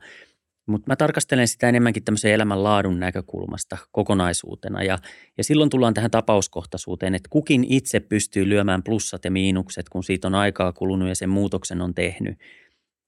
mutta 0.65 0.91
mä 0.91 0.95
tarkastelen 0.95 1.47
sitä 1.47 1.69
enemmänkin 1.69 2.03
tämmöisen 2.03 2.31
elämänlaadun 2.31 2.99
näkökulmasta 2.99 3.77
kokonaisuutena. 3.91 4.83
Ja, 4.83 4.97
ja 5.37 5.43
silloin 5.43 5.69
tullaan 5.69 5.93
tähän 5.93 6.11
tapauskohtaisuuteen, 6.11 7.15
että 7.15 7.29
kukin 7.29 7.65
itse 7.69 7.99
pystyy 7.99 8.49
lyömään 8.49 8.83
plussat 8.83 9.25
ja 9.25 9.31
miinukset, 9.31 9.89
kun 9.89 10.03
siitä 10.03 10.27
on 10.27 10.35
aikaa 10.35 10.73
kulunut 10.73 11.09
ja 11.09 11.15
sen 11.15 11.29
muutoksen 11.29 11.81
on 11.81 11.93
tehnyt. 11.93 12.37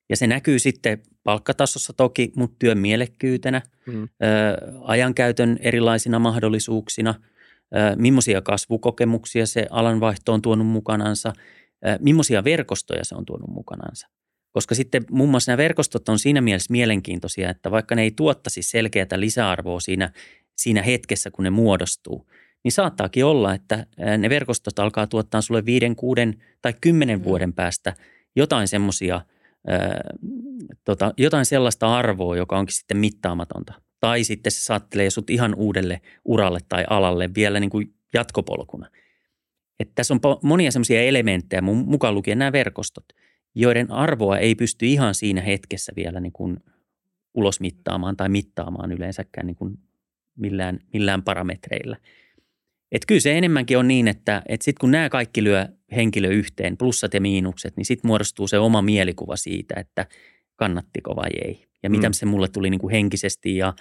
Ja 0.10 0.18
se 0.18 0.28
näkyy 0.28 0.60
sitten 0.60 1.02
palkkatasossa 1.24 1.94
toki, 1.94 2.32
mutta 2.36 2.56
työn 2.60 2.78
mielekkyytenä, 2.78 3.62
mm. 3.86 4.04
ö, 4.04 4.08
ajankäytön 4.82 5.58
erilaisina 5.60 6.20
mahdollisuuksina, 6.20 7.16
ö, 7.76 7.96
millaisia 7.96 8.42
kasvukokemuksia 8.42 9.46
se 9.46 9.68
alanvaihto 9.70 10.34
on 10.34 10.42
tuonut 10.42 10.68
mukanansa, 10.68 11.34
ö, 11.86 11.98
millaisia 12.00 12.44
verkostoja 12.44 13.06
se 13.06 13.16
on 13.16 13.26
tuonut 13.26 13.50
mukanansa. 13.50 14.08
Koska 14.52 14.76
sitten 14.76 15.06
muun 15.12 15.30
muassa 15.30 15.52
nämä 15.52 15.58
verkostot 15.58 16.10
on 16.10 16.20
siinä 16.20 16.42
mielessä 16.42 16.72
mielenkiintoisia, 16.72 17.50
että 17.50 17.72
vaikka 17.72 17.96
ne 17.96 18.02
ei 18.02 18.12
tuottaisi 18.12 18.62
selkeätä 18.62 19.20
lisäarvoa 19.20 19.80
siinä, 19.80 20.12
siinä 20.58 20.82
hetkessä, 20.82 21.32
kun 21.32 21.44
ne 21.44 21.50
muodostuu, 21.50 22.28
niin 22.64 22.72
saattaakin 22.72 23.26
olla, 23.26 23.54
että 23.54 23.86
ne 24.18 24.30
verkostot 24.30 24.80
alkaa 24.80 25.08
tuottaa 25.08 25.42
sulle 25.42 25.66
viiden, 25.66 25.96
kuuden 25.96 26.44
tai 26.62 26.74
kymmenen 26.82 27.20
mm. 27.20 27.24
vuoden 27.24 27.54
päästä 27.54 27.94
jotain 28.36 28.68
semmoisia– 28.68 29.22
tota, 30.84 31.14
jotain 31.18 31.46
sellaista 31.46 31.98
arvoa, 31.98 32.38
joka 32.38 32.58
onkin 32.58 32.76
sitten 32.76 32.98
mittaamatonta. 32.98 33.74
Tai 34.00 34.24
sitten 34.24 34.52
se 34.52 34.64
saattelee 34.64 35.10
sut 35.10 35.30
ihan 35.30 35.56
uudelle 35.56 36.02
uralle 36.26 36.60
tai 36.70 36.86
alalle 36.90 37.30
vielä 37.36 37.60
niin 37.60 37.70
kuin 37.70 37.94
jatkopolkuna. 38.14 38.90
Et 39.80 39.90
tässä 39.96 40.14
on 40.14 40.20
monia 40.44 40.72
semmoisia 40.72 41.02
elementtejä, 41.02 41.62
mukaan 41.62 42.16
lukien 42.16 42.40
nämä 42.40 42.52
verkostot, 42.52 43.06
joiden 43.56 43.92
arvoa 43.92 44.38
ei 44.38 44.56
pysty 44.56 44.86
ihan 44.86 45.16
siinä 45.16 45.42
hetkessä 45.42 45.92
vielä 45.96 46.20
niin 46.20 46.34
kuin 46.34 46.58
ulosmittaamaan 47.34 48.18
tai 48.18 48.30
mittaamaan 48.30 48.92
yleensäkään 48.92 49.48
niin 49.48 49.56
kuin 49.56 49.78
millään, 50.36 50.80
millään 50.94 51.24
parametreillä. 51.24 51.98
Että 52.92 53.06
kyllä 53.08 53.22
se 53.22 53.38
enemmänkin 53.38 53.78
on 53.78 53.88
niin, 53.88 54.08
että, 54.08 54.42
että 54.48 54.64
sitten 54.64 54.80
kun 54.82 54.92
nämä 54.92 55.10
kaikki 55.10 55.44
lyö 55.44 55.68
henkilö 55.96 56.28
yhteen, 56.30 56.78
plussat 56.78 57.14
ja 57.14 57.22
miinukset, 57.22 57.78
niin 57.78 57.86
sitten 57.86 58.10
muodostuu 58.10 58.48
se 58.48 58.60
oma 58.60 58.82
mielikuva 58.82 59.36
siitä, 59.36 59.74
että 59.78 60.06
kannattiko 60.56 61.16
vai 61.16 61.30
ei. 61.46 61.66
Ja 61.84 61.90
mitä 61.90 62.10
mm. 62.10 62.14
se 62.14 62.26
mulle 62.26 62.48
tuli 62.48 62.70
niin 62.70 62.80
kuin 62.80 62.92
henkisesti 62.92 63.58
ja, 63.58 63.74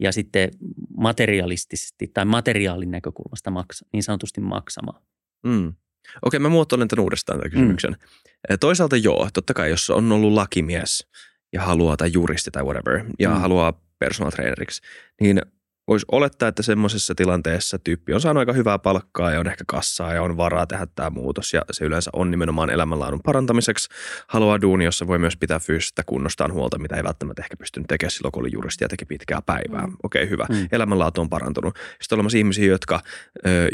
ja 0.00 0.12
sitten 0.12 0.50
materialistisesti 0.96 2.10
tai 2.14 2.24
materiaalin 2.24 2.90
näkökulmasta 2.90 3.50
maksa, 3.50 3.86
niin 3.92 4.02
sanotusti 4.02 4.40
maksamaan. 4.40 5.02
Mm. 5.42 5.74
Okei, 6.22 6.40
mä 6.40 6.48
muotoilen 6.48 6.88
tämän 6.88 7.02
uudestaan 7.02 7.38
tämän 7.38 7.50
kysymyksen. 7.50 7.90
Mm. 7.90 8.56
Toisaalta 8.60 8.96
joo, 8.96 9.28
totta 9.34 9.54
kai 9.54 9.70
jos 9.70 9.90
on 9.90 10.12
ollut 10.12 10.32
lakimies 10.32 11.06
ja 11.52 11.62
haluaa 11.62 11.96
tai 11.96 12.10
juristi 12.12 12.50
tai 12.50 12.62
whatever 12.62 13.04
ja 13.18 13.28
mm. 13.28 13.40
haluaa 13.40 13.82
personal 13.98 14.30
traineriksi, 14.30 14.82
niin 15.20 15.42
voisi 15.90 16.06
olettaa, 16.12 16.48
että 16.48 16.62
semmoisessa 16.62 17.14
tilanteessa 17.14 17.78
tyyppi 17.78 18.14
on 18.14 18.20
saanut 18.20 18.38
aika 18.40 18.52
hyvää 18.52 18.78
palkkaa 18.78 19.30
ja 19.30 19.40
on 19.40 19.46
ehkä 19.46 19.64
kassaa 19.66 20.14
ja 20.14 20.22
on 20.22 20.36
varaa 20.36 20.66
tehdä 20.66 20.86
tämä 20.94 21.10
muutos. 21.10 21.54
Ja 21.54 21.62
se 21.70 21.84
yleensä 21.84 22.10
on 22.12 22.30
nimenomaan 22.30 22.70
elämänlaadun 22.70 23.20
parantamiseksi. 23.24 23.88
Haluaa 24.28 24.60
duuni, 24.60 24.84
jossa 24.84 25.06
voi 25.06 25.18
myös 25.18 25.36
pitää 25.36 25.58
fyysistä 25.58 26.02
kunnostaan 26.06 26.52
huolta, 26.52 26.78
mitä 26.78 26.96
ei 26.96 27.04
välttämättä 27.04 27.42
ehkä 27.42 27.56
pystynyt 27.56 27.86
tekemään 27.88 28.10
silloin, 28.10 28.32
kun 28.32 28.42
oli 28.42 28.50
juristi 28.52 28.84
ja 28.84 28.88
teki 28.88 29.04
pitkää 29.04 29.42
päivää. 29.46 29.86
Mm. 29.86 29.96
Okei, 30.02 30.22
okay, 30.22 30.30
hyvä. 30.30 30.46
Mm. 30.48 30.68
Elämänlaatu 30.72 31.20
on 31.20 31.28
parantunut. 31.28 31.74
Sitten 31.76 32.16
on 32.16 32.16
olemassa 32.16 32.38
ihmisiä, 32.38 32.66
jotka, 32.66 33.00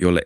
joille 0.03 0.23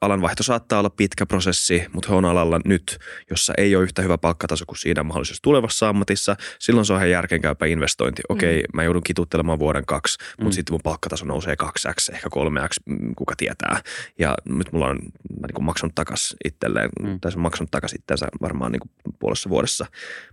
alanvaihto 0.00 0.42
saattaa 0.42 0.78
olla 0.78 0.90
pitkä 0.90 1.26
prosessi, 1.26 1.84
mutta 1.92 2.08
he 2.08 2.14
on 2.14 2.24
alalla 2.24 2.60
nyt, 2.64 2.98
jossa 3.30 3.52
ei 3.58 3.76
ole 3.76 3.84
yhtä 3.84 4.02
hyvä 4.02 4.18
palkkataso 4.18 4.64
kuin 4.66 4.78
siinä 4.78 5.02
mahdollisessa 5.02 5.42
tulevassa 5.42 5.88
ammatissa. 5.88 6.36
Silloin 6.58 6.86
se 6.86 6.92
on 6.92 6.98
ihan 6.98 7.10
järkeenkäypä 7.10 7.66
investointi. 7.66 8.22
Okei, 8.28 8.60
mm. 8.60 8.66
mä 8.74 8.84
joudun 8.84 9.02
kituttelemaan 9.02 9.58
vuoden 9.58 9.86
kaksi, 9.86 10.18
mutta 10.38 10.44
mm. 10.44 10.52
sitten 10.52 10.72
mun 10.72 10.80
palkkataso 10.84 11.24
nousee 11.24 11.56
2x, 11.62 12.14
ehkä 12.14 12.28
3x, 12.34 12.70
mm, 12.86 13.14
kuka 13.14 13.34
tietää. 13.36 13.80
Ja 14.18 14.34
nyt 14.44 14.72
mulla 14.72 14.86
on 14.86 14.98
mä 15.40 15.46
niin 15.46 15.64
maksanut 15.64 15.94
takas 15.94 16.36
itselleen, 16.44 16.90
mm. 17.02 17.20
tai 17.20 17.32
se 17.32 17.38
on 17.38 17.42
maksanut 17.42 17.70
takas 17.70 17.92
itseensä 17.92 18.26
varmaan 18.42 18.72
niin 18.72 18.80
kuin 18.80 19.14
puolessa 19.18 19.50
vuodessa, 19.50 19.86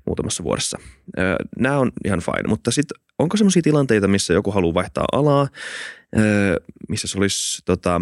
muutamassa 0.06 0.44
vuodessa. 0.44 0.80
Nämä 1.60 1.78
on 1.78 1.92
ihan 2.06 2.20
fine, 2.20 2.48
mutta 2.48 2.72
sitten 2.72 3.02
onko 3.20 3.38
sellaisia 3.38 3.62
tilanteita, 3.62 4.08
missä 4.08 4.34
joku 4.34 4.52
haluaa 4.52 4.74
vaihtaa 4.74 5.06
alaa, 5.12 5.48
missä 6.90 7.08
se 7.08 7.18
olisi 7.18 7.62
tota, 7.66 8.02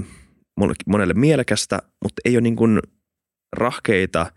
monelle 0.86 1.14
mielekästä, 1.14 1.80
mutta 2.03 2.22
ei 2.26 2.36
ole 2.36 2.41
niin 2.41 2.55
kuin 2.55 2.80
rahkeita 3.55 4.32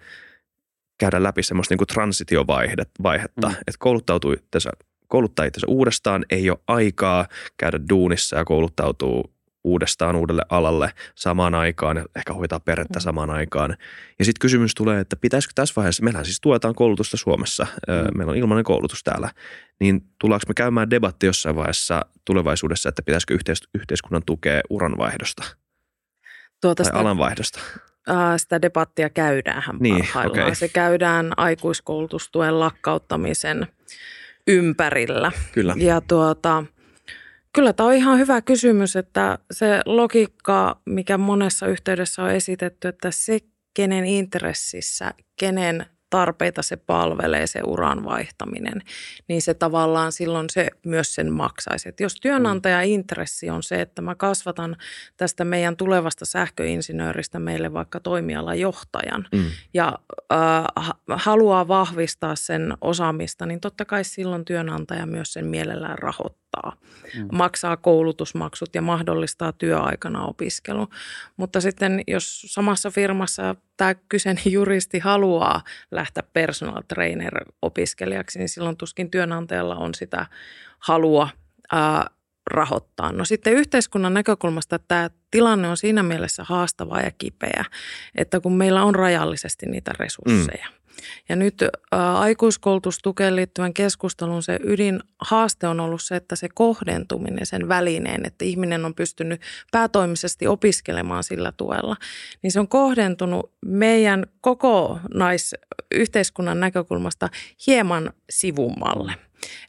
käydä 0.99 1.23
läpi 1.23 1.43
semmoista 1.43 1.73
niin 1.73 1.79
kuin 1.79 1.89
transitiovaihetta, 1.89 3.49
mm. 3.49 3.55
että 3.55 3.79
kouluttautuu 3.79 4.33
itseensä, 4.33 4.71
kouluttaa 5.09 5.45
itsensä 5.45 5.67
uudestaan, 5.67 6.25
ei 6.31 6.51
ole 6.51 6.59
aikaa 6.67 7.27
käydä 7.57 7.81
duunissa 7.91 8.37
ja 8.37 8.45
kouluttautuu 8.45 9.33
uudestaan 9.65 10.17
uudelle 10.17 10.43
alalle 10.49 10.93
samaan 11.15 11.55
aikaan 11.55 11.97
ja 11.97 12.05
ehkä 12.17 12.33
hoitaa 12.33 12.61
perhettä 12.61 12.99
mm. 12.99 13.03
samaan 13.03 13.31
aikaan. 13.31 13.77
Ja 14.19 14.25
sitten 14.25 14.41
kysymys 14.41 14.75
tulee, 14.75 15.01
että 15.01 15.17
pitäisikö 15.17 15.53
tässä 15.55 15.73
vaiheessa, 15.77 16.03
meillähän 16.03 16.25
siis 16.25 16.41
tuetaan 16.41 16.75
koulutusta 16.75 17.17
Suomessa, 17.17 17.67
mm. 17.89 18.19
meillä 18.19 18.31
on 18.31 18.37
ilmainen 18.37 18.65
koulutus 18.65 19.05
täällä, 19.05 19.31
niin 19.81 20.01
tullaanko 20.21 20.45
me 20.49 20.55
käymään 20.55 20.91
debatti 20.91 21.27
jossain 21.27 21.57
vaiheessa 21.57 22.07
tulevaisuudessa, 22.25 22.89
että 22.89 23.03
pitäisikö 23.03 23.39
yhteiskunnan 23.75 24.23
tukea 24.27 24.61
uranvaihdosta– 24.71 25.45
tuota 26.63 26.85
sitä, 26.85 26.99
alanvaihdosta? 26.99 27.61
Sitä 28.37 28.63
debattia 28.63 29.11
käydään 29.11 29.63
niin, 29.81 29.97
parhaillaan. 29.97 30.43
Okay. 30.43 30.55
Se 30.55 30.69
käydään 30.69 31.33
aikuiskoulutustuen 31.37 32.61
lakkauttamisen 32.61 33.67
ympärillä. 34.47 35.33
Kyllä. 35.53 35.75
Ja 35.77 36.01
tuota, 36.01 36.65
kyllä 37.53 37.73
tämä 37.73 37.87
on 37.89 37.95
ihan 37.95 38.19
hyvä 38.19 38.41
kysymys, 38.41 38.97
että 38.97 39.39
se 39.51 39.81
logiikka, 39.87 40.81
mikä 40.87 41.19
monessa 41.19 41.67
yhteydessä 41.67 42.23
on 42.23 42.31
esitetty, 42.31 42.89
että 42.89 43.11
se, 43.11 43.39
kenen 43.75 44.05
intressissä, 44.05 45.15
kenen 45.39 45.87
tarpeita 46.13 46.63
se 46.63 46.77
palvelee, 46.77 47.47
se 47.47 47.61
uran 47.67 48.05
vaihtaminen, 48.05 48.83
niin 49.29 49.43
se 49.43 49.55
tavallaan 49.55 50.13
silloin 50.13 50.51
se 50.51 50.69
myös 50.87 51.15
sen 51.15 51.33
maksaisi. 51.33 51.89
Et 51.89 52.01
jos 52.01 52.15
työnantaja 52.15 52.83
intressi 52.83 53.51
on 53.51 53.63
se, 53.63 53.81
että 53.81 54.03
mä 54.03 54.15
kasvatan 54.15 54.77
tästä 55.17 55.45
meidän 55.45 55.77
tulevasta 55.77 56.27
sähköinsinööristä 56.27 57.39
meille 57.39 57.73
vaikka 57.73 58.01
toimialajohtajan 58.01 59.29
mm. 59.33 59.45
ja 59.75 59.99
äh, 60.33 60.91
haluaa 61.09 61.69
vahvistaa 61.69 62.37
sen 62.37 62.75
osaamista, 62.81 63.47
niin 63.47 63.61
totta 63.61 63.85
kai 63.85 64.05
silloin 64.05 64.45
työnantaja 64.45 65.07
myös 65.07 65.33
sen 65.33 65.47
mielellään 65.47 65.99
rahoittaa. 65.99 66.42
Mm. 67.17 67.29
Maksaa 67.33 67.77
koulutusmaksut 67.77 68.75
ja 68.75 68.83
mahdollistaa 68.83 69.53
työaikana 69.53 70.25
opiskelun. 70.25 70.89
Mutta 71.37 71.61
sitten 71.61 72.03
jos 72.07 72.43
samassa 72.49 72.91
firmassa 72.91 73.57
tämä 73.77 73.95
kyseinen 73.95 74.53
juristi 74.53 74.99
haluaa 74.99 75.63
lähteä 75.91 76.23
personal 76.33 76.83
trainer 76.89 77.45
opiskelijaksi, 77.63 78.39
niin 78.39 78.49
silloin 78.49 78.77
tuskin 78.77 79.11
työnantajalla 79.11 79.77
on 79.77 79.95
sitä 79.95 80.27
halua 80.79 81.29
ää, 81.73 82.07
rahoittaa. 82.51 83.13
No 83.13 83.25
sitten 83.25 83.53
yhteiskunnan 83.53 84.15
näkökulmasta 84.15 84.79
tämä 84.79 85.11
tilanne 85.31 85.69
on 85.69 85.77
siinä 85.77 86.03
mielessä 86.03 86.45
haastava 86.45 87.01
ja 87.01 87.11
kipeä, 87.19 87.65
että 88.15 88.41
kun 88.41 88.53
meillä 88.53 88.83
on 88.83 88.95
rajallisesti 88.95 89.67
niitä 89.67 89.93
resursseja. 89.99 90.69
Mm. 90.69 90.82
Ja 91.29 91.37
nyt 91.37 91.63
ä, 91.63 91.69
aikuiskoulutustukeen 92.19 93.37
liittyvän 93.37 93.75
keskustelun 93.75 94.43
se 94.43 94.59
ydinhaaste 94.65 95.67
on 95.67 95.81
ollut 95.81 96.03
se, 96.03 96.17
että 96.17 96.37
se 96.37 96.49
kohdentuminen 96.55 97.47
sen 97.47 97.69
välineen, 97.69 98.27
että 98.27 98.45
ihminen 98.45 98.85
on 98.85 98.95
pystynyt 98.95 99.41
päätoimisesti 99.73 100.47
opiskelemaan 100.47 101.25
sillä 101.25 101.53
tuella, 101.57 101.97
niin 102.43 102.53
se 102.53 102.61
on 102.61 102.69
kohdentunut 102.69 103.53
meidän 103.67 104.27
koko 104.41 104.99
naisyhteiskunnan 105.15 106.61
näkökulmasta 106.61 107.29
hieman 107.67 108.13
sivummalle. 108.31 109.15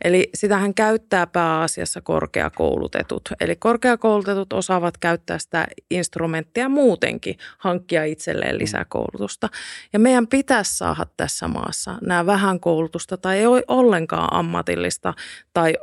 Eli 0.03 0.29
sitähän 0.33 0.73
käyttää 0.73 1.27
pääasiassa 1.27 2.01
korkeakoulutetut. 2.01 3.21
Eli 3.39 3.55
korkeakoulutetut 3.55 4.53
osaavat 4.53 4.97
käyttää 4.97 5.39
sitä 5.39 5.67
instrumenttia 5.91 6.69
muutenkin, 6.69 7.37
hankkia 7.57 8.03
itselleen 8.03 8.57
lisäkoulutusta. 8.57 9.49
Ja 9.93 9.99
meidän 9.99 10.27
pitäisi 10.27 10.77
saada 10.77 11.05
tässä 11.17 11.47
maassa 11.47 11.97
nämä 12.01 12.25
vähän 12.25 12.59
koulutusta 12.59 13.17
tai 13.17 13.37
ei 13.37 13.45
ole 13.45 13.63
ollenkaan 13.67 14.33
ammatillista 14.33 15.13
tai 15.53 15.73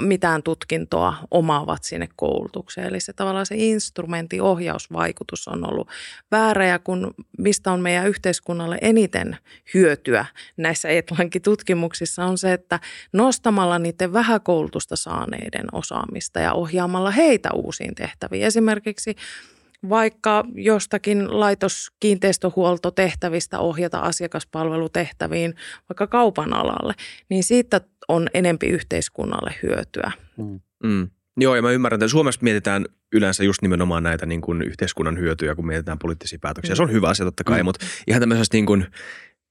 mitään 0.00 0.42
tutkintoa 0.42 1.14
omaavat 1.30 1.84
sinne 1.84 2.08
koulutukseen. 2.16 2.86
Eli 2.86 3.00
se 3.00 3.12
tavallaan 3.12 3.46
se 3.46 3.54
instrumentin 3.58 4.42
ohjausvaikutus 4.42 5.48
on 5.48 5.70
ollut 5.70 5.88
väärä 6.30 6.66
ja 6.66 6.78
kun 6.78 7.14
mistä 7.38 7.72
on 7.72 7.80
meidän 7.80 8.08
yhteiskunnalle 8.08 8.78
eniten 8.80 9.36
hyötyä 9.74 10.26
näissä 10.56 10.88
Etlankin-tutkimuksissa 10.88 12.24
on 12.24 12.38
se, 12.38 12.52
että 12.52 12.80
nostamalla 13.24 13.78
niiden 13.78 14.12
vähäkoulutusta 14.12 14.96
saaneiden 14.96 15.66
osaamista 15.72 16.40
ja 16.40 16.52
ohjaamalla 16.52 17.10
heitä 17.10 17.48
uusiin 17.54 17.94
tehtäviin. 17.94 18.44
Esimerkiksi 18.44 19.14
vaikka 19.88 20.44
jostakin 20.54 21.40
laitoskiinteistöhuoltotehtävistä 21.40 23.58
ohjata 23.58 23.98
asiakaspalvelutehtäviin 23.98 25.54
vaikka 25.88 26.06
kaupan 26.06 26.52
alalle, 26.52 26.94
niin 27.28 27.44
siitä 27.44 27.80
on 28.08 28.28
enempi 28.34 28.66
yhteiskunnalle 28.66 29.54
hyötyä. 29.62 30.12
Mm. 30.36 30.60
Mm. 30.84 31.10
Joo, 31.36 31.56
ja 31.56 31.62
mä 31.62 31.70
ymmärrän, 31.70 31.98
että 31.98 32.08
Suomessa 32.08 32.40
mietitään 32.42 32.86
yleensä 33.12 33.44
just 33.44 33.62
nimenomaan 33.62 34.02
näitä 34.02 34.26
niin 34.26 34.40
kuin 34.40 34.62
yhteiskunnan 34.62 35.18
hyötyjä, 35.18 35.54
kun 35.54 35.66
mietitään 35.66 35.98
poliittisia 35.98 36.38
päätöksiä. 36.42 36.72
Mm. 36.72 36.76
Se 36.76 36.82
on 36.82 36.92
hyvä 36.92 37.08
asia 37.08 37.26
totta 37.26 37.44
kai, 37.44 37.62
mm. 37.62 37.64
mutta 37.64 37.86
ihan 38.06 38.20
tämmöisestä 38.20 38.56
niin 38.56 38.66
kuin 38.66 38.86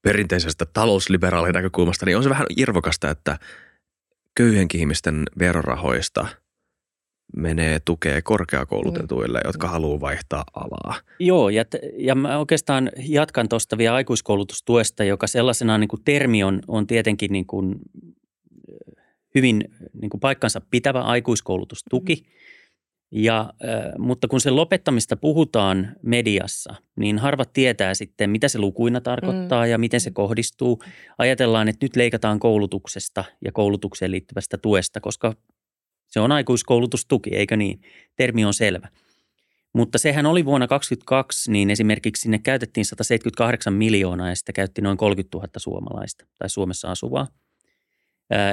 perinteisestä 0.04 0.66
talousliberaalin 0.72 1.52
näkökulmasta, 1.52 2.06
niin 2.06 2.16
on 2.16 2.22
se 2.22 2.30
vähän 2.30 2.46
irvokasta, 2.56 3.10
että 3.10 3.38
köyhenkin 4.34 4.80
ihmisten 4.80 5.22
verorahoista 5.38 6.26
menee 7.36 7.80
tukea 7.84 8.22
korkeakoulutetuille, 8.22 9.38
mm. 9.38 9.48
jotka 9.48 9.68
haluaa 9.68 10.00
vaihtaa 10.00 10.44
alaa. 10.54 11.00
Joo, 11.18 11.48
ja, 11.48 11.64
ja 11.96 12.14
mä 12.14 12.38
oikeastaan 12.38 12.90
jatkan 12.96 13.48
tuosta 13.48 13.78
vielä 13.78 13.94
aikuiskoulutustuesta, 13.94 15.04
joka 15.04 15.26
sellaisena 15.26 15.78
niin 15.78 15.88
kuin 15.88 16.02
termi 16.04 16.44
on, 16.44 16.60
on 16.68 16.86
tietenkin 16.86 17.32
niin 17.32 17.46
kuin 17.46 17.74
hyvin 19.34 19.64
niin 20.00 20.10
kuin 20.10 20.20
paikkansa 20.20 20.60
pitävä 20.70 21.00
aikuiskoulutustuki. 21.00 22.14
Mm. 22.14 22.34
Ja, 23.16 23.52
mutta 23.98 24.28
kun 24.28 24.40
sen 24.40 24.56
lopettamista 24.56 25.16
puhutaan 25.16 25.96
mediassa, 26.02 26.74
niin 26.96 27.18
harvat 27.18 27.52
tietää 27.52 27.94
sitten, 27.94 28.30
mitä 28.30 28.48
se 28.48 28.58
lukuina 28.58 29.00
tarkoittaa 29.00 29.64
mm. 29.64 29.70
ja 29.70 29.78
miten 29.78 30.00
se 30.00 30.10
kohdistuu. 30.10 30.82
Ajatellaan, 31.18 31.68
että 31.68 31.84
nyt 31.84 31.96
leikataan 31.96 32.40
koulutuksesta 32.40 33.24
ja 33.44 33.52
koulutukseen 33.52 34.10
liittyvästä 34.10 34.58
tuesta, 34.58 35.00
koska 35.00 35.34
se 36.06 36.20
on 36.20 36.32
aikuiskoulutustuki, 36.32 37.30
eikö 37.36 37.56
niin? 37.56 37.80
Termi 38.16 38.44
on 38.44 38.54
selvä. 38.54 38.88
Mutta 39.72 39.98
sehän 39.98 40.26
oli 40.26 40.44
vuonna 40.44 40.68
2022, 40.68 41.52
niin 41.52 41.70
esimerkiksi 41.70 42.20
sinne 42.20 42.38
käytettiin 42.38 42.84
178 42.84 43.72
miljoonaa 43.72 44.28
ja 44.28 44.36
sitä 44.36 44.52
käytti 44.52 44.82
noin 44.82 44.96
30 44.96 45.38
000 45.38 45.48
suomalaista 45.56 46.26
tai 46.38 46.50
Suomessa 46.50 46.90
asuvaa– 46.90 47.28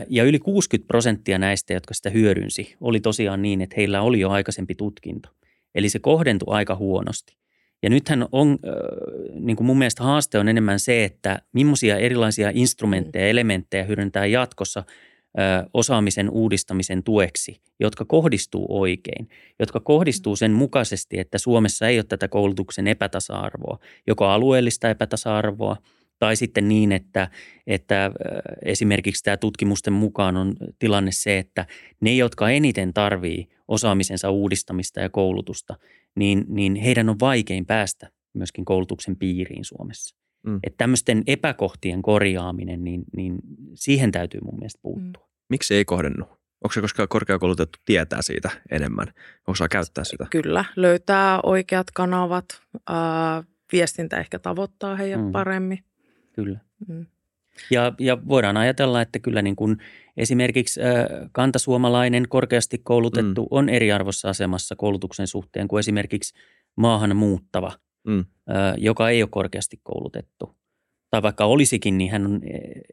ja 0.09 0.23
yli 0.23 0.39
60 0.39 0.87
prosenttia 0.87 1.37
näistä, 1.37 1.73
jotka 1.73 1.93
sitä 1.93 2.09
hyödynsi, 2.09 2.75
oli 2.81 2.99
tosiaan 2.99 3.41
niin, 3.41 3.61
että 3.61 3.73
heillä 3.77 4.01
oli 4.01 4.19
jo 4.19 4.29
aikaisempi 4.29 4.75
tutkinto. 4.75 5.29
Eli 5.75 5.89
se 5.89 5.99
kohdentui 5.99 6.53
aika 6.53 6.75
huonosti. 6.75 7.37
Ja 7.83 7.89
nythän 7.89 8.27
on, 8.31 8.57
niin 9.39 9.57
kuin 9.57 9.67
mun 9.67 9.77
mielestä 9.77 10.03
haaste 10.03 10.39
on 10.39 10.47
enemmän 10.47 10.79
se, 10.79 11.03
että 11.03 11.41
millaisia 11.53 11.97
erilaisia 11.97 12.51
instrumentteja 12.53 13.25
ja 13.25 13.29
elementtejä 13.29 13.83
hyödyntää 13.83 14.25
jatkossa 14.25 14.83
osaamisen 15.73 16.29
uudistamisen 16.29 17.03
tueksi, 17.03 17.61
jotka 17.79 18.05
kohdistuu 18.05 18.65
oikein, 18.69 19.29
jotka 19.59 19.79
kohdistuu 19.79 20.35
sen 20.35 20.51
mukaisesti, 20.51 21.19
että 21.19 21.37
Suomessa 21.37 21.87
ei 21.87 21.97
ole 21.97 22.05
tätä 22.09 22.27
koulutuksen 22.27 22.87
epätasa-arvoa, 22.87 23.79
joko 24.07 24.25
alueellista 24.25 24.89
epätasa-arvoa– 24.89 25.77
Tai 26.21 26.35
sitten 26.35 26.67
niin, 26.67 26.91
että, 26.91 27.29
että 27.67 28.11
esimerkiksi 28.65 29.23
tämä 29.23 29.37
tutkimusten 29.37 29.93
mukaan 29.93 30.37
on 30.37 30.53
tilanne 30.79 31.11
se, 31.11 31.37
että 31.37 31.65
ne, 32.01 32.15
jotka 32.15 32.49
eniten 32.49 32.93
tarvii 32.93 33.47
osaamisensa 33.67 34.29
uudistamista 34.29 34.99
ja 34.99 35.09
koulutusta, 35.09 35.77
niin, 36.15 36.45
niin 36.47 36.75
heidän 36.75 37.09
on 37.09 37.19
vaikein 37.19 37.65
päästä 37.65 38.09
myöskin 38.33 38.65
koulutuksen 38.65 39.15
piiriin 39.15 39.65
Suomessa. 39.65 40.15
Mm. 40.45 40.59
Että 40.63 40.77
tämmöisten 40.77 41.23
epäkohtien 41.27 42.01
korjaaminen, 42.01 42.83
niin, 42.83 43.03
niin 43.15 43.35
siihen 43.73 44.11
täytyy 44.11 44.39
mun 44.43 44.59
mielestä 44.59 44.79
puuttua. 44.81 45.23
Mm. 45.23 45.45
Miksi 45.49 45.75
ei 45.75 45.85
kohdennu? 45.85 46.25
Onko 46.63 46.73
se 46.73 46.81
koska 46.81 47.07
korkeakoulutettu 47.07 47.79
tietää 47.85 48.21
siitä 48.21 48.49
enemmän? 48.71 49.07
Osaa 49.47 49.67
käyttää 49.67 50.03
sitä? 50.03 50.27
Kyllä, 50.29 50.65
löytää 50.75 51.39
oikeat 51.43 51.87
kanavat. 51.93 52.45
Ää, 52.89 53.43
viestintä 53.71 54.19
ehkä 54.19 54.39
tavoittaa 54.39 54.95
heidät 54.95 55.25
mm. 55.25 55.31
paremmin. 55.31 55.79
Kyllä. 56.33 56.59
Mm. 56.87 57.05
Ja, 57.71 57.93
ja 57.99 58.27
voidaan 58.27 58.57
ajatella, 58.57 59.01
että 59.01 59.19
kyllä 59.19 59.41
niin 59.41 59.55
kuin 59.55 59.77
esimerkiksi 60.17 60.81
äh, 60.81 61.29
kantasuomalainen 61.31 62.25
korkeasti 62.29 62.77
koulutettu 62.77 63.41
mm. 63.41 63.47
on 63.51 63.69
eriarvossa 63.69 64.29
asemassa 64.29 64.75
koulutuksen 64.75 65.27
suhteen 65.27 65.67
kuin 65.67 65.79
esimerkiksi 65.79 66.33
maahan 66.75 67.15
muuttava, 67.15 67.71
mm. 68.07 68.19
äh, 68.19 68.25
joka 68.77 69.09
ei 69.09 69.23
ole 69.23 69.29
korkeasti 69.31 69.79
koulutettu. 69.83 70.55
Tai 71.09 71.21
vaikka 71.21 71.45
olisikin, 71.45 71.97
niin 71.97 72.11
hän 72.11 72.25
on 72.25 72.41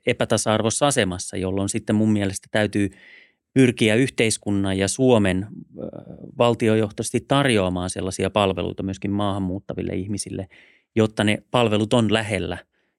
epätasa-arvossa 0.07 0.87
asemassa, 0.87 1.37
jolloin 1.37 1.69
sitten 1.69 1.97
mun 1.97 2.13
mielestä 2.13 2.49
täytyy 2.51 2.91
pyrkiä 3.55 3.95
yhteiskunnan 3.95 4.79
ja 4.79 4.89
Suomen 4.89 5.47
valtiojohtoisesti 6.39 7.25
tarjoamaan 7.29 7.91
sellaisia 7.91 8.31
palveluita 8.31 8.83
myöskin 8.83 9.11
maahanmuuttaville 9.11 9.93
ihmisille, 9.93 10.49
jotta 10.97 11.25
ne 11.25 11.43
palvelut 11.51 11.93
on 11.93 12.13
lähellä 12.13 12.59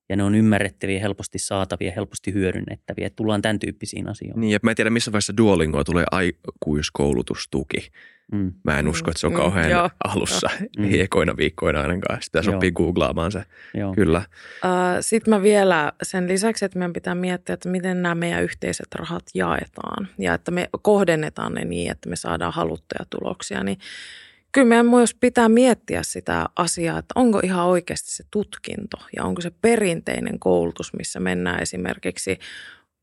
ja 0.10 0.16
ne 0.16 0.24
on 0.24 0.36
ymmärrettäviä, 0.36 0.99
helposti 0.99 1.39
saatavia, 1.39 1.91
helposti 1.91 2.34
hyödynnettäviä. 2.34 3.07
Että 3.07 3.16
tullaan 3.16 3.41
tämän 3.41 3.60
tyyppisiin 3.60 4.10
asioihin. 4.10 4.41
Niin, 4.41 4.51
ja 4.51 4.60
mä 4.64 4.72
en 4.72 4.76
tiedä 4.76 4.89
missä 4.89 5.12
vaiheessa 5.12 5.38
Duolingoa 5.38 5.84
tulee 5.84 6.05
aikuiskoulutustuki. 6.12 7.91
Mm. 8.32 8.53
Mä 8.64 8.80
en 8.80 8.88
usko, 8.88 9.12
että 9.12 9.20
se 9.20 9.28
on 9.28 9.34
mm, 9.34 9.38
kauhean 9.38 9.84
mm, 9.84 9.89
alussa, 10.03 10.49
mm. 10.80 10.89
ekoina 10.99 11.38
viikkoina 11.38 11.82
ainakaan. 11.82 12.22
Sitä 12.22 12.41
sopii 12.41 12.72
googlaamaan 12.72 13.32
se, 13.32 13.43
joo. 13.74 13.93
kyllä. 13.93 14.18
Uh, 14.18 14.97
Sitten 15.01 15.34
mä 15.34 15.41
vielä 15.41 15.93
sen 16.03 16.28
lisäksi, 16.28 16.66
että 16.66 16.80
meidän 16.80 16.93
pitää 16.93 17.16
miettiä, 17.16 17.53
että 17.53 17.70
miten 17.70 18.01
nämä 18.01 18.16
meidän 18.16 18.43
yhteiset 18.43 18.88
rahat 18.95 19.24
jaetaan 19.34 20.07
ja 20.18 20.34
että 20.34 20.51
me 20.51 20.70
kohdennetaan 20.82 21.53
ne 21.53 21.66
niin, 21.66 21.91
että 21.91 22.10
me 22.10 22.16
saadaan 22.16 22.53
haluttuja 22.53 23.05
tuloksia, 23.10 23.64
niin 23.64 23.78
kyllä 24.52 24.68
meidän 24.68 24.86
myös 24.86 25.14
pitää 25.14 25.50
miettiä 25.50 26.04
sitä 26.04 26.45
asiaa, 26.56 27.00
että 27.00 27.14
onko 27.16 27.39
ihan 27.43 27.66
oikeasti 27.66 28.12
se 28.12 28.24
tutkinto 28.32 28.97
ja 29.16 29.24
onko 29.24 29.41
se 29.41 29.52
perinteinen 29.62 30.39
koulutus, 30.39 30.93
missä 30.93 31.20
mennään 31.20 31.62
esimerkiksi 31.62 32.39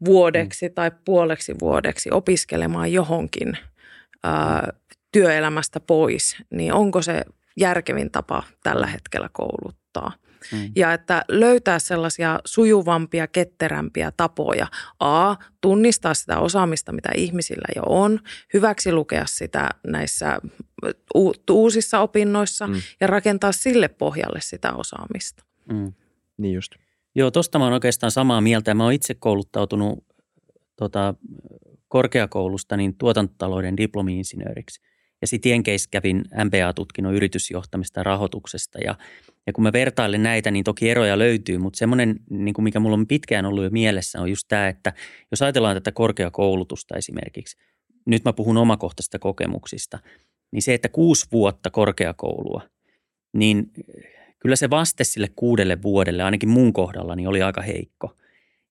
vuodeksi 0.04 0.68
mm. 0.68 0.74
tai 0.74 0.90
puoleksi 1.04 1.54
vuodeksi 1.60 2.10
opiskelemaan 2.10 2.92
johonkin 2.92 3.58
ää, 4.24 4.72
työelämästä 5.12 5.80
pois, 5.80 6.36
niin 6.50 6.72
onko 6.72 7.02
se 7.02 7.24
järkevin 7.56 8.10
tapa 8.10 8.42
tällä 8.62 8.86
hetkellä 8.86 9.28
kouluttaa. 9.32 10.12
Mm. 10.52 10.72
Ja 10.76 10.92
että 10.92 11.24
löytää 11.28 11.78
sellaisia 11.78 12.40
sujuvampia, 12.44 13.26
ketterämpiä 13.26 14.12
tapoja. 14.16 14.66
A, 15.00 15.34
tunnistaa 15.60 16.14
sitä 16.14 16.38
osaamista, 16.38 16.92
mitä 16.92 17.08
ihmisillä 17.16 17.68
jo 17.76 17.82
on, 17.86 18.20
hyväksi 18.54 18.92
lukea 18.92 19.24
sitä 19.26 19.70
näissä 19.86 20.38
u- 21.16 21.34
uusissa 21.50 22.00
opinnoissa 22.00 22.66
mm. 22.66 22.74
ja 23.00 23.06
rakentaa 23.06 23.52
sille 23.52 23.88
pohjalle 23.88 24.40
sitä 24.42 24.72
osaamista. 24.72 25.44
Mm. 25.72 25.92
Niin 26.36 26.54
just. 26.54 26.72
Joo, 27.14 27.30
tuosta 27.30 27.58
mä 27.58 27.64
oon 27.64 27.74
oikeastaan 27.74 28.10
samaa 28.10 28.40
mieltä. 28.40 28.74
Mä 28.74 28.84
oon 28.84 28.92
itse 28.92 29.14
kouluttautunut 29.14 30.04
tota, 30.76 31.14
korkeakoulusta 31.88 32.76
niin 32.76 32.94
tuotantotalouden 32.98 33.76
diplomi-insinööriksi– 33.76 34.80
ja 35.20 35.26
sitten 35.26 35.50
Jenkeissä 35.50 35.88
kävin 35.90 36.24
MBA-tutkinnon 36.44 37.14
yritysjohtamista 37.14 38.00
ja 38.00 38.04
rahoituksesta. 38.04 38.78
Ja, 38.78 38.94
ja 39.46 39.52
kun 39.52 39.62
mä 39.62 39.72
vertailen 39.72 40.22
näitä, 40.22 40.50
niin 40.50 40.64
toki 40.64 40.90
eroja 40.90 41.18
löytyy, 41.18 41.58
mutta 41.58 41.78
semmoinen, 41.78 42.16
niin 42.30 42.54
kuin 42.54 42.64
mikä 42.64 42.80
mulla 42.80 42.94
on 42.94 43.06
pitkään 43.06 43.46
ollut 43.46 43.64
jo 43.64 43.70
mielessä, 43.70 44.20
on 44.20 44.30
just 44.30 44.44
tämä, 44.48 44.68
että 44.68 44.92
jos 45.30 45.42
ajatellaan 45.42 45.76
tätä 45.76 45.92
korkeakoulutusta 45.92 46.96
esimerkiksi, 46.96 47.56
nyt 48.06 48.24
mä 48.24 48.32
puhun 48.32 48.56
omakohtaisista 48.56 49.18
kokemuksista, 49.18 49.98
niin 50.52 50.62
se, 50.62 50.74
että 50.74 50.88
kuusi 50.88 51.26
vuotta 51.32 51.70
korkeakoulua, 51.70 52.62
niin 53.32 53.70
kyllä 54.38 54.56
se 54.56 54.70
vaste 54.70 55.04
sille 55.04 55.28
kuudelle 55.36 55.82
vuodelle, 55.82 56.22
ainakin 56.22 56.48
mun 56.48 56.72
kohdalla, 56.72 57.16
niin 57.16 57.28
oli 57.28 57.42
aika 57.42 57.62
heikko– 57.62 58.12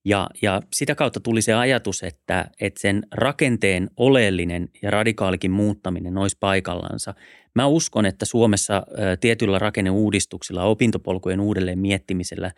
ja, 0.06 0.30
ja 0.42 0.62
sitä 0.74 0.96
kautta 0.96 1.20
tuli 1.20 1.42
se 1.42 1.54
ajatus, 1.54 2.04
että, 2.04 2.52
että 2.62 2.82
sen 2.82 3.04
rakenteen 3.12 3.90
oleellinen 3.98 4.70
ja 4.82 4.92
radikaalikin 4.92 5.52
muuttaminen 5.52 6.18
olisi 6.18 6.38
paikallansa. 6.40 7.14
Mä 7.56 7.68
uskon, 7.68 8.06
että 8.06 8.26
Suomessa 8.26 8.84
tietyllä 9.20 9.60
rakenneuudistuksilla, 9.60 10.64
opintopolkujen 10.64 11.40
uudelleen 11.40 11.80
miettimisellä, 11.80 12.52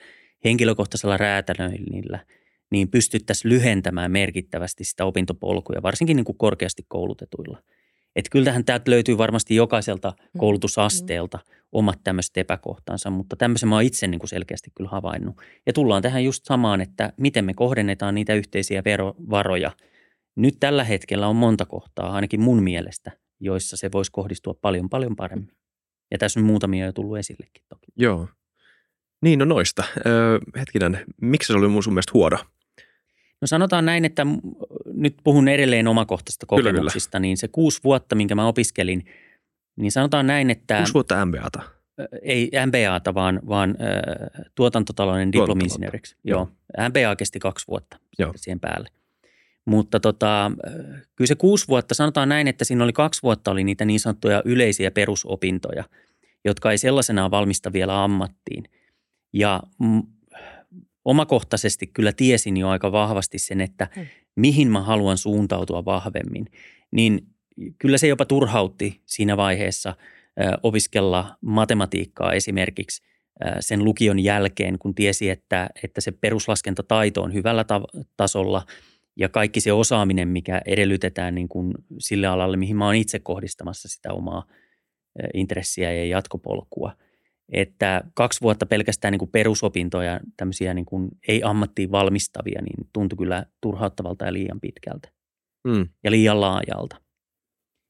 henkilökohtaisella 0.43 1.17
räätälöinnillä, 1.17 2.19
niin 2.71 2.89
pystyttäisiin 2.89 3.49
lyhentämään 3.49 4.11
merkittävästi 4.11 4.83
sitä 4.83 5.05
opintopolkuja, 5.05 5.81
varsinkin 5.81 6.15
niin 6.15 6.25
kuin 6.25 6.37
korkeasti 6.37 6.85
koulutetuilla. 6.87 7.61
Että 8.17 8.29
kyllähän 8.31 8.65
täältä 8.65 8.91
löytyy 8.91 9.17
varmasti 9.17 9.55
jokaiselta 9.55 10.13
mm. 10.17 10.39
koulutusasteelta– 10.39 11.39
omat 11.71 11.99
tämmöiset 12.03 12.37
epäkohtansa, 12.37 13.09
mutta 13.09 13.35
tämmöisen 13.35 13.69
mä 13.69 13.75
oon 13.75 13.83
itse 13.83 14.07
niin 14.07 14.19
kuin 14.19 14.29
selkeästi 14.29 14.71
kyllä 14.75 14.89
havainnut. 14.89 15.35
Ja 15.65 15.73
tullaan 15.73 16.01
tähän 16.01 16.23
just 16.23 16.45
samaan, 16.45 16.81
että 16.81 17.13
miten 17.17 17.45
me 17.45 17.53
kohdennetaan 17.53 18.15
niitä 18.15 18.33
yhteisiä 18.33 18.81
verovaroja. 18.85 19.71
Nyt 20.35 20.57
tällä 20.59 20.83
hetkellä 20.83 21.27
on 21.27 21.35
monta 21.35 21.65
kohtaa, 21.65 22.13
ainakin 22.13 22.41
mun 22.41 22.63
mielestä, 22.63 23.11
joissa 23.39 23.77
se 23.77 23.91
voisi 23.91 24.11
kohdistua 24.11 24.53
paljon 24.61 24.89
paljon 24.89 25.15
paremmin. 25.15 25.57
Ja 26.11 26.17
tässä 26.17 26.39
on 26.39 26.45
muutamia 26.45 26.85
jo 26.85 26.93
tullut 26.93 27.17
esillekin 27.17 27.63
toki. 27.69 27.87
Joo. 27.97 28.27
Niin, 29.21 29.39
no 29.39 29.45
noista. 29.45 29.83
Öö, 30.05 30.39
hetkinen, 30.59 30.99
miksi 31.21 31.47
se 31.47 31.53
oli 31.53 31.67
mun 31.67 31.83
sun 31.83 31.93
mielestä 31.93 32.11
huono? 32.13 32.37
No 33.41 33.47
sanotaan 33.47 33.85
näin, 33.85 34.05
että 34.05 34.25
nyt 34.97 35.15
puhun 35.23 35.47
edelleen 35.47 35.87
omakohtaisista 35.87 36.45
kokemuksista, 36.45 37.09
kyllä, 37.09 37.19
kyllä. 37.19 37.21
niin 37.21 37.37
se 37.37 37.47
kuusi 37.47 37.83
vuotta, 37.83 38.15
minkä 38.15 38.35
mä 38.35 38.47
opiskelin– 38.47 39.05
niin 39.77 39.91
sanotaan 39.91 40.27
näin, 40.27 40.49
että... 40.49 40.77
Kuusi 40.77 40.93
vuotta 40.93 41.25
MBAta. 41.25 41.61
Ei 42.21 42.51
MBAta, 42.65 43.13
vaan, 43.13 43.39
vaan 43.47 43.69
äh, 43.69 44.45
tuotantotalouden 44.55 45.33
diplomi-insinööriksi. 45.33 46.15
Joo. 46.23 46.49
Joo. 46.77 46.89
MBA 46.89 47.15
kesti 47.15 47.39
kaksi 47.39 47.67
vuotta 47.67 47.99
Joo. 48.19 48.33
siihen 48.35 48.59
päälle. 48.59 48.89
Mutta 49.65 49.99
tota, 49.99 50.51
kyllä 51.15 51.27
se 51.27 51.35
kuusi 51.35 51.67
vuotta, 51.67 51.95
sanotaan 51.95 52.29
näin, 52.29 52.47
että 52.47 52.65
siinä 52.65 52.83
oli 52.83 52.93
kaksi 52.93 53.23
vuotta 53.23 53.51
oli 53.51 53.63
niitä 53.63 53.85
niin 53.85 53.99
sanottuja 53.99 54.41
yleisiä 54.45 54.91
perusopintoja, 54.91 55.83
jotka 56.45 56.71
ei 56.71 56.77
sellaisenaan 56.77 57.31
valmista 57.31 57.73
vielä 57.73 58.03
ammattiin. 58.03 58.63
Ja 59.33 59.63
m- 59.79 59.99
omakohtaisesti 61.05 61.87
kyllä 61.87 62.13
tiesin 62.13 62.57
jo 62.57 62.69
aika 62.69 62.91
vahvasti 62.91 63.39
sen, 63.39 63.61
että 63.61 63.87
hmm. 63.95 64.05
Mihin 64.37 64.71
mä 64.71 64.81
haluan 64.81 65.17
suuntautua 65.17 65.85
vahvemmin. 65.85 66.45
Niin 66.91 67.27
kyllä 67.77 67.97
se 67.97 68.07
jopa 68.07 68.25
turhautti 68.25 69.01
siinä 69.05 69.37
vaiheessa 69.37 69.95
opiskella 70.63 71.37
matematiikkaa 71.41 72.33
esimerkiksi 72.33 73.03
sen 73.59 73.83
lukion 73.83 74.19
jälkeen, 74.19 74.79
kun 74.79 74.95
tiesi, 74.95 75.29
että, 75.29 75.69
että 75.83 76.01
se 76.01 76.11
peruslaskentataito 76.11 77.21
on 77.21 77.33
hyvällä 77.33 77.63
ta- 77.63 77.81
tasolla 78.17 78.65
ja 79.15 79.29
kaikki 79.29 79.61
se 79.61 79.71
osaaminen, 79.73 80.27
mikä 80.27 80.61
edellytetään 80.65 81.35
niin 81.35 81.47
kuin 81.47 81.73
sille 81.99 82.27
alalle, 82.27 82.57
mihin 82.57 82.77
mä 82.77 82.85
oon 82.85 82.95
itse 82.95 83.19
kohdistamassa 83.19 83.87
sitä 83.87 84.13
omaa 84.13 84.43
intressiä 85.33 85.93
ja 85.93 86.05
jatkopolkua. 86.05 86.93
Että 87.51 88.03
kaksi 88.13 88.41
vuotta 88.41 88.65
pelkästään 88.65 89.11
niin 89.11 89.19
kuin 89.19 89.31
perusopintoja, 89.31 90.19
tämmöisiä 90.37 90.73
niin 90.73 90.85
kuin 90.85 91.09
ei-ammattiin 91.27 91.91
valmistavia, 91.91 92.61
niin 92.61 92.89
tuntui 92.93 93.17
kyllä 93.17 93.45
turhauttavalta 93.61 94.25
ja 94.25 94.33
liian 94.33 94.59
pitkältä 94.59 95.09
mm. 95.67 95.87
ja 96.03 96.11
liian 96.11 96.41
laajalta. 96.41 97.01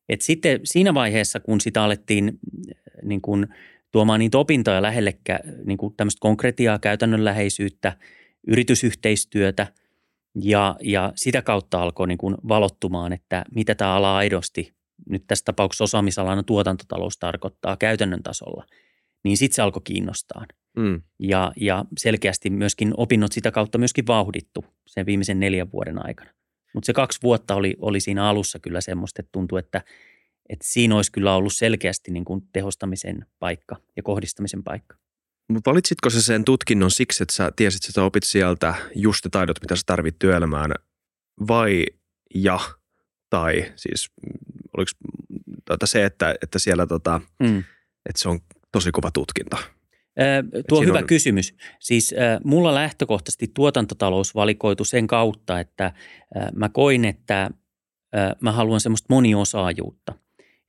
Et 0.10 0.22
sitten 0.22 0.60
siinä 0.64 0.94
vaiheessa, 0.94 1.40
kun 1.40 1.62
sitä 1.62 1.84
alettiin 1.84 2.28
äh, 2.28 3.04
niin 3.04 3.22
kuin, 3.22 3.48
tuomaan 3.92 4.20
niitä 4.20 4.38
opintoja 4.38 4.82
lähelle 4.82 5.18
niin 5.66 5.78
kuin 5.78 5.96
tämmöistä 5.98 6.20
konkretiaa, 6.20 6.80
käytännönläheisyyttä, 6.80 7.98
yritysyhteistyötä 8.48 9.68
ja, 10.42 10.76
ja 10.84 11.14
sitä 11.16 11.42
kautta 11.42 11.82
alkoi 11.82 12.08
niin 12.08 12.18
kuin 12.18 12.36
valottumaan, 12.48 13.14
että 13.14 13.46
mitä 13.56 13.76
tämä 13.76 13.96
ala 13.96 14.18
aidosti, 14.18 14.74
nyt 15.10 15.24
tässä 15.28 15.46
tapauksessa 15.46 15.84
osaamisalana 15.84 16.44
tuotantotalous 16.44 17.18
tarkoittaa 17.18 17.78
käytännön 17.78 18.24
tasolla, 18.24 18.66
niin 19.24 19.38
sitten 19.38 19.56
se 19.56 19.62
alkoi 19.62 19.82
kiinnostaa. 19.84 20.46
Mm. 20.78 21.02
Ja, 21.20 21.52
ja 21.56 21.86
selkeästi 21.98 22.50
myöskin 22.50 22.94
opinnot 22.98 23.32
sitä 23.32 23.52
kautta 23.52 23.78
myöskin 23.78 24.08
vauhdittu 24.08 24.66
sen 24.88 25.06
viimeisen 25.06 25.40
neljän 25.40 25.72
vuoden 25.72 26.06
aikana. 26.06 26.30
Mutta 26.74 26.86
se 26.86 26.94
kaksi 26.94 27.20
vuotta 27.24 27.56
oli, 27.56 27.76
oli 27.80 28.00
siinä 28.00 28.30
alussa 28.30 28.60
kyllä 28.60 28.82
semmoista, 28.82 29.22
että 29.22 29.30
tuntui, 29.32 29.60
että, 29.60 29.82
että 30.50 30.68
siinä 30.68 30.96
olisi 30.96 31.12
kyllä 31.12 31.36
ollut 31.36 31.54
selkeästi 31.54 32.12
niin 32.12 32.26
kuin 32.26 32.42
tehostamisen 32.54 33.26
paikka 33.40 33.76
ja 33.96 34.04
kohdistamisen 34.04 34.64
paikka. 34.64 34.98
Mutta 35.50 35.70
valitsitko 35.70 36.10
sä 36.10 36.22
sen 36.22 36.46
tutkinnon 36.46 36.92
siksi, 36.92 37.24
että 37.24 37.36
sä 37.36 37.52
tiesit, 37.56 37.84
että 37.84 37.92
sä 37.92 38.04
opit 38.04 38.24
sieltä 38.24 38.76
just 38.96 39.26
ne 39.26 39.30
taidot, 39.30 39.62
mitä 39.62 39.76
sä 39.76 39.82
tarvit 39.86 40.20
työelämään, 40.20 40.72
vai 41.48 41.86
ja, 42.36 42.60
tai 43.30 43.74
siis 43.76 44.12
oliko 44.78 44.92
tota 45.66 45.88
se, 45.88 46.06
että, 46.06 46.36
että 46.42 46.60
siellä 46.60 46.88
tota, 46.88 47.22
mm. 47.40 47.58
että 48.10 48.22
se 48.22 48.30
on 48.30 48.40
tosi 48.78 48.92
kova 48.92 49.12
tutkinto? 49.12 49.58
tuo 50.70 50.80
on 50.80 50.86
hyvä 50.86 50.98
on... 50.98 51.08
kysymys. 51.08 51.56
Siis 51.80 52.16
mulla 52.44 52.76
lähtökohtaisesti 52.76 53.52
tuotantotalous 53.54 54.36
valikoitu 54.36 54.86
sen 54.86 55.08
kautta, 55.08 55.60
että 55.60 55.94
mä 56.56 56.70
koin, 56.70 57.06
että 57.06 57.50
mä 58.42 58.52
haluan 58.52 58.82
semmoista 58.82 59.06
moniosaajuutta. 59.10 60.14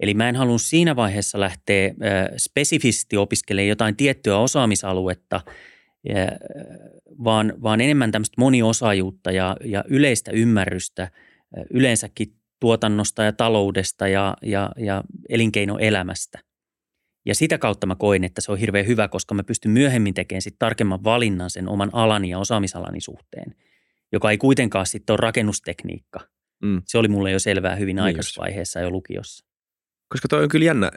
Eli 0.00 0.14
mä 0.14 0.28
en 0.28 0.36
halua 0.36 0.58
siinä 0.58 0.96
vaiheessa 0.96 1.40
lähteä 1.40 1.86
äh, 1.86 1.94
spesifisesti 2.36 3.16
opiskelemaan 3.16 3.68
jotain 3.68 3.96
tiettyä 3.96 4.38
osaamisaluetta, 4.38 5.40
vaan, 7.24 7.52
vaan 7.62 7.80
enemmän 7.80 8.12
tämmöistä 8.12 8.34
moniosaajuutta 8.38 9.32
ja, 9.32 9.56
ja 9.64 9.84
yleistä 9.88 10.30
ymmärrystä 10.30 11.10
yleensäkin 11.70 12.34
tuotannosta 12.60 13.22
ja 13.22 13.32
taloudesta 13.32 14.08
ja, 14.08 14.36
ja, 14.42 14.70
ja 14.76 15.04
elinkeinoelämästä. 15.28 16.38
Ja 17.28 17.34
sitä 17.34 17.58
kautta 17.58 17.86
mä 17.86 17.94
koin, 17.94 18.24
että 18.24 18.40
se 18.40 18.52
on 18.52 18.58
hirveän 18.58 18.86
hyvä, 18.86 19.08
koska 19.08 19.34
mä 19.34 19.42
pystyn 19.42 19.70
myöhemmin 19.70 20.14
tekemään 20.14 20.42
sit 20.42 20.56
tarkemman 20.58 21.04
valinnan 21.04 21.50
sen 21.50 21.68
oman 21.68 21.90
alani 21.92 22.30
ja 22.30 22.38
osaamisalani 22.38 23.00
suhteen, 23.00 23.54
joka 24.12 24.30
ei 24.30 24.38
kuitenkaan 24.38 24.86
sitten 24.86 25.14
ole 25.14 25.18
rakennustekniikka. 25.20 26.20
Mm. 26.62 26.82
Se 26.84 26.98
oli 26.98 27.08
mulle 27.08 27.30
jo 27.30 27.38
selvää 27.38 27.76
hyvin 27.76 27.96
niin 27.96 28.04
aikaisessa 28.04 28.40
vaiheessa 28.40 28.80
jo 28.80 28.90
lukiossa. 28.90 29.44
Koska 30.08 30.28
toi 30.28 30.42
on 30.42 30.48
kyllä 30.48 30.64
jännä. 30.64 30.90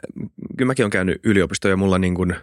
Kyllä 0.56 0.70
mäkin 0.70 0.82
olen 0.82 0.90
käynyt 0.90 1.20
yliopistoja 1.24 1.72
ja 1.72 1.76
mulla 1.76 1.98
niin 1.98 2.14
kuin– 2.14 2.34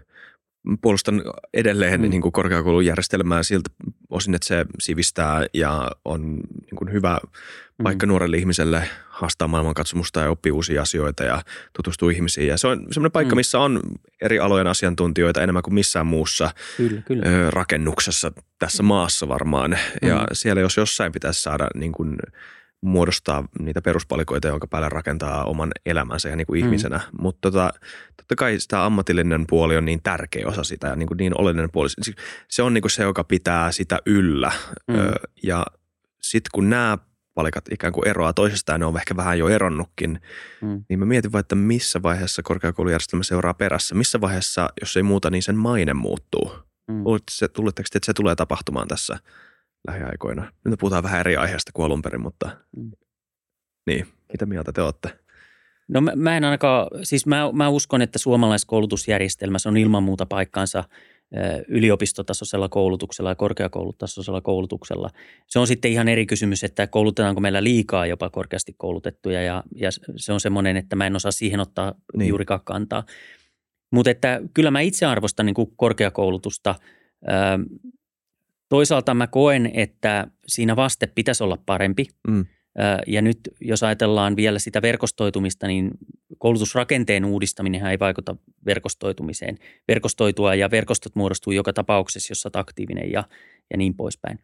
puolustan 0.82 1.22
edelleen 1.54 2.02
mm. 2.02 2.10
niin 2.10 2.22
kuin 2.22 2.32
korkeakoulujärjestelmää 2.32 3.44
siltä 3.44 3.70
osin, 4.10 4.36
että 4.36 4.48
se 4.48 4.66
sivistää 4.80 5.46
ja 5.54 5.92
on 6.06 6.36
niin 6.36 6.76
kuin 6.76 6.92
hyvä 6.92 7.20
mm. 7.24 7.84
paikka 7.84 8.06
mm. 8.06 8.10
nuorelle 8.10 8.38
ihmiselle 8.38 8.84
haastaa 9.08 9.48
maailmankatsomusta 9.48 10.20
ja 10.20 10.30
oppia 10.30 10.54
uusia 10.54 10.82
asioita 10.82 11.24
ja 11.24 11.42
tutustua 11.78 12.12
ihmisiin. 12.12 12.48
Ja 12.48 12.58
se 12.58 12.68
on 12.68 12.88
semmoinen 12.92 13.12
paikka, 13.12 13.36
mm. 13.36 13.40
missä 13.40 13.60
on 13.60 13.82
eri 14.22 14.40
alojen 14.40 14.68
asiantuntijoita 14.68 15.42
enemmän 15.42 15.64
kuin 15.64 15.74
missään 15.74 16.06
muussa 16.06 16.52
kyllä, 16.78 17.02
kyllä. 17.02 17.24
rakennuksessa 17.50 18.32
tässä 18.60 18.84
maassa 18.84 19.28
varmaan. 19.28 19.72
Mm. 20.02 20.08
Ja 20.08 20.28
siellä 20.34 20.62
jos 20.62 20.78
jossain 20.78 21.12
pitäisi 21.12 21.42
saada 21.42 21.68
niin 21.76 21.92
kuin– 21.92 22.16
muodostaa 22.82 23.48
niitä 23.60 23.82
peruspalikoita, 23.82 24.48
jonka 24.48 24.68
päälle 24.68 24.90
rakentaa 24.90 25.44
oman 25.44 25.72
elämänsä 25.86 26.30
ja 26.30 26.36
niin 26.36 26.48
kuin 26.48 26.62
mm. 26.62 26.66
ihmisenä. 26.66 27.00
Mutta 27.20 27.52
tota, 27.52 27.74
totta 28.30 28.40
kai 28.40 28.60
sitä 28.60 28.86
ammatillinen 28.86 29.46
puoli 29.48 29.78
on 29.78 29.86
niin 29.86 30.04
tärkeä 30.04 30.48
osa 30.48 30.64
sitä 30.64 30.88
ja 30.88 30.96
niin, 30.96 31.08
kuin 31.08 31.18
niin 31.18 31.42
oleellinen 31.42 31.72
puoli. 31.72 31.90
Se 32.48 32.64
on 32.64 32.74
niin 32.74 32.82
kuin 32.82 32.92
se, 32.92 33.04
joka 33.04 33.24
pitää 33.24 33.72
sitä 33.72 34.00
yllä. 34.06 34.52
Mm. 34.88 34.96
Ö, 34.96 35.14
ja 35.44 35.66
sitten 36.22 36.50
kun 36.54 36.70
nämä 36.70 36.98
palikat 37.34 37.66
ikään 37.72 37.94
kuin 37.94 38.08
eroaa 38.08 38.34
toisestaan, 38.34 38.80
ne 38.80 38.86
on 38.86 38.98
ehkä 38.98 39.16
vähän 39.16 39.40
jo 39.40 39.48
eronnutkin, 39.48 40.22
mm. 40.62 40.84
niin 40.90 41.00
mä 41.00 41.06
mietin 41.06 41.32
vaan, 41.32 41.40
että 41.40 41.56
missä 41.56 42.02
vaiheessa 42.04 42.44
korkeakoulujärjestelmä 42.44 43.24
seuraa 43.24 43.54
perässä. 43.54 43.96
Missä 43.96 44.22
vaiheessa, 44.22 44.70
jos 44.82 44.98
ei 44.98 45.04
muuta, 45.04 45.30
niin 45.30 45.44
sen 45.44 45.58
maine 45.58 45.94
muuttuu. 45.94 46.52
Mm. 46.88 47.04
Luuletteko, 47.58 47.88
että 47.96 48.06
se 48.06 48.14
tulee 48.14 48.36
tapahtumaan 48.36 48.88
tässä– 48.88 49.20
lähiaikoina. 49.88 50.52
Nyt 50.66 50.80
puhutaan 50.80 51.04
vähän 51.04 51.20
eri 51.20 51.36
aiheesta 51.36 51.72
kuin 51.74 51.86
alun 51.86 52.02
perin, 52.02 52.22
mutta 52.22 52.58
mm. 52.78 52.92
niin, 53.88 54.08
mitä 54.32 54.46
mieltä 54.46 54.72
te 54.72 54.82
olette? 54.82 55.20
No 55.90 56.02
mä, 56.02 56.12
mä 56.16 56.38
en 56.38 56.44
ainakaan, 56.44 56.88
siis 57.04 57.26
mä, 57.26 57.52
mä 57.54 57.70
uskon, 57.70 58.02
että 58.02 58.20
suomalaiskoulutusjärjestelmässä 58.20 59.70
on 59.70 59.78
ilman 59.78 60.04
muuta 60.04 60.26
paikkaansa 60.26 60.84
yliopistotasoisella 61.68 62.70
koulutuksella 62.70 63.32
ja 63.32 63.36
korkeakoulutasoisella 63.36 64.42
koulutuksella. 64.42 65.10
Se 65.48 65.60
on 65.60 65.68
sitten 65.68 65.92
ihan 65.92 66.08
eri 66.08 66.26
kysymys, 66.26 66.64
että 66.64 66.88
koulutetaanko 66.88 67.42
meillä 67.42 67.64
liikaa 67.64 68.06
jopa 68.06 68.30
korkeasti 68.30 68.76
koulutettuja 68.78 69.42
ja, 69.42 69.64
ja 69.76 69.90
se 70.16 70.34
on 70.34 70.40
semmoinen, 70.40 70.78
että 70.78 70.96
mä 70.96 71.08
en 71.08 71.16
osaa 71.16 71.32
siihen 71.32 71.60
ottaa 71.60 71.94
niin. 72.18 72.30
juurikaan 72.30 72.62
kantaa. 72.64 73.04
Mutta 73.92 74.12
että 74.12 74.42
kyllä 74.54 74.72
mä 74.72 74.82
itse 74.82 75.06
arvostan 75.06 75.46
niin 75.46 75.54
kuin 75.54 75.74
korkeakoulutusta 75.76 76.76
Toisaalta 78.70 79.14
mä 79.14 79.28
koen, 79.28 79.72
että 79.74 80.28
siinä 80.48 80.76
vaste 80.76 81.08
pitäisi 81.08 81.44
olla 81.44 81.58
parempi. 81.66 82.06
Mm. 82.28 82.46
Ja 83.08 83.22
nyt 83.22 83.40
jos 83.62 83.84
ajatellaan 83.84 84.36
vielä 84.36 84.60
sitä 84.60 84.82
verkostoitumista, 84.82 85.68
niin 85.68 85.92
koulutusrakenteen 86.38 87.26
uudistaminen 87.26 87.86
ei 87.86 88.00
vaikuta 88.00 88.36
verkostoitumiseen. 88.66 89.58
Verkostoitua 89.88 90.56
ja 90.56 90.72
verkostot 90.72 91.16
muodostuu 91.16 91.54
joka 91.54 91.74
tapauksessa, 91.74 92.32
jos 92.32 92.46
olet 92.46 92.56
aktiivinen 92.56 93.12
ja, 93.12 93.24
ja 93.70 93.78
niin 93.78 93.94
poispäin. 93.94 94.40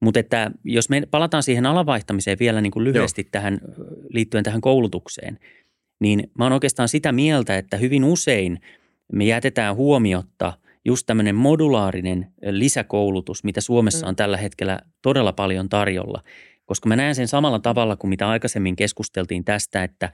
Mutta 0.00 0.20
että 0.20 0.50
jos 0.64 0.88
me 0.88 1.02
palataan 1.10 1.42
siihen 1.42 1.66
alavaihtamiseen 1.66 2.38
vielä 2.40 2.60
niin 2.60 2.70
kuin 2.70 2.84
lyhyesti 2.84 3.24
tähän, 3.24 3.60
liittyen 4.08 4.44
tähän 4.44 4.60
koulutukseen, 4.60 5.38
niin 6.00 6.30
mä 6.38 6.44
oon 6.44 6.52
oikeastaan 6.52 6.88
sitä 6.88 7.12
mieltä, 7.12 7.56
että 7.56 7.76
hyvin 7.76 8.04
usein 8.04 8.60
me 9.12 9.24
jätetään 9.24 9.76
huomiotta– 9.76 10.52
just 10.88 11.06
tämmöinen 11.06 11.34
modulaarinen 11.34 12.26
lisäkoulutus, 12.50 13.44
mitä 13.44 13.60
Suomessa 13.60 14.06
mm. 14.06 14.08
on 14.08 14.16
tällä 14.16 14.36
hetkellä 14.36 14.78
todella 15.02 15.32
paljon 15.32 15.68
tarjolla. 15.68 16.22
Koska 16.68 16.88
mä 16.88 16.96
näen 16.96 17.14
sen 17.14 17.28
samalla 17.28 17.58
tavalla 17.58 17.96
kuin 17.96 18.08
mitä 18.08 18.28
aikaisemmin 18.28 18.76
keskusteltiin 18.76 19.44
tästä, 19.44 19.84
että, 19.84 20.12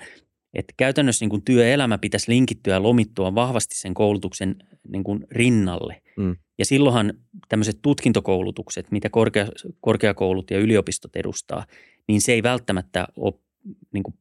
että 0.55 0.75
käytännössä 0.77 1.23
niin 1.23 1.31
kuin 1.31 1.43
työelämä 1.43 1.99
pitäisi 1.99 2.33
linkittyä 2.33 2.75
ja 2.75 2.83
lomittua 2.83 3.35
vahvasti 3.35 3.79
sen 3.79 3.95
koulutuksen 3.95 4.57
niin 4.89 5.05
kuin 5.05 5.27
rinnalle. 5.31 6.03
Mm. 6.17 6.37
Ja 6.59 6.65
silloinhan 6.65 7.15
tämmöiset 7.49 7.79
tutkintokoulutukset, 7.83 8.91
mitä 8.91 9.11
korkea, 9.11 9.47
korkeakoulut 9.81 10.51
ja 10.51 10.59
yliopistot 10.59 11.17
edustaa, 11.17 11.67
niin 12.09 12.21
se 12.21 12.33
ei 12.33 12.43
välttämättä 12.43 13.09
ole 13.17 13.35
niin 13.93 14.03
kuin 14.03 14.15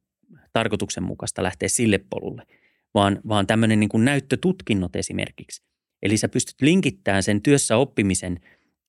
tarkoituksenmukaista 0.52 1.42
lähteä 1.42 1.68
sille 1.68 1.98
polulle, 2.10 2.42
vaan, 2.94 3.20
vaan 3.28 3.46
tämmöinen 3.46 3.80
niin 3.80 3.90
kuin 3.90 4.04
näyttötutkinnot 4.04 4.96
esimerkiksi– 4.96 5.62
Eli 6.04 6.16
sä 6.16 6.28
pystyt 6.28 6.60
linkittämään 6.60 7.22
sen 7.22 7.42
työssä 7.42 7.76
oppimisen 7.76 8.40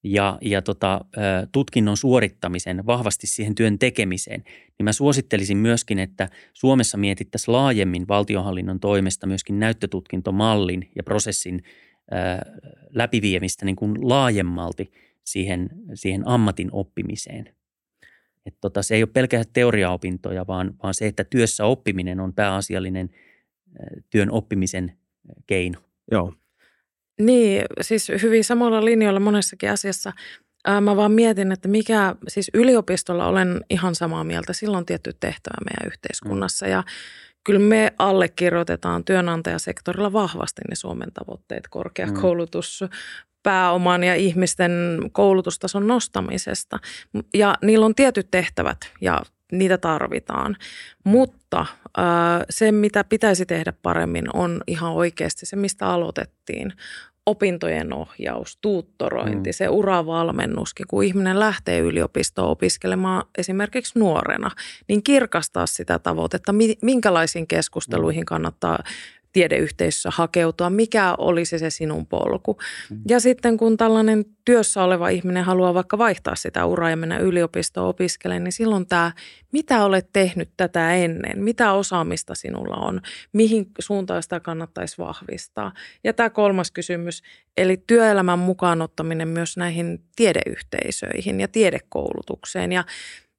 ja, 0.06 0.38
ja 0.42 0.62
tota, 0.62 1.06
tutkinnon 1.52 1.98
suorittamisen 1.98 2.86
vahvasti 2.86 3.28
siihen 3.28 3.56
työn 3.56 3.80
tekemiseen, 3.80 4.44
niin 4.48 4.84
mä 4.84 4.92
suosittelisin 4.92 5.58
myöskin, 5.58 6.00
että 6.00 6.30
Suomessa 6.54 6.98
mietittäisiin 6.98 7.54
laajemmin 7.54 8.08
valtionhallinnon 8.08 8.80
toimesta 8.80 9.28
myöskin 9.28 9.60
näyttötutkintomallin 9.60 10.92
ja 10.96 11.04
prosessin 11.04 11.64
läpiviemistä 12.90 13.66
niin 13.66 13.76
kuin 13.76 14.10
laajemmalti 14.10 14.92
siihen, 15.24 15.70
siihen 15.94 16.28
ammatin 16.28 16.70
oppimiseen. 16.72 17.56
Et 18.46 18.56
tota, 18.62 18.84
se 18.84 18.96
ei 18.96 19.04
ole 19.04 19.10
pelkästään 19.14 19.54
teoriaopintoja, 19.54 20.48
vaan, 20.48 20.74
vaan 20.84 20.94
se, 20.94 21.08
että 21.08 21.24
työssä 21.24 21.66
oppiminen 21.66 22.20
on 22.20 22.34
pääasiallinen 22.34 23.10
työn 24.10 24.32
oppimisen 24.32 24.98
keino. 25.48 25.80
Joo, 26.12 26.34
niin, 27.20 27.66
siis 27.82 28.12
hyvin 28.22 28.44
samalla 28.44 28.86
linjoilla 28.86 29.20
monessakin 29.20 29.72
asiassa. 29.72 30.14
Ää, 30.68 30.82
mä 30.82 30.96
vaan 30.96 31.12
mietin, 31.12 31.52
että 31.52 31.68
mikä, 31.68 32.16
siis 32.28 32.52
yliopistolla 32.54 33.28
olen 33.28 33.62
ihan 33.70 33.96
samaa 33.96 34.24
mieltä. 34.24 34.54
Silloin 34.54 34.78
on 34.78 34.86
tietty 34.86 35.14
tehtävä 35.20 35.58
meidän 35.66 35.92
yhteiskunnassa 35.92 36.68
ja 36.68 36.84
kyllä 37.44 37.60
me 37.60 37.94
allekirjoitetaan 38.00 39.04
työnantajasektorilla 39.04 40.14
vahvasti 40.14 40.62
ne 40.70 40.76
Suomen 40.76 41.12
tavoitteet, 41.14 41.68
korkeakoulutus, 41.70 42.82
mm. 42.82 42.90
pääoman 43.44 44.04
ja 44.04 44.16
ihmisten 44.16 44.72
koulutustason 45.12 45.88
nostamisesta. 45.88 46.80
Ja 47.34 47.56
niillä 47.62 47.86
on 47.86 47.96
tietyt 47.96 48.28
tehtävät 48.32 48.78
ja 49.02 49.22
niitä 49.52 49.78
tarvitaan. 49.78 50.56
Mutta 51.04 51.66
se, 52.50 52.72
mitä 52.72 53.04
pitäisi 53.04 53.46
tehdä 53.46 53.74
paremmin, 53.82 54.36
on 54.36 54.62
ihan 54.68 54.92
oikeasti 54.92 55.46
se, 55.46 55.56
mistä 55.56 55.88
aloitettiin. 55.88 56.74
Opintojen 57.26 57.94
ohjaus, 57.94 58.58
tuuttorointi, 58.62 59.50
mm. 59.50 59.54
se 59.54 59.70
uravalmennuskin, 59.70 60.86
kun 60.90 61.04
ihminen 61.04 61.40
lähtee 61.40 61.80
yliopistoon 61.80 62.50
opiskelemaan 62.50 63.24
esimerkiksi 63.38 64.00
nuorena, 64.00 64.52
niin 64.88 65.04
kirkastaa 65.04 65.66
sitä 65.66 66.00
tavoitetta, 66.00 66.54
minkälaisiin 66.82 67.48
keskusteluihin 67.48 68.26
kannattaa 68.26 68.80
tiedeyhteisössä 69.36 70.10
hakeutua, 70.14 70.70
mikä 70.70 71.16
olisi 71.18 71.60
se 71.60 71.70
sinun 71.70 72.08
polku. 72.08 72.58
Ja 73.10 73.20
sitten 73.20 73.58
kun 73.58 73.78
tällainen 73.78 74.26
työssä 74.46 74.84
oleva 74.84 75.10
ihminen 75.10 75.44
haluaa 75.44 75.74
vaikka 75.74 75.98
vaihtaa 75.98 76.36
sitä 76.36 76.66
uraa 76.66 76.90
ja 76.90 76.96
mennä 76.96 77.18
yliopistoon 77.18 77.88
opiskelemaan, 77.88 78.44
niin 78.44 78.52
silloin 78.52 78.88
tämä, 78.88 79.12
mitä 79.52 79.86
olet 79.86 80.10
tehnyt 80.14 80.50
tätä 80.58 80.94
ennen, 80.94 81.44
mitä 81.44 81.74
osaamista 81.74 82.36
sinulla 82.36 82.76
on, 82.76 83.02
mihin 83.34 83.66
suuntaan 83.80 84.24
sitä 84.24 84.40
kannattaisi 84.40 84.98
vahvistaa. 84.98 85.74
Ja 86.04 86.14
tämä 86.14 86.30
kolmas 86.30 86.72
kysymys, 86.72 87.24
eli 87.58 87.84
työelämän 87.88 88.40
mukaan 88.40 88.82
ottaminen 88.82 89.28
myös 89.28 89.58
näihin 89.58 90.04
tiedeyhteisöihin 90.16 91.40
ja 91.40 91.48
tiedekoulutukseen. 91.48 92.72
Ja 92.72 92.84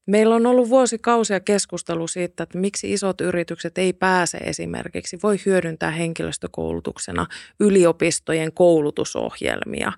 Meillä 0.07 0.35
on 0.35 0.47
ollut 0.47 0.69
vuosikausia 0.69 1.41
keskustelu 1.41 2.09
siitä, 2.09 2.43
että 2.43 2.59
miksi 2.59 2.93
isot 2.93 3.21
yritykset 3.21 3.79
ei 3.79 3.93
pääse 3.93 4.39
esimerkiksi, 4.39 5.19
voi 5.23 5.37
hyödyntää 5.47 5.91
henkilöstökoulutuksena 5.91 7.27
yliopistojen 7.61 8.53
koulutusohjelmia. 8.53 9.93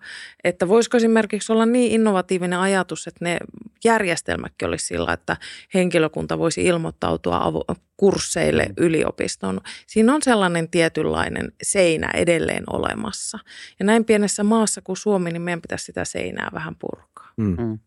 Että 0.45 0.69
voisiko 0.69 0.97
esimerkiksi 0.97 1.53
olla 1.53 1.67
niin 1.67 1.93
innovatiivinen 1.93 2.59
ajatus, 2.59 3.07
että 3.07 3.25
ne 3.25 3.39
järjestelmäkin 3.85 4.69
olisi 4.69 4.87
sillä, 4.87 5.13
että 5.13 5.37
henkilökunta 5.75 6.39
voisi 6.39 6.65
ilmoittautua 6.65 7.65
kursseille 7.97 8.65
mm. 8.65 8.75
yliopistoon. 8.77 9.61
Siinä 9.87 10.15
on 10.15 10.23
sellainen 10.23 10.71
tietynlainen 10.71 11.53
seinä 11.63 12.11
edelleen 12.15 12.65
olemassa. 12.73 13.39
Ja 13.79 13.85
näin 13.85 14.05
pienessä 14.05 14.45
maassa 14.45 14.81
kuin 14.81 14.97
Suomi, 14.97 15.31
niin 15.31 15.43
meidän 15.43 15.63
pitäisi 15.63 15.85
sitä 15.85 16.05
seinää 16.05 16.51
vähän 16.55 16.75
purkaa. 16.77 17.33
Mm. 17.37 17.79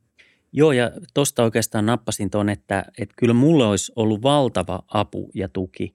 Joo, 0.54 0.72
ja 0.72 0.92
tuosta 1.14 1.44
oikeastaan 1.44 1.86
nappasin 1.86 2.30
tuon, 2.30 2.50
että, 2.50 2.86
että 2.98 3.16
kyllä 3.18 3.34
mulle 3.34 3.66
olisi 3.66 3.92
ollut 3.96 4.24
valtava 4.24 4.84
apu 4.88 5.32
ja 5.36 5.50
tuki, 5.50 5.94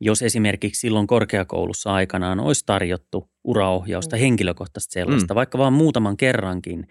jos 0.00 0.22
esimerkiksi 0.22 0.80
silloin 0.80 1.06
korkeakoulussa 1.06 1.92
aikanaan 1.92 2.40
olisi 2.40 2.66
tarjottu 2.66 3.30
uraohjausta, 3.44 4.16
mm. 4.16 4.20
henkilökohtaista 4.20 4.92
sellaista, 4.92 5.34
mm. 5.34 5.36
vaikka 5.36 5.58
vaan 5.58 5.72
muutaman 5.72 6.16
kerrankin, 6.16 6.88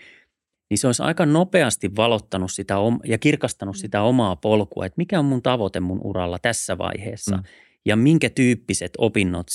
niin 0.69 0.77
se 0.77 0.87
olisi 0.87 1.03
aika 1.03 1.25
nopeasti 1.25 1.95
valottanut 1.95 2.51
sitä 2.51 2.75
ja 3.05 3.17
kirkastanut 3.17 3.75
mm. 3.75 3.79
sitä 3.79 4.01
omaa 4.01 4.35
polkua, 4.35 4.85
että 4.85 4.97
mikä 4.97 5.19
on 5.19 5.25
mun 5.25 5.43
tavoite 5.43 5.79
mun 5.79 5.99
uralla 6.03 6.39
tässä 6.39 6.77
vaiheessa 6.77 7.37
mm. 7.37 7.43
ja 7.85 7.95
minkä 7.95 8.29
tyyppiset 8.29 8.91
opinnot 8.97 9.47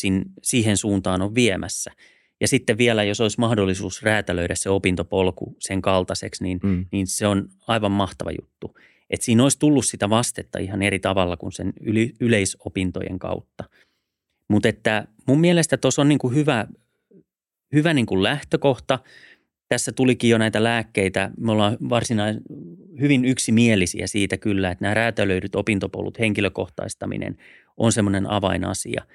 siihen 0.43 0.76
suuntaan 0.76 1.22
on 1.22 1.34
viemässä– 1.34 1.91
ja 2.41 2.49
sitten 2.49 2.78
vielä, 2.78 3.05
jos 3.05 3.20
olisi 3.20 3.41
mahdollisuus 3.41 4.03
räätälöidä 4.03 4.55
se 4.55 4.70
opintopolku 4.70 5.57
sen 5.59 5.82
kaltaiseksi, 5.82 6.45
niin, 6.45 6.61
mm. 6.62 6.86
niin 6.93 7.07
se 7.07 7.26
on 7.26 7.49
aivan 7.66 7.93
mahtava 7.93 8.30
juttu. 8.41 8.78
Että 9.11 9.26
siinä 9.26 9.43
olisi 9.43 9.59
tullut 9.59 9.86
sitä 9.86 10.11
vastetta 10.11 10.59
ihan 10.59 10.82
eri 10.82 10.99
tavalla 10.99 11.36
kuin 11.36 11.53
sen 11.53 11.72
yli, 11.80 12.14
yleisopintojen 12.20 13.18
kautta. 13.18 13.64
Mutta 14.49 14.68
että 14.68 15.07
mun 15.26 15.41
mielestä 15.41 15.76
tuossa 15.76 16.03
on 16.03 16.09
niin 16.09 16.18
kuin 16.18 16.34
hyvä, 16.34 16.66
hyvä 17.72 17.95
niin 17.95 18.07
kuin 18.07 18.22
lähtökohta. 18.22 18.99
Tässä 19.68 19.93
tulikin 19.93 20.30
jo 20.30 20.38
näitä 20.38 20.64
lääkkeitä. 20.64 21.30
Me 21.38 21.53
ollaan 21.53 21.76
varsinaisen 21.88 22.43
hyvin 23.01 23.24
yksimielisiä 23.24 24.07
siitä 24.07 24.36
kyllä, 24.36 24.70
että 24.70 24.84
nämä 24.84 24.95
räätälöidyt 24.95 25.55
opintopolut, 25.55 26.18
henkilökohtaistaminen 26.18 27.36
on 27.76 27.93
semmoinen 27.93 28.30
avainasia– 28.30 29.03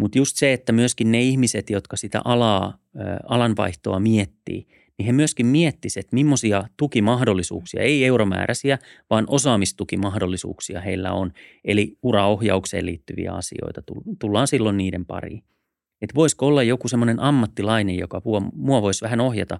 mutta 0.00 0.18
just 0.18 0.36
se, 0.36 0.52
että 0.52 0.72
myöskin 0.72 1.12
ne 1.12 1.22
ihmiset, 1.22 1.70
jotka 1.70 1.96
sitä 1.96 2.20
alaa, 2.24 2.78
alanvaihtoa 3.28 4.00
miettii, 4.00 4.66
niin 4.98 5.06
he 5.06 5.12
myöskin 5.12 5.46
miettisivät, 5.46 6.04
että 6.04 6.14
millaisia 6.14 6.64
tukimahdollisuuksia, 6.76 7.82
ei 7.82 8.04
euromääräisiä, 8.04 8.78
vaan 9.10 9.24
osaamistukimahdollisuuksia 9.28 10.80
heillä 10.80 11.12
on. 11.12 11.32
Eli 11.64 11.98
uraohjaukseen 12.02 12.86
liittyviä 12.86 13.32
asioita, 13.32 13.82
tullaan 14.18 14.48
silloin 14.48 14.76
niiden 14.76 15.06
pariin. 15.06 15.42
Että 16.02 16.14
voisiko 16.14 16.46
olla 16.46 16.62
joku 16.62 16.88
semmoinen 16.88 17.20
ammattilainen, 17.20 17.96
joka 17.96 18.22
mua 18.54 18.82
voisi 18.82 19.04
vähän 19.04 19.20
ohjata 19.20 19.58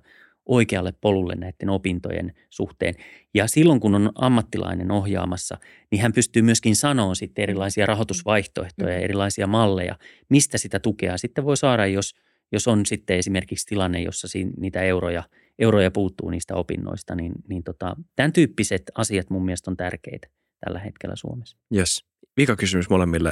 oikealle 0.50 0.92
polulle 1.00 1.34
näiden 1.34 1.70
opintojen 1.70 2.32
suhteen. 2.50 2.94
Ja 3.34 3.46
silloin, 3.46 3.80
kun 3.80 3.94
on 3.94 4.12
ammattilainen 4.14 4.90
ohjaamassa, 4.90 5.58
niin 5.90 6.02
hän 6.02 6.12
pystyy 6.12 6.42
myöskin 6.42 6.76
sanoa 6.76 7.14
sitten 7.14 7.42
erilaisia 7.42 7.86
rahoitusvaihtoehtoja, 7.86 8.98
mm. 8.98 9.04
erilaisia 9.04 9.46
malleja, 9.46 9.98
mistä 10.28 10.58
sitä 10.58 10.80
tukea 10.80 11.18
sitten 11.18 11.44
voi 11.44 11.56
saada, 11.56 11.86
jos, 11.86 12.14
jos 12.52 12.68
on 12.68 12.86
sitten 12.86 13.16
esimerkiksi 13.16 13.66
tilanne, 13.66 14.02
jossa 14.02 14.28
niitä 14.56 14.82
euroja, 14.82 15.22
euroja 15.58 15.90
puuttuu 15.90 16.30
niistä 16.30 16.54
opinnoista, 16.54 17.14
niin, 17.14 17.32
niin 17.48 17.64
tota, 17.64 17.96
tämän 18.16 18.32
tyyppiset 18.32 18.82
asiat 18.94 19.30
mun 19.30 19.44
mielestä 19.44 19.70
on 19.70 19.76
tärkeitä 19.76 20.28
tällä 20.64 20.78
hetkellä 20.78 21.16
Suomessa. 21.16 21.56
Yes. 21.76 22.04
Vika 22.36 22.56
kysymys 22.56 22.90
molemmille 22.90 23.30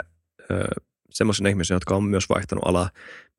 semmoisille 1.11 1.49
ihmisille, 1.49 1.77
jotka 1.77 1.97
on 1.97 2.05
myös 2.05 2.29
vaihtanut 2.29 2.67
alaa. 2.67 2.91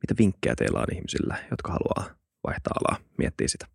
Mitä 0.01 0.13
vinkkejä 0.19 0.55
teillä 0.55 0.79
on 0.79 0.95
ihmisille, 0.95 1.35
jotka 1.51 1.71
haluaa 1.71 2.19
vaihtaa 2.43 2.73
alaa, 2.81 2.99
miettii 3.17 3.47
sitä? 3.47 3.67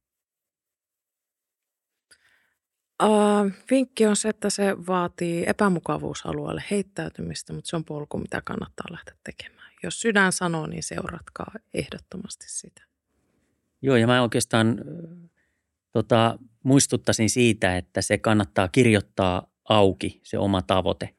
Uh, 3.03 3.53
vinkki 3.71 4.07
on 4.07 4.17
se, 4.17 4.29
että 4.29 4.51
se 4.51 4.77
vaatii 4.87 5.45
epämukavuusalueelle 5.47 6.65
heittäytymistä, 6.71 7.53
mutta 7.53 7.71
se 7.71 7.77
on 7.77 7.85
polku, 7.85 8.19
mitä 8.19 8.43
kannattaa 8.45 8.87
lähteä 8.91 9.15
tekemään. 9.25 9.73
Jos 9.83 10.01
sydän 10.01 10.33
sanoo, 10.33 10.67
niin 10.67 10.83
seuratkaa 10.83 11.53
ehdottomasti 11.75 12.47
sitä. 12.49 12.83
Joo, 13.83 13.97
ja 13.97 14.07
mä 14.07 14.23
oikeastaan 14.23 14.81
tota, 15.93 16.39
muistuttaisin 16.63 17.31
siitä, 17.31 17.77
että 17.77 18.03
se 18.03 18.19
kannattaa 18.19 18.69
kirjoittaa 18.69 19.47
auki, 19.69 20.21
se 20.23 20.39
oma 20.39 20.63
tavoite. 20.63 21.15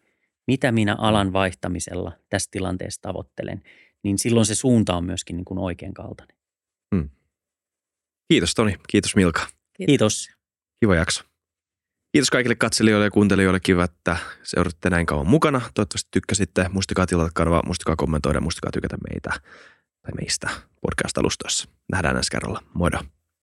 Mitä 0.47 0.71
minä 0.71 0.95
alan 0.99 1.33
vaihtamisella 1.33 2.11
tässä 2.29 2.49
tilanteessa 2.51 3.01
tavoittelen, 3.01 3.63
niin 4.03 4.19
silloin 4.19 4.45
se 4.45 4.55
suunta 4.55 4.95
on 4.95 5.05
myöskin 5.05 5.37
niin 5.37 5.45
kuin 5.45 5.57
oikein 5.57 5.93
kaltainen. 5.93 6.34
Kiitos 8.27 8.53
Toni, 8.55 8.75
kiitos 8.87 9.15
Milka. 9.15 9.39
Kiitos. 9.41 9.85
kiitos. 9.87 10.29
Kiva 10.79 10.95
jakso. 10.95 11.23
Kiitos 12.11 12.29
kaikille 12.29 12.55
katselijoille 12.55 13.05
ja 13.05 13.11
kuuntelijoille. 13.11 13.59
Kiva, 13.59 13.83
että 13.83 14.17
seuratte 14.43 14.89
näin 14.89 15.05
kauan 15.05 15.27
mukana. 15.27 15.61
Toivottavasti 15.73 16.07
tykkäsitte. 16.11 16.69
Muistakaa 16.69 17.05
tilata 17.05 17.31
kanava, 17.33 17.61
muistakaa 17.65 17.95
kommentoida, 17.95 18.41
muistakaa 18.41 18.71
tykätä 18.71 18.97
meitä 19.09 19.29
tai 20.01 20.11
meistä 20.19 20.49
podcast-alustoissa. 20.81 21.69
Nähdään 21.91 22.17
ensi 22.17 22.31
kerralla. 22.31 22.63
Moido. 22.73 22.97